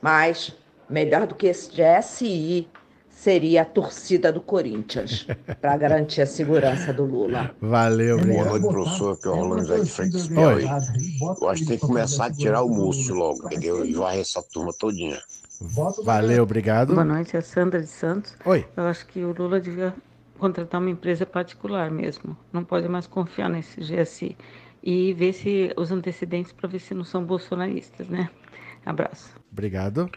Mas 0.01 0.57
melhor 0.89 1.27
do 1.27 1.35
que 1.35 1.49
esse 1.49 1.71
GSI 1.71 2.67
seria 3.27 3.63
a 3.63 3.65
torcida 3.65 4.33
do 4.33 4.41
Corinthians 4.41 5.27
para 5.61 5.77
garantir 5.77 6.23
a 6.23 6.27
segurança 6.27 6.93
do 6.93 7.05
Lula. 7.05 7.51
Valeu, 7.61 8.19
Boa 8.19 8.23
obrigado. 8.23 8.49
noite, 8.51 8.69
professor. 8.69 9.15
Aqui 9.15 9.27
é 9.27 9.31
o 9.31 9.35
Rolando 9.35 9.65
Zé 9.65 9.81
de 9.81 9.91
Freitas 9.91 10.29
Piauí. 10.29 10.65
Eu 10.65 11.49
acho 11.49 11.63
que 11.63 11.69
tem 11.69 11.77
que 11.77 11.85
começar 11.85 12.27
a 12.27 12.33
tirar 12.33 12.63
o 12.63 12.69
músculo 12.69 13.19
logo, 13.19 13.47
entendeu? 13.47 13.85
E 13.85 13.93
varrer 13.95 14.21
essa 14.21 14.41
turma 14.41 14.73
todinha. 14.79 15.21
Valeu, 16.05 16.45
obrigado. 16.45 16.95
Boa 16.95 17.05
noite, 17.05 17.35
é 17.35 17.41
a 17.41 17.43
Sandra 17.43 17.81
de 17.81 17.89
Santos. 17.89 18.33
Oi. 18.45 18.65
Eu 18.77 18.85
acho 18.85 19.05
que 19.09 19.25
o 19.25 19.33
Lula 19.33 19.61
devia 19.61 19.93
contratar 20.39 20.81
uma 20.81 20.91
empresa 20.91 21.27
particular 21.27 21.91
mesmo. 21.91 22.37
Não 22.53 22.63
pode 22.63 22.89
mais 22.89 23.09
confiar 23.09 23.51
nesse 23.51 23.81
GSI. 23.81 24.37
E 24.81 25.13
ver 25.15 25.33
se 25.33 25.73
os 25.77 25.91
antecedentes 25.91 26.53
para 26.53 26.69
ver 26.69 26.79
se 26.79 26.95
não 26.95 27.03
são 27.03 27.25
bolsonaristas, 27.25 28.07
né? 28.07 28.31
Abraço. 28.85 29.35
Obrigado. 29.51 30.09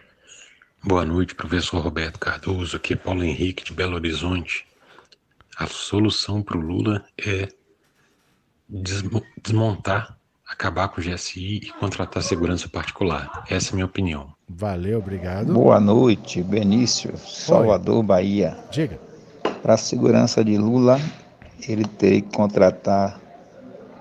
Boa 0.83 1.05
noite, 1.05 1.35
professor 1.35 1.81
Roberto 1.81 2.19
Cardoso. 2.19 2.77
Aqui 2.77 2.93
é 2.93 2.95
Paulo 2.95 3.23
Henrique 3.23 3.63
de 3.63 3.73
Belo 3.73 3.95
Horizonte. 3.95 4.65
A 5.57 5.67
solução 5.67 6.41
para 6.41 6.57
o 6.57 6.61
Lula 6.61 7.03
é 7.17 7.49
desmo- 8.67 9.23
desmontar, 9.41 10.17
acabar 10.47 10.87
com 10.87 11.01
o 11.01 11.03
GSI 11.03 11.57
e 11.63 11.71
contratar 11.73 12.23
segurança 12.23 12.69
particular. 12.69 13.43
Essa 13.49 13.69
é 13.69 13.71
a 13.71 13.75
minha 13.75 13.85
opinião. 13.85 14.33
Valeu, 14.47 14.99
obrigado. 14.99 15.53
Boa 15.53 15.79
noite, 15.79 16.41
Benício, 16.41 17.17
Salvador, 17.17 18.01
Bahia. 18.01 18.57
Diga. 18.71 18.99
Para 19.61 19.73
a 19.73 19.77
segurança 19.77 20.43
de 20.43 20.57
Lula, 20.57 20.99
ele 21.67 21.83
teria 21.85 22.21
que 22.21 22.29
contratar 22.35 23.19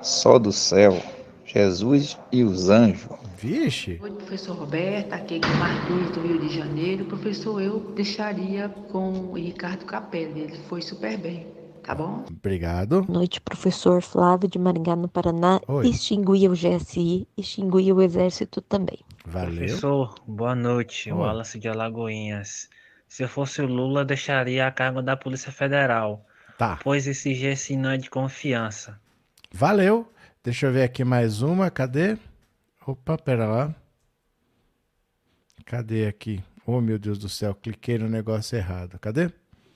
só 0.00 0.38
do 0.38 0.52
céu, 0.52 1.02
Jesus 1.44 2.16
e 2.30 2.44
os 2.44 2.70
anjos. 2.70 3.10
Vixe. 3.40 4.00
Oi, 4.02 4.10
professor 4.10 4.56
Roberto, 4.56 5.12
aqui 5.12 5.36
é 5.36 5.58
Marquinhos 5.58 6.10
do 6.10 6.20
Rio 6.20 6.40
de 6.40 6.48
Janeiro. 6.48 7.04
Professor, 7.04 7.62
eu 7.62 7.78
deixaria 7.94 8.68
com 8.68 9.12
o 9.12 9.34
Ricardo 9.34 9.84
Capelli, 9.84 10.40
ele 10.40 10.58
foi 10.68 10.82
super 10.82 11.16
bem, 11.16 11.46
tá 11.84 11.94
bom? 11.94 12.24
Obrigado. 12.28 13.02
Boa 13.02 13.18
noite, 13.20 13.40
professor 13.40 14.02
Flávio 14.02 14.48
de 14.48 14.58
Maringá, 14.58 14.96
no 14.96 15.06
Paraná. 15.06 15.60
Oi. 15.68 15.86
Extinguia 15.86 16.50
o 16.50 16.52
GSI, 16.52 17.28
extinguia 17.36 17.94
o 17.94 18.02
Exército 18.02 18.60
também. 18.60 18.98
Valeu. 19.24 19.54
Professor, 19.54 20.14
boa 20.26 20.56
noite. 20.56 21.12
Oi. 21.12 21.16
Wallace 21.16 21.60
de 21.60 21.68
Alagoinhas. 21.68 22.68
Se 23.06 23.22
eu 23.22 23.28
fosse 23.28 23.62
o 23.62 23.66
Lula, 23.66 24.04
deixaria 24.04 24.66
a 24.66 24.72
cargo 24.72 25.00
da 25.00 25.16
Polícia 25.16 25.52
Federal. 25.52 26.26
Tá. 26.58 26.76
Pois 26.82 27.06
esse 27.06 27.32
GSI 27.32 27.76
não 27.76 27.90
é 27.90 27.98
de 27.98 28.10
confiança. 28.10 28.98
Valeu. 29.52 30.10
Deixa 30.42 30.66
eu 30.66 30.72
ver 30.72 30.82
aqui 30.82 31.04
mais 31.04 31.40
uma. 31.40 31.70
Cadê? 31.70 32.16
Opa, 32.88 33.18
pera 33.18 33.46
lá. 33.46 33.74
Cadê 35.66 36.06
aqui? 36.06 36.42
Oh, 36.66 36.80
meu 36.80 36.98
Deus 36.98 37.18
do 37.18 37.28
céu, 37.28 37.54
cliquei 37.54 37.98
no 37.98 38.08
negócio 38.08 38.56
errado. 38.56 38.98
Cadê? 38.98 39.30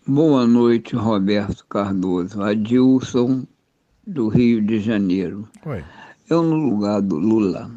Boa 0.07 0.47
noite, 0.47 0.97
Roberto 0.97 1.67
Cardoso. 1.67 2.43
Adilson, 2.43 3.47
do 4.07 4.29
Rio 4.29 4.63
de 4.63 4.81
Janeiro. 4.81 5.47
Oi. 5.67 5.85
Eu, 6.27 6.43
no 6.43 6.57
lugar 6.57 7.03
do 7.03 7.19
Lula, 7.19 7.71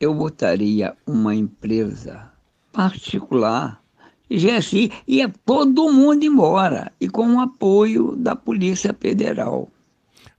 eu 0.00 0.14
botaria 0.14 0.96
uma 1.06 1.34
empresa 1.34 2.32
particular, 2.72 3.82
GSI, 4.30 4.90
ia 5.06 5.30
todo 5.44 5.92
mundo 5.92 6.24
embora, 6.24 6.90
e 6.98 7.06
com 7.06 7.34
o 7.34 7.40
apoio 7.40 8.16
da 8.16 8.34
Polícia 8.34 8.96
Federal. 8.98 9.70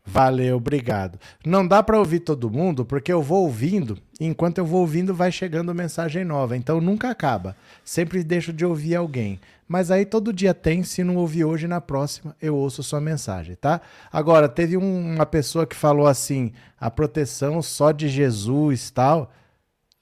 Valeu, 0.07 0.57
obrigado. 0.57 1.19
Não 1.43 1.67
dá 1.67 1.81
para 1.81 1.97
ouvir 1.97 2.19
todo 2.19 2.49
mundo 2.49 2.85
porque 2.85 3.11
eu 3.11 3.23
vou 3.23 3.43
ouvindo, 3.43 3.97
e 4.19 4.25
enquanto 4.25 4.59
eu 4.59 4.65
vou 4.65 4.81
ouvindo 4.81 5.15
vai 5.15 5.31
chegando 5.31 5.73
mensagem 5.73 6.23
nova, 6.23 6.55
então 6.55 6.79
nunca 6.79 7.09
acaba. 7.09 7.55
Sempre 7.83 8.23
deixo 8.23 8.53
de 8.53 8.63
ouvir 8.63 8.95
alguém. 8.95 9.39
Mas 9.67 9.89
aí 9.89 10.05
todo 10.05 10.31
dia 10.31 10.53
tem, 10.53 10.83
se 10.83 11.03
não 11.03 11.15
ouvir 11.15 11.43
hoje, 11.43 11.67
na 11.67 11.81
próxima 11.81 12.35
eu 12.39 12.55
ouço 12.55 12.83
sua 12.83 13.01
mensagem, 13.01 13.55
tá? 13.55 13.81
Agora, 14.13 14.47
teve 14.47 14.77
um- 14.77 15.15
uma 15.15 15.25
pessoa 15.25 15.65
que 15.65 15.75
falou 15.75 16.05
assim: 16.05 16.51
a 16.79 16.91
proteção 16.91 17.59
só 17.63 17.91
de 17.91 18.07
Jesus 18.07 18.91
tal. 18.91 19.31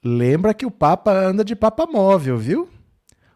Lembra 0.04 0.54
que 0.54 0.66
o 0.66 0.72
Papa 0.72 1.14
anda 1.14 1.46
de 1.46 1.56
Papa 1.56 1.86
móvel, 1.86 2.38
viu? 2.38 2.68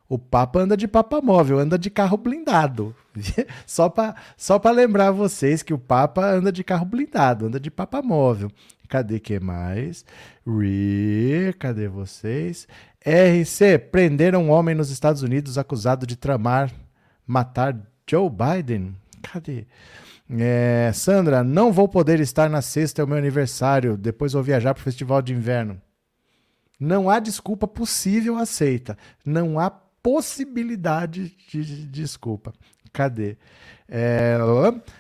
O 0.10 0.20
Papa 0.20 0.60
anda 0.60 0.76
de 0.76 0.86
Papa 0.86 1.22
móvel, 1.22 1.60
anda 1.60 1.80
de 1.80 1.90
carro 1.90 2.18
blindado. 2.18 2.94
só 3.66 3.90
para 3.90 4.16
só 4.36 4.60
lembrar 4.72 5.12
vocês 5.12 5.64
que 5.64 5.74
o 5.74 5.80
Papa 5.80 6.26
anda 6.26 6.52
de 6.52 6.64
carro 6.64 6.86
blindado, 6.86 7.48
anda 7.48 7.60
de 7.60 7.72
Papa 7.72 8.02
móvel. 8.02 8.52
Cadê 8.88 9.20
que 9.20 9.40
mais? 9.40 10.06
Re, 10.46 11.54
cadê 11.60 11.88
vocês? 11.88 12.68
RC, 13.06 13.78
prenderam 13.92 14.46
um 14.46 14.52
homem 14.52 14.76
nos 14.76 14.90
Estados 14.90 15.22
Unidos 15.22 15.58
acusado 15.58 16.06
de 16.06 16.16
tramar 16.16 16.72
matar 17.26 17.78
Joe 18.10 18.30
Biden. 18.30 18.96
Cadê? 19.22 19.66
É, 20.30 20.92
Sandra, 20.94 21.44
não 21.44 21.72
vou 21.72 21.88
poder 21.88 22.20
estar 22.20 22.50
na 22.50 22.62
sexta, 22.62 23.02
é 23.02 23.06
o 23.06 23.08
meu 23.08 23.18
aniversário. 23.18 23.98
Depois 23.98 24.34
vou 24.34 24.44
viajar 24.44 24.74
para 24.74 24.82
o 24.82 24.84
Festival 24.84 25.22
de 25.22 25.34
Inverno. 25.34 25.82
Não 26.80 27.10
há 27.10 27.20
desculpa 27.20 27.68
possível 27.68 28.38
aceita. 28.38 28.98
Não 29.26 29.60
há 29.60 29.70
possibilidade 29.70 31.36
de, 31.50 31.64
de 31.64 31.86
desculpa. 31.88 32.54
Cadê? 32.92 33.38
É, 33.90 34.38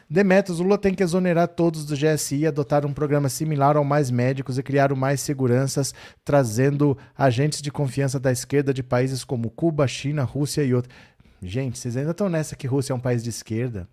Demetrios, 0.09 0.59
Lula 0.59 0.77
tem 0.77 0.93
que 0.93 1.03
exonerar 1.03 1.49
todos 1.49 1.85
do 1.85 1.95
GSI, 1.95 2.47
adotar 2.47 2.85
um 2.85 2.93
programa 2.93 3.27
similar 3.27 3.75
ao 3.75 3.83
Mais 3.83 4.09
Médicos 4.09 4.57
e 4.57 4.63
criar 4.63 4.93
o 4.93 4.97
Mais 4.97 5.19
Seguranças, 5.19 5.93
trazendo 6.23 6.97
agentes 7.17 7.61
de 7.61 7.69
confiança 7.69 8.19
da 8.19 8.31
esquerda 8.31 8.73
de 8.73 8.81
países 8.81 9.23
como 9.23 9.49
Cuba, 9.49 9.88
China, 9.88 10.23
Rússia 10.23 10.63
e 10.63 10.73
outros. 10.73 10.95
Gente, 11.41 11.77
vocês 11.77 11.97
ainda 11.97 12.11
estão 12.11 12.29
nessa 12.29 12.55
que 12.55 12.65
Rússia 12.65 12.93
é 12.93 12.95
um 12.95 12.99
país 12.99 13.23
de 13.23 13.29
esquerda? 13.29 13.88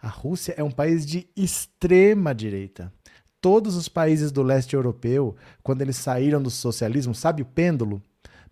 A 0.00 0.08
Rússia 0.08 0.54
é 0.56 0.62
um 0.62 0.70
país 0.70 1.04
de 1.04 1.28
extrema 1.36 2.34
direita. 2.34 2.92
Todos 3.40 3.76
os 3.76 3.88
países 3.88 4.32
do 4.32 4.42
leste 4.42 4.74
europeu, 4.74 5.36
quando 5.62 5.82
eles 5.82 5.96
saíram 5.96 6.42
do 6.42 6.50
socialismo, 6.50 7.14
sabe 7.14 7.42
o 7.42 7.46
pêndulo? 7.46 8.02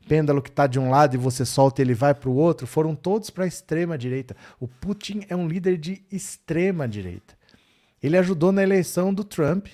Pêndulo 0.08 0.40
que 0.42 0.48
está 0.50 0.66
de 0.66 0.78
um 0.78 0.88
lado 0.90 1.14
e 1.14 1.18
você 1.18 1.44
solta 1.44 1.82
ele 1.82 1.94
vai 1.94 2.14
para 2.14 2.28
o 2.30 2.34
outro, 2.36 2.66
foram 2.66 2.94
todos 2.94 3.28
para 3.30 3.44
a 3.44 3.46
extrema 3.48 3.98
direita. 3.98 4.36
O 4.60 4.68
Putin 4.68 5.22
é 5.28 5.34
um 5.36 5.48
líder 5.48 5.76
de 5.76 6.02
extrema 6.10 6.86
direita. 6.86 7.34
Ele 8.02 8.16
ajudou 8.16 8.52
na 8.52 8.62
eleição 8.62 9.12
do 9.12 9.24
Trump. 9.24 9.66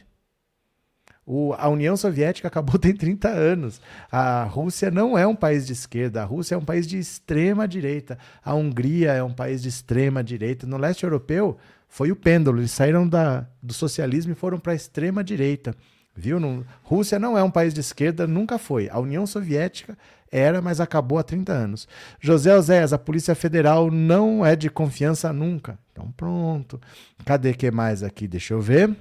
O- 1.25 1.55
a 1.57 1.69
União 1.69 1.97
Soviética 1.97 2.49
acabou 2.49 2.79
tem 2.79 2.95
30 2.95 3.29
anos. 3.29 3.81
A 4.11 4.45
Rússia 4.45 4.91
não 4.91 5.17
é 5.17 5.27
um 5.27 5.37
país 5.37 5.67
de 5.67 5.73
esquerda, 5.73 6.23
a 6.23 6.25
Rússia 6.25 6.55
é 6.55 6.59
um 6.59 6.65
país 6.65 6.87
de 6.87 6.99
extrema 6.99 7.69
direita. 7.69 8.19
A 8.45 8.55
Hungria 8.55 9.13
é 9.13 9.23
um 9.23 9.33
país 9.33 9.63
de 9.63 9.69
extrema 9.69 10.23
direita. 10.25 10.67
No 10.67 10.77
leste 10.79 11.05
europeu 11.05 11.57
foi 11.89 12.11
o 12.11 12.17
pêndulo, 12.17 12.59
eles 12.61 12.71
saíram 12.73 13.07
da, 13.07 13.47
do 13.63 13.73
socialismo 13.75 14.33
e 14.33 14.35
foram 14.35 14.59
para 14.59 14.73
a 14.73 14.77
extrema 14.77 15.23
direita. 15.23 15.75
Viu? 16.15 16.41
Não- 16.41 16.65
Rússia 16.83 17.19
não 17.19 17.39
é 17.39 17.43
um 17.43 17.51
país 17.51 17.73
de 17.73 17.81
esquerda, 17.81 18.27
nunca 18.27 18.59
foi. 18.59 18.89
A 18.91 18.99
União 18.99 19.27
Soviética 19.27 19.97
era, 20.33 20.63
mas 20.63 20.81
acabou 20.81 21.19
há 21.19 21.23
30 21.23 21.53
anos. 21.53 21.87
José 22.19 22.57
Oséias, 22.57 22.93
a 22.93 22.99
Polícia 22.99 23.35
Federal 23.35 23.91
não 23.91 24.45
é 24.45 24.57
de 24.57 24.71
confiança 24.71 25.31
nunca. 25.33 25.79
Então 25.93 26.11
pronto. 26.17 26.81
Cadê 27.25 27.53
que 27.53 27.71
mais 27.71 28.03
aqui? 28.03 28.27
Deixa 28.27 28.55
eu 28.55 28.61
ver. 28.61 28.97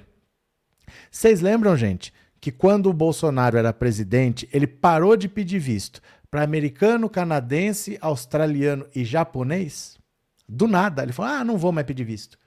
Vocês 1.10 1.40
lembram, 1.40 1.74
gente, 1.74 2.12
que 2.38 2.52
quando 2.52 2.90
o 2.90 2.92
Bolsonaro 2.92 3.56
era 3.56 3.72
presidente, 3.72 4.48
ele 4.52 4.66
parou 4.66 5.16
de 5.16 5.28
pedir 5.28 5.58
visto 5.58 6.02
para 6.30 6.42
americano, 6.42 7.08
canadense, 7.08 7.96
australiano 8.00 8.86
e 8.94 9.04
japonês? 9.04 9.98
Do 10.46 10.68
nada. 10.68 11.02
Ele 11.02 11.12
falou: 11.12 11.32
ah, 11.32 11.44
não 11.44 11.56
vou 11.56 11.72
mais 11.72 11.86
pedir 11.86 12.04
visto. 12.04 12.38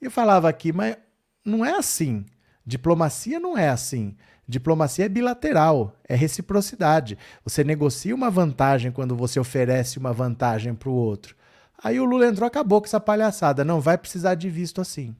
E 0.00 0.06
eu 0.06 0.10
falava 0.10 0.48
aqui, 0.48 0.72
mas 0.72 0.96
não 1.44 1.64
é 1.64 1.76
assim. 1.76 2.26
Diplomacia 2.66 3.38
não 3.38 3.56
é 3.56 3.68
assim. 3.68 4.16
Diplomacia 4.48 5.04
é 5.04 5.08
bilateral, 5.10 5.94
é 6.08 6.14
reciprocidade. 6.14 7.18
Você 7.44 7.62
negocia 7.62 8.14
uma 8.14 8.30
vantagem 8.30 8.90
quando 8.90 9.14
você 9.14 9.38
oferece 9.38 9.98
uma 9.98 10.12
vantagem 10.12 10.74
para 10.74 10.88
o 10.88 10.94
outro. 10.94 11.36
Aí 11.82 12.00
o 12.00 12.04
Lula 12.04 12.26
entrou, 12.26 12.46
acabou 12.46 12.80
com 12.80 12.86
essa 12.86 12.98
palhaçada. 12.98 13.62
Não 13.62 13.78
vai 13.78 13.98
precisar 13.98 14.34
de 14.34 14.48
visto 14.48 14.80
assim. 14.80 15.14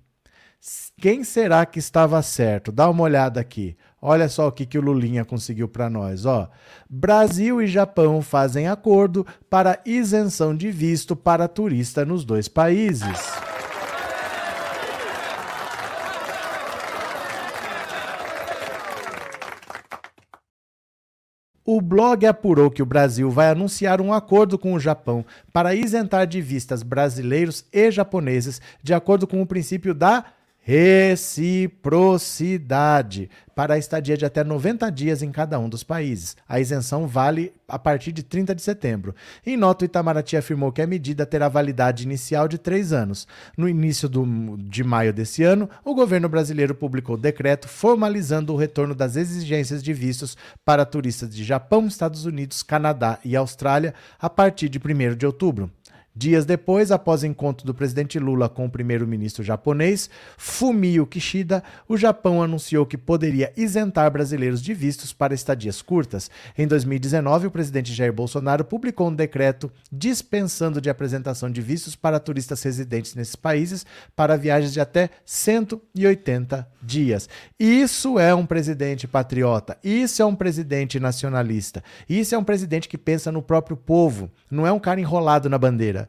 Quem 0.97 1.23
será 1.23 1.65
que 1.67 1.79
estava 1.79 2.21
certo? 2.23 2.73
Dá 2.73 2.89
uma 2.89 3.05
olhada 3.05 3.39
aqui. 3.39 3.77
Olha 4.01 4.29
só 4.29 4.49
o 4.49 4.53
que, 4.53 4.65
que 4.65 4.79
o 4.79 4.83
Lulinha 4.83 5.25
conseguiu 5.25 5.69
para 5.69 5.91
nós. 5.91 6.25
Ó. 6.25 6.49
Brasil 6.89 7.61
e 7.61 7.67
Japão 7.67 8.23
fazem 8.23 8.67
acordo 8.67 9.27
para 9.51 9.79
isenção 9.85 10.57
de 10.57 10.71
visto 10.71 11.15
para 11.15 11.47
turista 11.47 12.05
nos 12.05 12.25
dois 12.25 12.49
países. 12.49 13.48
O 21.71 21.83
blog 21.83 22.25
apurou 22.25 22.71
que 22.71 22.83
o 22.83 22.87
Brasil 22.87 23.31
vai 23.31 23.51
anunciar 23.51 24.01
um 24.01 24.11
acordo 24.11 24.59
com 24.59 24.73
o 24.73 24.81
Japão 24.81 25.23
para 25.53 25.75
isentar 25.75 26.27
de 26.27 26.41
vistas 26.41 26.83
brasileiros 26.83 27.63
e 27.71 27.91
japoneses, 27.91 28.59
de 28.83 28.95
acordo 28.95 29.27
com 29.27 29.43
o 29.43 29.47
princípio 29.47 29.93
da 29.93 30.25
reciprocidade, 30.69 33.31
para 33.55 33.75
a 33.75 33.79
estadia 33.79 34.17
de 34.19 34.25
até 34.27 34.45
90 34.45 34.89
dias 34.91 35.23
em 35.23 35.33
cada 35.33 35.59
um 35.59 35.69
dos 35.69 35.83
países. 35.83 36.37
A 36.47 36.61
isenção 36.61 37.09
vale 37.09 37.53
a 37.67 37.79
partir 37.79 38.13
de 38.13 38.23
30 38.23 38.55
de 38.55 38.63
setembro. 38.63 39.15
Em 39.45 39.57
nota, 39.57 39.85
o 39.85 39.87
Itamaraty 39.87 40.37
afirmou 40.37 40.71
que 40.71 40.83
a 40.83 40.87
medida 40.87 41.27
terá 41.27 41.49
validade 41.49 42.05
inicial 42.05 42.47
de 42.47 42.59
três 42.59 42.93
anos. 42.93 43.27
No 43.57 43.69
início 43.69 44.09
do- 44.09 44.57
de 44.59 44.85
maio 44.85 45.13
desse 45.13 45.43
ano, 45.43 45.69
o 45.85 45.95
governo 45.95 46.29
brasileiro 46.29 46.75
publicou 46.75 47.17
decreto 47.17 47.67
formalizando 47.67 48.53
o 48.53 48.57
retorno 48.57 48.95
das 48.95 49.17
exigências 49.17 49.83
de 49.83 49.93
vistos 49.93 50.37
para 50.65 50.85
turistas 50.85 51.35
de 51.35 51.43
Japão, 51.43 51.87
Estados 51.87 52.27
Unidos, 52.27 52.63
Canadá 52.63 53.19
e 53.25 53.35
Austrália 53.35 53.93
a 54.21 54.31
partir 54.31 54.69
de 54.69 54.79
1º 54.79 55.17
de 55.17 55.27
outubro. 55.27 55.69
Dias 56.19 56.45
depois, 56.45 56.91
após 56.91 57.23
encontro 57.23 57.65
do 57.65 57.73
presidente 57.73 58.19
Lula 58.19 58.49
com 58.49 58.67
o 58.67 58.71
primeiro-ministro 58.71 59.45
japonês, 59.45 60.11
Fumio 60.37 61.07
Kishida, 61.07 61.63
o 61.89 61.97
Japão 61.97 62.43
anunciou 62.43 62.85
que 62.85 62.99
poderia 62.99 63.53
isentar 63.57 64.11
brasileiros 64.11 64.61
de 64.61 64.75
vistos 64.75 65.13
para 65.13 65.33
estadias 65.33 65.81
curtas. 65.81 66.29
Em 66.59 66.67
2019, 66.67 67.47
o 67.47 67.51
presidente 67.53 67.95
Jair 67.95 68.13
Bolsonaro 68.13 68.65
publicou 68.65 69.07
um 69.07 69.15
decreto 69.15 69.71
dispensando 69.93 70.81
de 70.81 70.91
apresentação 70.91 71.49
de 71.49 71.63
vistos 71.63 71.95
para 71.95 72.19
turistas 72.19 72.65
residentes 72.65 73.15
nesses 73.15 73.37
países 73.37 73.87
para 74.17 74.37
viagens 74.37 74.73
de 74.73 74.81
até 74.81 75.11
180 75.25 76.69
dias. 76.83 77.29
Isso 77.61 78.19
é 78.19 78.35
um 78.35 78.45
presidente 78.45 79.07
patriota, 79.07 79.79
isso 79.85 80.21
é 80.21 80.25
um 80.25 80.35
presidente 80.35 80.99
nacionalista, 80.99 81.85
isso 82.09 82.35
é 82.35 82.39
um 82.39 82.43
presidente 82.43 82.89
que 82.89 82.99
pensa 82.99 83.31
no 83.31 83.41
próprio 83.41 83.77
povo, 83.77 84.29
não 84.51 84.67
é 84.67 84.73
um 84.73 84.81
cara 84.81 85.01
enrolado 85.01 85.49
na 85.49 85.59
bandeira. 85.59 86.08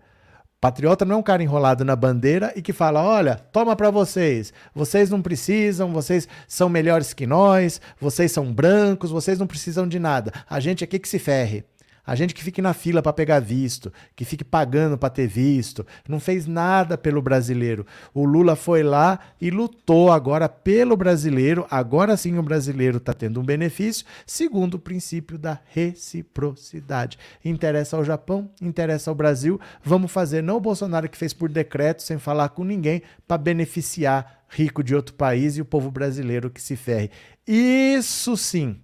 Patriota 0.62 1.06
não 1.06 1.16
é 1.16 1.18
um 1.20 1.24
cara 1.24 1.42
enrolado 1.42 1.86
na 1.86 1.96
bandeira 1.96 2.52
e 2.56 2.62
que 2.62 2.74
fala: 2.74 3.02
olha, 3.02 3.36
toma 3.52 3.76
para 3.76 3.90
vocês. 3.90 4.52
Vocês 4.76 5.10
não 5.10 5.22
precisam, 5.22 5.94
vocês 5.94 6.28
são 6.48 6.68
melhores 6.68 7.14
que 7.14 7.26
nós, 7.26 7.80
vocês 8.00 8.32
são 8.32 8.52
brancos, 8.52 9.10
vocês 9.10 9.40
não 9.40 9.48
precisam 9.48 9.88
de 9.88 10.00
nada. 10.00 10.34
A 10.50 10.60
gente 10.60 10.84
aqui 10.84 11.00
que 11.00 11.08
se 11.08 11.20
ferre. 11.20 11.64
A 12.10 12.16
gente 12.16 12.34
que 12.34 12.44
fique 12.44 12.60
na 12.60 12.74
fila 12.74 13.04
para 13.04 13.14
pegar 13.14 13.40
visto, 13.40 13.94
que 14.16 14.26
fique 14.26 14.44
pagando 14.44 14.98
para 14.98 15.12
ter 15.12 15.28
visto, 15.28 15.86
não 16.08 16.20
fez 16.20 16.48
nada 16.48 16.98
pelo 16.98 17.22
brasileiro. 17.22 17.86
O 18.16 18.26
Lula 18.26 18.56
foi 18.56 18.82
lá 18.82 19.20
e 19.40 19.52
lutou 19.52 20.12
agora 20.12 20.50
pelo 20.50 20.98
brasileiro. 20.98 21.68
Agora 21.70 22.18
sim 22.18 22.36
o 22.40 22.42
brasileiro 22.42 22.98
está 22.98 23.14
tendo 23.14 23.40
um 23.40 23.44
benefício, 23.44 24.08
segundo 24.26 24.74
o 24.74 24.80
princípio 24.80 25.38
da 25.38 25.60
reciprocidade. 25.68 27.20
Interessa 27.46 27.96
ao 27.96 28.04
Japão, 28.04 28.50
interessa 28.60 29.12
ao 29.12 29.16
Brasil. 29.16 29.62
Vamos 29.84 30.12
fazer 30.12 30.42
não 30.42 30.58
o 30.58 30.60
Bolsonaro 30.60 31.08
que 31.08 31.16
fez 31.16 31.32
por 31.32 31.48
decreto, 31.48 32.02
sem 32.02 32.18
falar 32.18 32.50
com 32.50 32.64
ninguém, 32.64 33.04
para 33.28 33.38
beneficiar 33.38 34.46
rico 34.50 34.84
de 34.84 34.96
outro 34.96 35.14
país 35.14 35.58
e 35.58 35.62
o 35.62 35.66
povo 35.66 35.92
brasileiro 35.92 36.50
que 36.50 36.60
se 36.60 36.76
ferre. 36.76 37.12
Isso 37.46 38.36
sim 38.36 38.80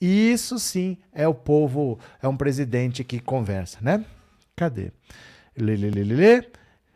isso 0.00 0.58
sim 0.58 0.98
é 1.12 1.26
o 1.26 1.34
povo, 1.34 1.98
é 2.22 2.28
um 2.28 2.36
presidente 2.36 3.02
que 3.02 3.18
conversa, 3.20 3.78
né? 3.80 4.04
Cadê? 4.54 4.92
Lê, 5.56 5.76
lê, 5.76 5.90
lê, 5.90 6.02
lê. 6.04 6.44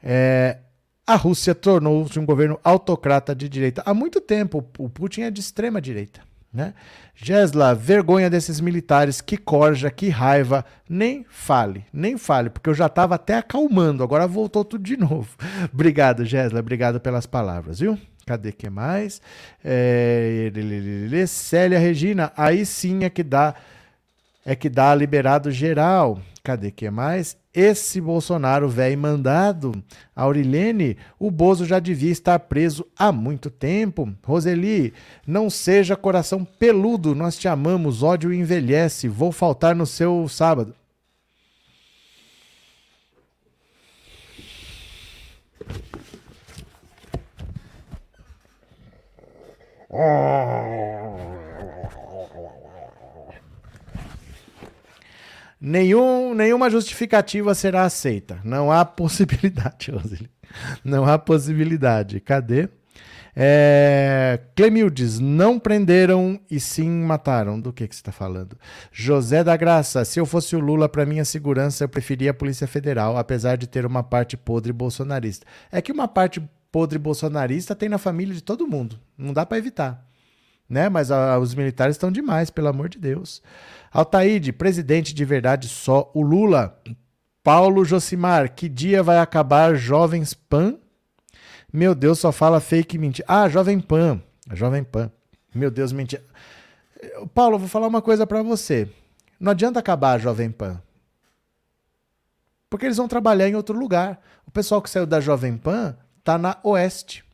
É, 0.03 0.59
a 1.07 1.17
Rússia 1.17 1.55
tornou-se 1.55 2.19
um 2.19 2.27
governo 2.27 2.59
autocrata 2.63 3.35
de 3.35 3.49
direita. 3.49 3.83
Há 3.85 3.93
muito 3.93 4.21
tempo 4.21 4.65
o 4.79 4.89
Putin 4.89 5.23
é 5.23 5.31
de 5.31 5.41
extrema 5.41 5.81
direita. 5.81 6.21
Né? 6.53 6.75
Gesla, 7.15 7.75
vergonha 7.75 8.29
desses 8.29 8.61
militares, 8.61 9.21
que 9.21 9.37
corja, 9.37 9.91
que 9.91 10.09
raiva. 10.09 10.65
Nem 10.89 11.25
fale, 11.29 11.85
nem 11.93 12.19
fale, 12.19 12.51
porque 12.51 12.69
eu 12.69 12.75
já 12.75 12.87
estava 12.87 13.15
até 13.15 13.37
acalmando, 13.37 14.03
agora 14.03 14.27
voltou 14.27 14.65
tudo 14.65 14.83
de 14.83 14.97
novo. 14.99 15.29
obrigado, 15.73 16.25
Gesla, 16.25 16.61
obrigado 16.61 17.01
pelas 17.01 17.27
palavras, 17.27 17.79
viu? 17.79 17.99
Cadê 18.31 18.53
que 18.53 18.70
mais? 18.70 19.20
É, 19.64 20.53
Célia 21.26 21.81
Regina, 21.81 22.33
aí 22.37 22.64
sim 22.64 23.03
é 23.03 23.11
que 23.11 23.24
dá 23.24 23.57
é 24.47 24.55
que 24.55 24.68
dá 24.68 24.95
liberado 24.95 25.51
geral. 25.51 26.20
Cadê 26.45 26.70
que 26.70 26.89
mais? 26.91 27.37
Esse 27.53 28.01
Bolsonaro 28.01 28.68
velho 28.68 28.97
mandado. 28.97 29.72
Aurilene, 30.14 30.97
o 31.18 31.28
Bozo 31.28 31.66
já 31.66 31.81
devia 31.81 32.12
estar 32.12 32.39
preso 32.39 32.87
há 32.97 33.11
muito 33.11 33.51
tempo. 33.51 34.09
Roseli, 34.22 34.95
não 35.26 35.51
seja 35.51 35.97
coração 35.97 36.45
peludo, 36.45 37.16
nós 37.16 37.37
te 37.37 37.49
amamos, 37.49 38.01
ódio 38.01 38.33
envelhece, 38.33 39.09
vou 39.09 39.33
faltar 39.33 39.74
no 39.74 39.87
seu 39.87 40.28
sábado. 40.28 40.72
Nenhum, 55.61 56.32
nenhuma 56.34 56.70
justificativa 56.70 57.55
será 57.55 57.82
aceita. 57.84 58.38
Não 58.45 58.72
há 58.72 58.84
possibilidade, 58.84 59.91
Roseli. 59.93 60.30
Não 60.84 61.05
há 61.05 61.18
possibilidade. 61.18 62.20
Cadê? 62.20 62.68
É, 63.36 64.41
Clemildes, 64.57 65.20
não 65.20 65.59
prenderam 65.59 66.41
e 66.51 66.59
sim 66.59 66.88
mataram. 66.88 67.61
Do 67.61 67.72
que, 67.72 67.86
que 67.86 67.95
você 67.95 68.01
está 68.01 68.12
falando? 68.12 68.57
José 68.91 69.45
da 69.45 69.57
Graça, 69.57 70.05
se 70.05 70.18
eu 70.18 70.26
fosse 70.26 70.57
o 70.57 70.61
Lula 70.61 70.88
para 70.88 71.07
minha 71.07 71.24
segurança, 71.24 71.84
eu 71.84 71.88
preferia 71.88 72.30
a 72.30 72.34
Polícia 72.34 72.66
Federal, 72.66 73.16
apesar 73.16 73.57
de 73.57 73.66
ter 73.66 73.84
uma 73.84 74.03
parte 74.03 74.36
podre 74.36 74.72
bolsonarista. 74.72 75.47
É 75.70 75.82
que 75.82 75.93
uma 75.93 76.09
parte 76.09 76.43
podre 76.71 76.99
bolsonarista 76.99 77.75
tem 77.75 77.89
na 77.89 77.99
família 77.99 78.35
de 78.35 78.43
todo 78.43 78.66
mundo. 78.66 78.99
Não 79.16 79.33
dá 79.33 79.45
para 79.45 79.59
evitar. 79.59 80.07
Né? 80.68 80.89
Mas 80.89 81.11
a, 81.11 81.39
os 81.39 81.55
militares 81.55 81.97
estão 81.97 82.12
demais, 82.12 82.51
pelo 82.51 82.68
amor 82.68 82.89
de 82.89 82.99
Deus. 82.99 83.43
Altaíde, 83.93 84.53
presidente 84.53 85.12
de 85.12 85.25
verdade 85.25 85.68
só 85.68 86.11
o 86.14 86.23
Lula. 86.23 86.81
Paulo 87.43 87.85
Josimar, 87.85 88.55
que 88.55 88.68
dia 88.68 89.03
vai 89.03 89.18
acabar 89.18 89.75
Jovens 89.75 90.35
Pan? 90.35 90.79
Meu 91.73 91.95
Deus, 91.95 92.18
só 92.18 92.31
fala 92.31 92.61
fake 92.61 92.99
mentira. 92.99 93.27
Ah, 93.29 93.49
Jovem 93.49 93.81
Pan. 93.81 94.21
Jovem 94.53 94.85
Pan. 94.85 95.11
Meu 95.55 95.71
Deus, 95.71 95.93
mentira. 95.93 96.23
Paulo, 97.35 97.59
vou 97.59 97.68
falar 97.68 97.87
uma 97.87 98.03
coisa 98.03 98.27
para 98.27 98.43
você. 98.43 98.89
Não 99.39 99.53
adianta 99.53 99.81
acabar 99.81 100.12
a 100.12 100.18
Jovem 100.18 100.51
Pan. 100.51 100.81
Porque 102.68 102.87
eles 102.87 102.99
vão 102.99 103.09
trabalhar 103.09 103.49
em 103.49 103.57
outro 103.57 103.77
lugar. 103.77 104.21
O 104.47 104.51
pessoal 104.51 104.83
que 104.83 104.91
saiu 104.91 105.07
da 105.07 105.21
Jovem 105.21 105.57
Pan 105.57 105.97
tá 106.33 106.39
na 106.39 106.57
Oeste, 106.62 107.24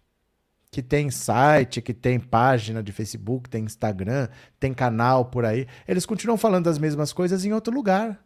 que 0.70 0.82
tem 0.82 1.10
site, 1.10 1.82
que 1.82 1.92
tem 1.92 2.18
página 2.18 2.82
de 2.82 2.92
Facebook, 2.92 3.48
tem 3.48 3.64
Instagram, 3.64 4.28
tem 4.58 4.72
canal 4.72 5.26
por 5.26 5.44
aí. 5.44 5.66
Eles 5.86 6.06
continuam 6.06 6.38
falando 6.38 6.64
das 6.64 6.78
mesmas 6.78 7.12
coisas 7.12 7.44
em 7.44 7.52
outro 7.52 7.74
lugar. 7.74 8.18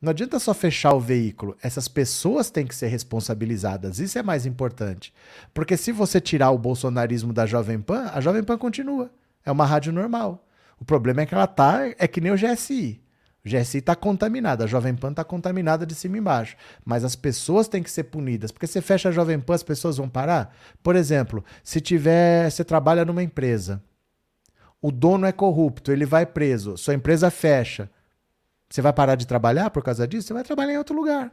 Não 0.00 0.10
adianta 0.10 0.38
só 0.38 0.52
fechar 0.52 0.94
o 0.94 1.00
veículo. 1.00 1.56
Essas 1.62 1.86
pessoas 1.86 2.50
têm 2.50 2.66
que 2.66 2.74
ser 2.74 2.88
responsabilizadas. 2.88 4.00
Isso 4.00 4.18
é 4.18 4.22
mais 4.22 4.44
importante. 4.46 5.14
Porque 5.54 5.76
se 5.76 5.92
você 5.92 6.20
tirar 6.20 6.50
o 6.50 6.58
bolsonarismo 6.58 7.32
da 7.32 7.46
Jovem 7.46 7.80
Pan, 7.80 8.10
a 8.12 8.20
Jovem 8.20 8.42
Pan 8.42 8.58
continua. 8.58 9.10
É 9.44 9.52
uma 9.52 9.64
rádio 9.64 9.92
normal. 9.92 10.44
O 10.80 10.84
problema 10.84 11.22
é 11.22 11.26
que 11.26 11.34
ela 11.34 11.46
tá, 11.46 11.86
é 11.86 12.08
que 12.08 12.20
nem 12.20 12.32
o 12.32 12.36
GSI. 12.36 13.00
O 13.44 13.48
GSI 13.48 13.78
está 13.78 13.96
contaminado, 13.96 14.62
a 14.62 14.66
Jovem 14.68 14.94
Pan 14.94 15.10
está 15.10 15.24
contaminada 15.24 15.84
de 15.84 15.94
cima 15.96 16.16
e 16.16 16.20
embaixo. 16.20 16.56
Mas 16.84 17.02
as 17.02 17.16
pessoas 17.16 17.66
têm 17.66 17.82
que 17.82 17.90
ser 17.90 18.04
punidas, 18.04 18.52
porque 18.52 18.68
você 18.68 18.80
fecha 18.80 19.08
a 19.08 19.12
Jovem 19.12 19.40
Pan, 19.40 19.54
as 19.54 19.64
pessoas 19.64 19.96
vão 19.96 20.08
parar. 20.08 20.54
Por 20.82 20.94
exemplo, 20.94 21.44
se 21.64 21.80
tiver, 21.80 22.48
você 22.48 22.64
trabalha 22.64 23.04
numa 23.04 23.22
empresa, 23.22 23.82
o 24.80 24.92
dono 24.92 25.26
é 25.26 25.32
corrupto, 25.32 25.90
ele 25.90 26.06
vai 26.06 26.24
preso, 26.24 26.76
sua 26.76 26.94
empresa 26.94 27.30
fecha. 27.30 27.90
Você 28.70 28.80
vai 28.80 28.92
parar 28.92 29.16
de 29.16 29.26
trabalhar 29.26 29.70
por 29.70 29.82
causa 29.82 30.06
disso? 30.06 30.28
Você 30.28 30.34
vai 30.34 30.44
trabalhar 30.44 30.74
em 30.74 30.78
outro 30.78 30.94
lugar. 30.94 31.32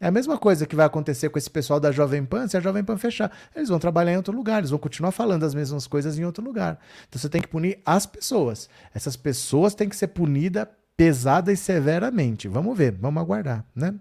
É 0.00 0.08
a 0.08 0.10
mesma 0.10 0.36
coisa 0.36 0.66
que 0.66 0.74
vai 0.74 0.84
acontecer 0.84 1.28
com 1.28 1.38
esse 1.38 1.48
pessoal 1.48 1.78
da 1.78 1.92
Jovem 1.92 2.24
Pan, 2.24 2.48
se 2.48 2.56
a 2.56 2.60
Jovem 2.60 2.82
Pan 2.82 2.96
fechar. 2.96 3.30
Eles 3.54 3.68
vão 3.68 3.78
trabalhar 3.78 4.12
em 4.12 4.16
outro 4.16 4.34
lugar, 4.34 4.58
eles 4.58 4.70
vão 4.70 4.78
continuar 4.78 5.12
falando 5.12 5.44
as 5.44 5.54
mesmas 5.54 5.86
coisas 5.86 6.18
em 6.18 6.24
outro 6.24 6.42
lugar. 6.42 6.80
Então 7.08 7.20
você 7.20 7.28
tem 7.28 7.40
que 7.40 7.46
punir 7.46 7.80
as 7.86 8.04
pessoas. 8.04 8.68
Essas 8.92 9.14
pessoas 9.14 9.74
têm 9.76 9.88
que 9.88 9.94
ser 9.94 10.08
punidas 10.08 10.66
pesada 10.96 11.52
e 11.52 11.56
severamente. 11.56 12.48
Vamos 12.48 12.76
ver, 12.76 12.92
vamos 12.92 13.22
aguardar, 13.22 13.64
né? 13.74 13.94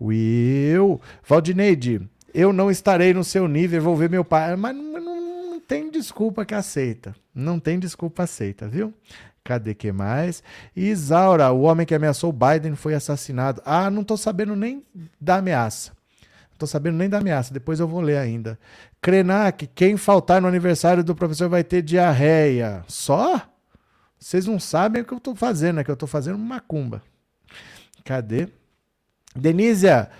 Will, 0.00 1.00
Valdineide, 1.26 2.08
eu 2.34 2.52
não 2.52 2.70
estarei 2.70 3.14
no 3.14 3.22
seu 3.22 3.46
nível, 3.46 3.80
vou 3.80 3.96
ver 3.96 4.10
meu 4.10 4.24
pai. 4.24 4.56
Mas 4.56 4.74
não, 4.74 5.00
não, 5.00 5.50
não 5.52 5.60
tem 5.60 5.90
desculpa 5.90 6.44
que 6.44 6.54
aceita. 6.54 7.14
Não 7.34 7.60
tem 7.60 7.78
desculpa 7.78 8.24
aceita, 8.24 8.68
viu? 8.68 8.92
Cadê 9.44 9.74
que 9.74 9.92
mais? 9.92 10.42
Isaura, 10.74 11.52
o 11.52 11.62
homem 11.62 11.86
que 11.86 11.94
ameaçou 11.94 12.32
Biden 12.32 12.74
foi 12.74 12.94
assassinado. 12.94 13.60
Ah, 13.64 13.90
não 13.90 14.02
tô 14.02 14.16
sabendo 14.16 14.56
nem 14.56 14.82
da 15.20 15.36
ameaça. 15.36 15.92
Não 16.50 16.58
tô 16.58 16.66
sabendo 16.66 16.96
nem 16.96 17.08
da 17.08 17.18
ameaça, 17.18 17.52
depois 17.52 17.78
eu 17.78 17.86
vou 17.86 18.00
ler 18.00 18.16
ainda. 18.16 18.58
Krenak, 19.02 19.66
quem 19.74 19.96
faltar 19.96 20.40
no 20.40 20.48
aniversário 20.48 21.04
do 21.04 21.14
professor 21.14 21.48
vai 21.48 21.62
ter 21.62 21.82
diarreia. 21.82 22.82
Só? 22.88 23.42
Vocês 24.24 24.46
não 24.46 24.58
sabem 24.58 25.02
o 25.02 25.04
que 25.04 25.12
eu 25.12 25.18
estou 25.18 25.36
fazendo, 25.36 25.80
é 25.80 25.84
que 25.84 25.90
eu 25.90 25.92
estou 25.92 26.08
fazendo 26.08 26.38
macumba. 26.38 27.02
Cadê? 28.02 28.48
Denísia, 29.36 30.10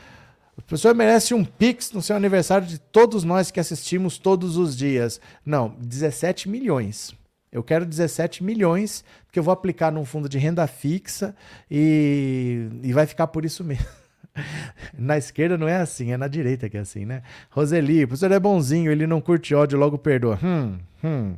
o 0.58 0.60
professor 0.60 0.94
merece 0.94 1.32
um 1.32 1.42
pix 1.42 1.90
no 1.90 2.02
seu 2.02 2.14
aniversário 2.14 2.66
de 2.66 2.78
todos 2.78 3.24
nós 3.24 3.50
que 3.50 3.58
assistimos 3.58 4.18
todos 4.18 4.58
os 4.58 4.76
dias. 4.76 5.22
Não, 5.42 5.74
17 5.78 6.50
milhões. 6.50 7.14
Eu 7.50 7.62
quero 7.62 7.86
17 7.86 8.44
milhões, 8.44 9.02
que 9.32 9.38
eu 9.38 9.42
vou 9.42 9.52
aplicar 9.54 9.90
num 9.90 10.04
fundo 10.04 10.28
de 10.28 10.36
renda 10.36 10.66
fixa 10.66 11.34
e, 11.70 12.68
e 12.82 12.92
vai 12.92 13.06
ficar 13.06 13.28
por 13.28 13.42
isso 13.42 13.64
mesmo. 13.64 13.86
Na 14.98 15.16
esquerda 15.16 15.56
não 15.56 15.68
é 15.68 15.76
assim, 15.76 16.12
é 16.12 16.16
na 16.16 16.28
direita 16.28 16.68
que 16.68 16.76
é 16.76 16.80
assim, 16.80 17.04
né? 17.04 17.22
Roseli, 17.50 18.04
o 18.04 18.08
professor 18.08 18.32
é 18.32 18.40
bonzinho, 18.40 18.90
ele 18.90 19.06
não 19.06 19.20
curte 19.20 19.54
ódio, 19.54 19.78
logo 19.78 19.98
perdoa. 19.98 20.38
Hum, 20.42 20.78
hum. 21.02 21.36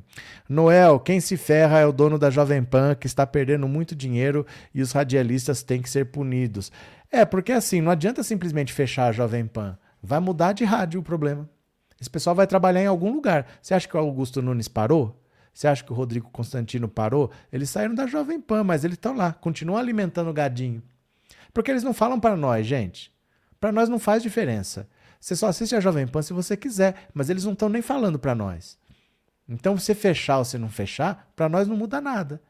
Noel, 0.49 0.99
quem 0.99 1.21
se 1.21 1.37
ferra 1.37 1.79
é 1.79 1.87
o 1.87 1.93
dono 1.93 2.19
da 2.19 2.31
Jovem 2.31 2.63
Pan, 2.63 2.95
que 2.95 3.07
está 3.07 3.27
perdendo 3.27 3.69
muito 3.69 3.95
dinheiro 3.95 4.47
e 4.75 4.81
os 4.81 4.93
radialistas 4.93 5.63
têm 5.63 5.83
que 5.83 5.91
ser 5.91 6.07
punidos. 6.07 6.73
É, 7.11 7.25
porque 7.25 7.53
assim, 7.53 7.81
não 7.81 7.93
adianta 7.93 8.23
simplesmente 8.23 8.73
fechar 8.73 9.09
a 9.09 9.13
Jovem 9.13 9.47
Pan. 9.47 9.79
Vai 10.03 10.21
mudar 10.21 10.53
de 10.53 10.65
rádio 10.65 11.01
o 11.01 11.03
problema. 11.03 11.49
Esse 12.01 12.11
pessoal 12.11 12.37
vai 12.37 12.47
trabalhar 12.47 12.83
em 12.83 12.87
algum 12.87 13.13
lugar. 13.13 13.47
Você 13.61 13.75
acha 13.75 13.89
que 13.89 13.97
o 13.97 14.01
Augusto 14.01 14.43
Nunes 14.43 14.69
parou? 14.69 15.23
Você 15.53 15.67
acha 15.67 15.83
que 15.83 15.91
o 15.91 15.95
Rodrigo 15.95 16.29
Constantino 16.31 16.87
parou? 16.87 17.31
Eles 17.51 17.71
saíram 17.71 17.95
da 17.95 18.07
Jovem 18.07 18.39
Pan, 18.39 18.63
mas 18.63 18.85
eles 18.85 18.97
estão 18.97 19.17
lá, 19.17 19.33
continuam 19.33 19.79
alimentando 19.79 20.29
o 20.29 20.35
gadinho. 20.35 20.83
Porque 21.57 21.71
eles 21.71 21.83
não 21.83 21.95
falam 21.95 22.21
para 22.21 22.37
nós, 22.37 22.67
gente. 22.67 23.11
Para 23.59 23.73
nós 23.73 23.89
não 23.89 23.99
faz 23.99 24.23
diferença. 24.23 24.87
Você 25.19 25.35
só 25.35 25.49
assiste 25.49 25.75
a 25.75 25.81
Jovem 25.81 26.07
Pan 26.07 26.21
se 26.21 26.35
você 26.35 26.55
quiser, 26.55 27.09
mas 27.15 27.31
eles 27.31 27.45
não 27.45 27.55
estão 27.55 27.71
nem 27.71 27.81
falando 27.81 28.19
para 28.19 28.35
nós. 28.35 28.77
Então, 29.49 29.79
você 29.79 29.95
fechar 29.95 30.37
ou 30.37 30.45
você 30.45 30.59
não 30.59 30.69
fechar, 30.69 31.33
para 31.35 31.49
nós 31.49 31.67
não 31.67 31.75
muda 31.75 31.99
nada. 31.99 32.43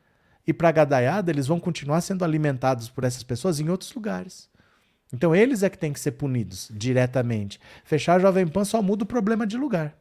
E 0.44 0.52
para 0.52 0.70
a 0.70 0.72
gadaiada, 0.72 1.30
eles 1.30 1.46
vão 1.46 1.60
continuar 1.60 2.00
sendo 2.00 2.24
alimentados 2.24 2.88
por 2.88 3.04
essas 3.04 3.22
pessoas 3.22 3.60
em 3.60 3.68
outros 3.68 3.94
lugares. 3.94 4.50
Então 5.12 5.36
eles 5.36 5.62
é 5.62 5.70
que 5.70 5.78
têm 5.78 5.92
que 5.92 6.00
ser 6.00 6.10
punidos 6.10 6.68
diretamente. 6.74 7.60
Fechar 7.84 8.16
a 8.16 8.18
Jovem 8.18 8.48
Pan 8.48 8.64
só 8.64 8.82
muda 8.82 9.04
o 9.04 9.06
problema 9.06 9.46
de 9.46 9.56
lugar. 9.56 9.96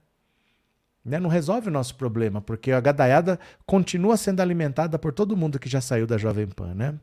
Né? 1.05 1.19
Não 1.19 1.29
resolve 1.29 1.67
o 1.67 1.71
nosso 1.71 1.93
problema, 1.93 2.41
porque 2.41 2.71
a 2.71 2.81
gadaiada 2.81 3.39
continua 3.67 4.17
sendo 4.17 4.41
alimentada 4.41 4.97
por 4.97 5.13
todo 5.13 5.37
mundo 5.37 5.59
que 5.59 5.69
já 5.69 5.79
saiu 5.79 6.07
da 6.07 6.17
Jovem 6.17 6.47
Pan, 6.47 6.73
né? 6.73 6.95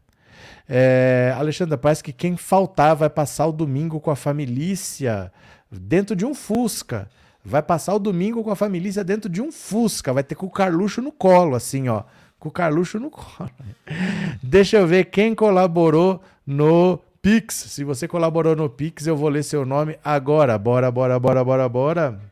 É, 0.69 1.35
Alexandra, 1.37 1.77
parece 1.77 2.03
que 2.03 2.13
quem 2.13 2.37
faltar 2.37 2.97
vai 2.97 3.11
passar 3.11 3.47
o 3.47 3.53
domingo 3.53 4.01
com 4.01 4.11
a 4.11 4.17
família 4.17 5.33
dentro 5.71 6.15
de 6.15 6.25
um 6.25 6.35
Fusca. 6.35 7.09
Vai 7.45 7.63
passar 7.63 7.95
o 7.95 7.99
domingo 7.99 8.45
com 8.45 8.51
a 8.51 8.57
família 8.57 9.03
dentro 9.03 9.29
de 9.29 9.43
um 9.43 9.51
Fusca. 9.51 10.13
Vai 10.13 10.23
ter 10.23 10.35
com 10.35 10.47
o 10.47 10.51
Carluxo 10.51 11.03
no 11.03 11.11
colo, 11.11 11.57
assim, 11.57 11.89
ó. 11.89 12.05
Com 12.39 12.49
o 12.49 12.53
Carluxo 12.53 13.01
no 13.01 13.11
colo. 13.11 13.51
Deixa 14.43 14.79
eu 14.79 14.87
ver 14.87 15.07
quem 15.07 15.35
colaborou 15.35 16.23
no 16.47 17.01
Pix. 17.21 17.55
Se 17.55 17.85
você 17.85 18.07
colaborou 18.07 18.55
no 18.55 18.69
Pix, 18.69 19.07
eu 19.07 19.17
vou 19.17 19.29
ler 19.29 19.43
seu 19.43 19.65
nome 19.65 19.99
agora. 20.05 20.57
Bora, 20.59 20.91
bora, 20.91 21.19
bora, 21.19 21.45
bora, 21.45 21.69
bora. 21.69 22.32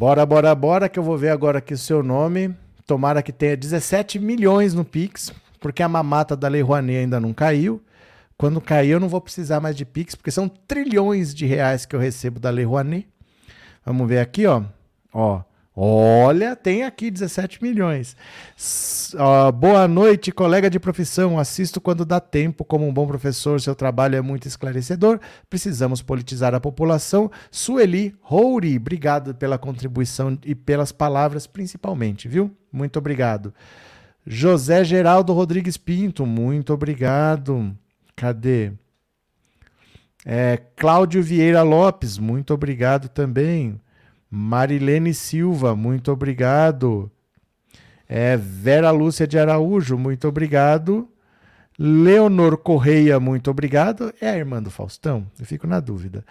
Bora, 0.00 0.24
bora, 0.24 0.54
bora, 0.54 0.88
que 0.88 0.98
eu 0.98 1.02
vou 1.02 1.18
ver 1.18 1.28
agora 1.28 1.58
aqui 1.58 1.74
o 1.74 1.76
seu 1.78 2.02
nome. 2.02 2.56
Tomara 2.86 3.22
que 3.22 3.30
tenha 3.30 3.54
17 3.54 4.18
milhões 4.18 4.72
no 4.72 4.82
Pix, 4.82 5.30
porque 5.60 5.82
a 5.82 5.88
mamata 5.90 6.34
da 6.34 6.48
Lei 6.48 6.62
Rouanet 6.62 7.00
ainda 7.00 7.20
não 7.20 7.34
caiu. 7.34 7.82
Quando 8.34 8.62
cair, 8.62 8.92
eu 8.92 8.98
não 8.98 9.10
vou 9.10 9.20
precisar 9.20 9.60
mais 9.60 9.76
de 9.76 9.84
Pix, 9.84 10.14
porque 10.14 10.30
são 10.30 10.48
trilhões 10.48 11.34
de 11.34 11.44
reais 11.44 11.84
que 11.84 11.94
eu 11.94 12.00
recebo 12.00 12.40
da 12.40 12.48
Lei 12.48 12.64
Rouanet. 12.64 13.06
Vamos 13.84 14.08
ver 14.08 14.20
aqui, 14.20 14.46
ó. 14.46 14.62
Ó, 15.12 15.42
Olha, 15.82 16.54
tem 16.54 16.82
aqui 16.82 17.10
17 17.10 17.62
milhões. 17.62 18.14
Uh, 19.14 19.50
boa 19.50 19.88
noite, 19.88 20.30
colega 20.30 20.68
de 20.68 20.78
profissão. 20.78 21.38
Assisto 21.38 21.80
quando 21.80 22.04
dá 22.04 22.20
tempo. 22.20 22.66
Como 22.66 22.86
um 22.86 22.92
bom 22.92 23.06
professor, 23.06 23.58
seu 23.62 23.74
trabalho 23.74 24.14
é 24.14 24.20
muito 24.20 24.46
esclarecedor. 24.46 25.18
Precisamos 25.48 26.02
politizar 26.02 26.54
a 26.54 26.60
população. 26.60 27.30
Sueli 27.50 28.14
Rouri, 28.20 28.76
obrigado 28.76 29.34
pela 29.34 29.56
contribuição 29.56 30.38
e 30.44 30.54
pelas 30.54 30.92
palavras, 30.92 31.46
principalmente, 31.46 32.28
viu? 32.28 32.54
Muito 32.70 32.98
obrigado. 32.98 33.54
José 34.26 34.84
Geraldo 34.84 35.32
Rodrigues 35.32 35.78
Pinto, 35.78 36.26
muito 36.26 36.74
obrigado. 36.74 37.74
Cadê? 38.14 38.72
É, 40.26 40.58
Cláudio 40.76 41.22
Vieira 41.22 41.62
Lopes, 41.62 42.18
muito 42.18 42.52
obrigado 42.52 43.08
também. 43.08 43.80
Marilene 44.30 45.12
Silva, 45.12 45.74
muito 45.74 46.12
obrigado. 46.12 47.10
É, 48.08 48.36
Vera 48.36 48.90
Lúcia 48.90 49.26
de 49.26 49.38
Araújo, 49.38 49.98
muito 49.98 50.28
obrigado. 50.28 51.08
Leonor 51.78 52.58
Correia, 52.58 53.18
muito 53.18 53.50
obrigado. 53.50 54.12
É 54.20 54.30
a 54.30 54.36
irmã 54.36 54.62
do 54.62 54.70
Faustão? 54.70 55.26
Eu 55.38 55.46
fico 55.46 55.66
na 55.66 55.80
dúvida. 55.80 56.24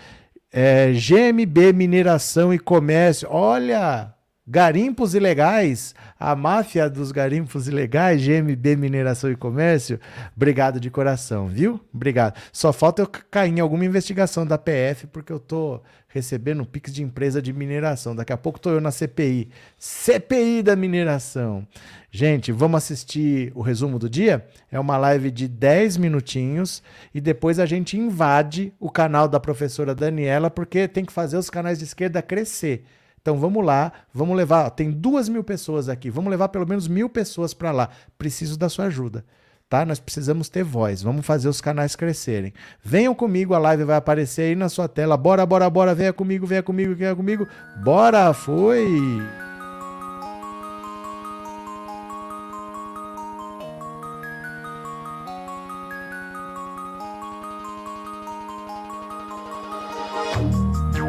É, 0.51 0.91
GMB 0.91 1.73
Mineração 1.73 2.53
e 2.53 2.59
Comércio, 2.59 3.27
olha, 3.31 4.13
Garimpos 4.51 5.13
Ilegais, 5.13 5.93
a 6.19 6.35
máfia 6.35 6.89
dos 6.89 7.11
garimpos 7.11 7.67
ilegais, 7.67 8.19
GMB 8.25 8.75
Mineração 8.77 9.31
e 9.31 9.35
Comércio, 9.35 9.99
obrigado 10.35 10.79
de 10.79 10.89
coração, 10.89 11.47
viu? 11.47 11.79
Obrigado. 11.93 12.35
Só 12.51 12.73
falta 12.73 13.03
eu 13.03 13.07
cair 13.07 13.55
em 13.55 13.59
alguma 13.59 13.85
investigação 13.85 14.47
da 14.47 14.57
PF, 14.57 15.05
porque 15.05 15.31
eu 15.31 15.39
tô 15.39 15.79
recebendo 16.07 16.65
Pix 16.65 16.91
de 16.91 17.03
empresa 17.03 17.39
de 17.39 17.53
mineração. 17.53 18.15
Daqui 18.15 18.33
a 18.33 18.37
pouco 18.37 18.59
tô 18.59 18.71
eu 18.71 18.81
na 18.81 18.89
CPI. 18.89 19.51
CPI 19.77 20.63
da 20.63 20.75
mineração. 20.75 21.67
Gente, 22.09 22.51
vamos 22.51 22.79
assistir 22.79 23.51
o 23.53 23.61
resumo 23.61 23.99
do 23.99 24.09
dia? 24.09 24.47
É 24.71 24.79
uma 24.79 24.97
live 24.97 25.29
de 25.29 25.47
10 25.47 25.97
minutinhos 25.97 26.81
e 27.13 27.21
depois 27.21 27.59
a 27.59 27.67
gente 27.67 27.95
invade 27.95 28.73
o 28.79 28.89
canal 28.89 29.27
da 29.27 29.39
professora 29.39 29.93
Daniela, 29.93 30.49
porque 30.49 30.87
tem 30.87 31.05
que 31.05 31.13
fazer 31.13 31.37
os 31.37 31.51
canais 31.51 31.77
de 31.77 31.83
esquerda 31.83 32.19
crescer. 32.19 32.83
Então 33.21 33.37
vamos 33.37 33.65
lá, 33.65 33.91
vamos 34.13 34.35
levar. 34.35 34.69
Tem 34.71 34.91
duas 34.91 35.29
mil 35.29 35.43
pessoas 35.43 35.89
aqui, 35.89 36.09
vamos 36.09 36.31
levar 36.31 36.49
pelo 36.49 36.67
menos 36.67 36.87
mil 36.87 37.09
pessoas 37.09 37.53
para 37.53 37.71
lá. 37.71 37.89
Preciso 38.17 38.57
da 38.57 38.69
sua 38.69 38.85
ajuda. 38.85 39.23
Tá? 39.69 39.85
Nós 39.85 39.99
precisamos 39.99 40.49
ter 40.49 40.63
voz. 40.63 41.03
Vamos 41.03 41.25
fazer 41.25 41.47
os 41.47 41.61
canais 41.61 41.95
crescerem. 41.95 42.53
Venham 42.83 43.13
comigo, 43.13 43.53
a 43.53 43.59
live 43.59 43.83
vai 43.83 43.97
aparecer 43.97 44.41
aí 44.43 44.55
na 44.55 44.67
sua 44.67 44.87
tela. 44.87 45.15
Bora, 45.15 45.45
bora, 45.45 45.69
bora. 45.69 45.93
Venha 45.93 46.11
comigo, 46.11 46.47
venha 46.47 46.63
comigo, 46.63 46.95
venha 46.95 47.15
comigo. 47.15 47.47
Bora, 47.83 48.33
foi! 48.33 48.87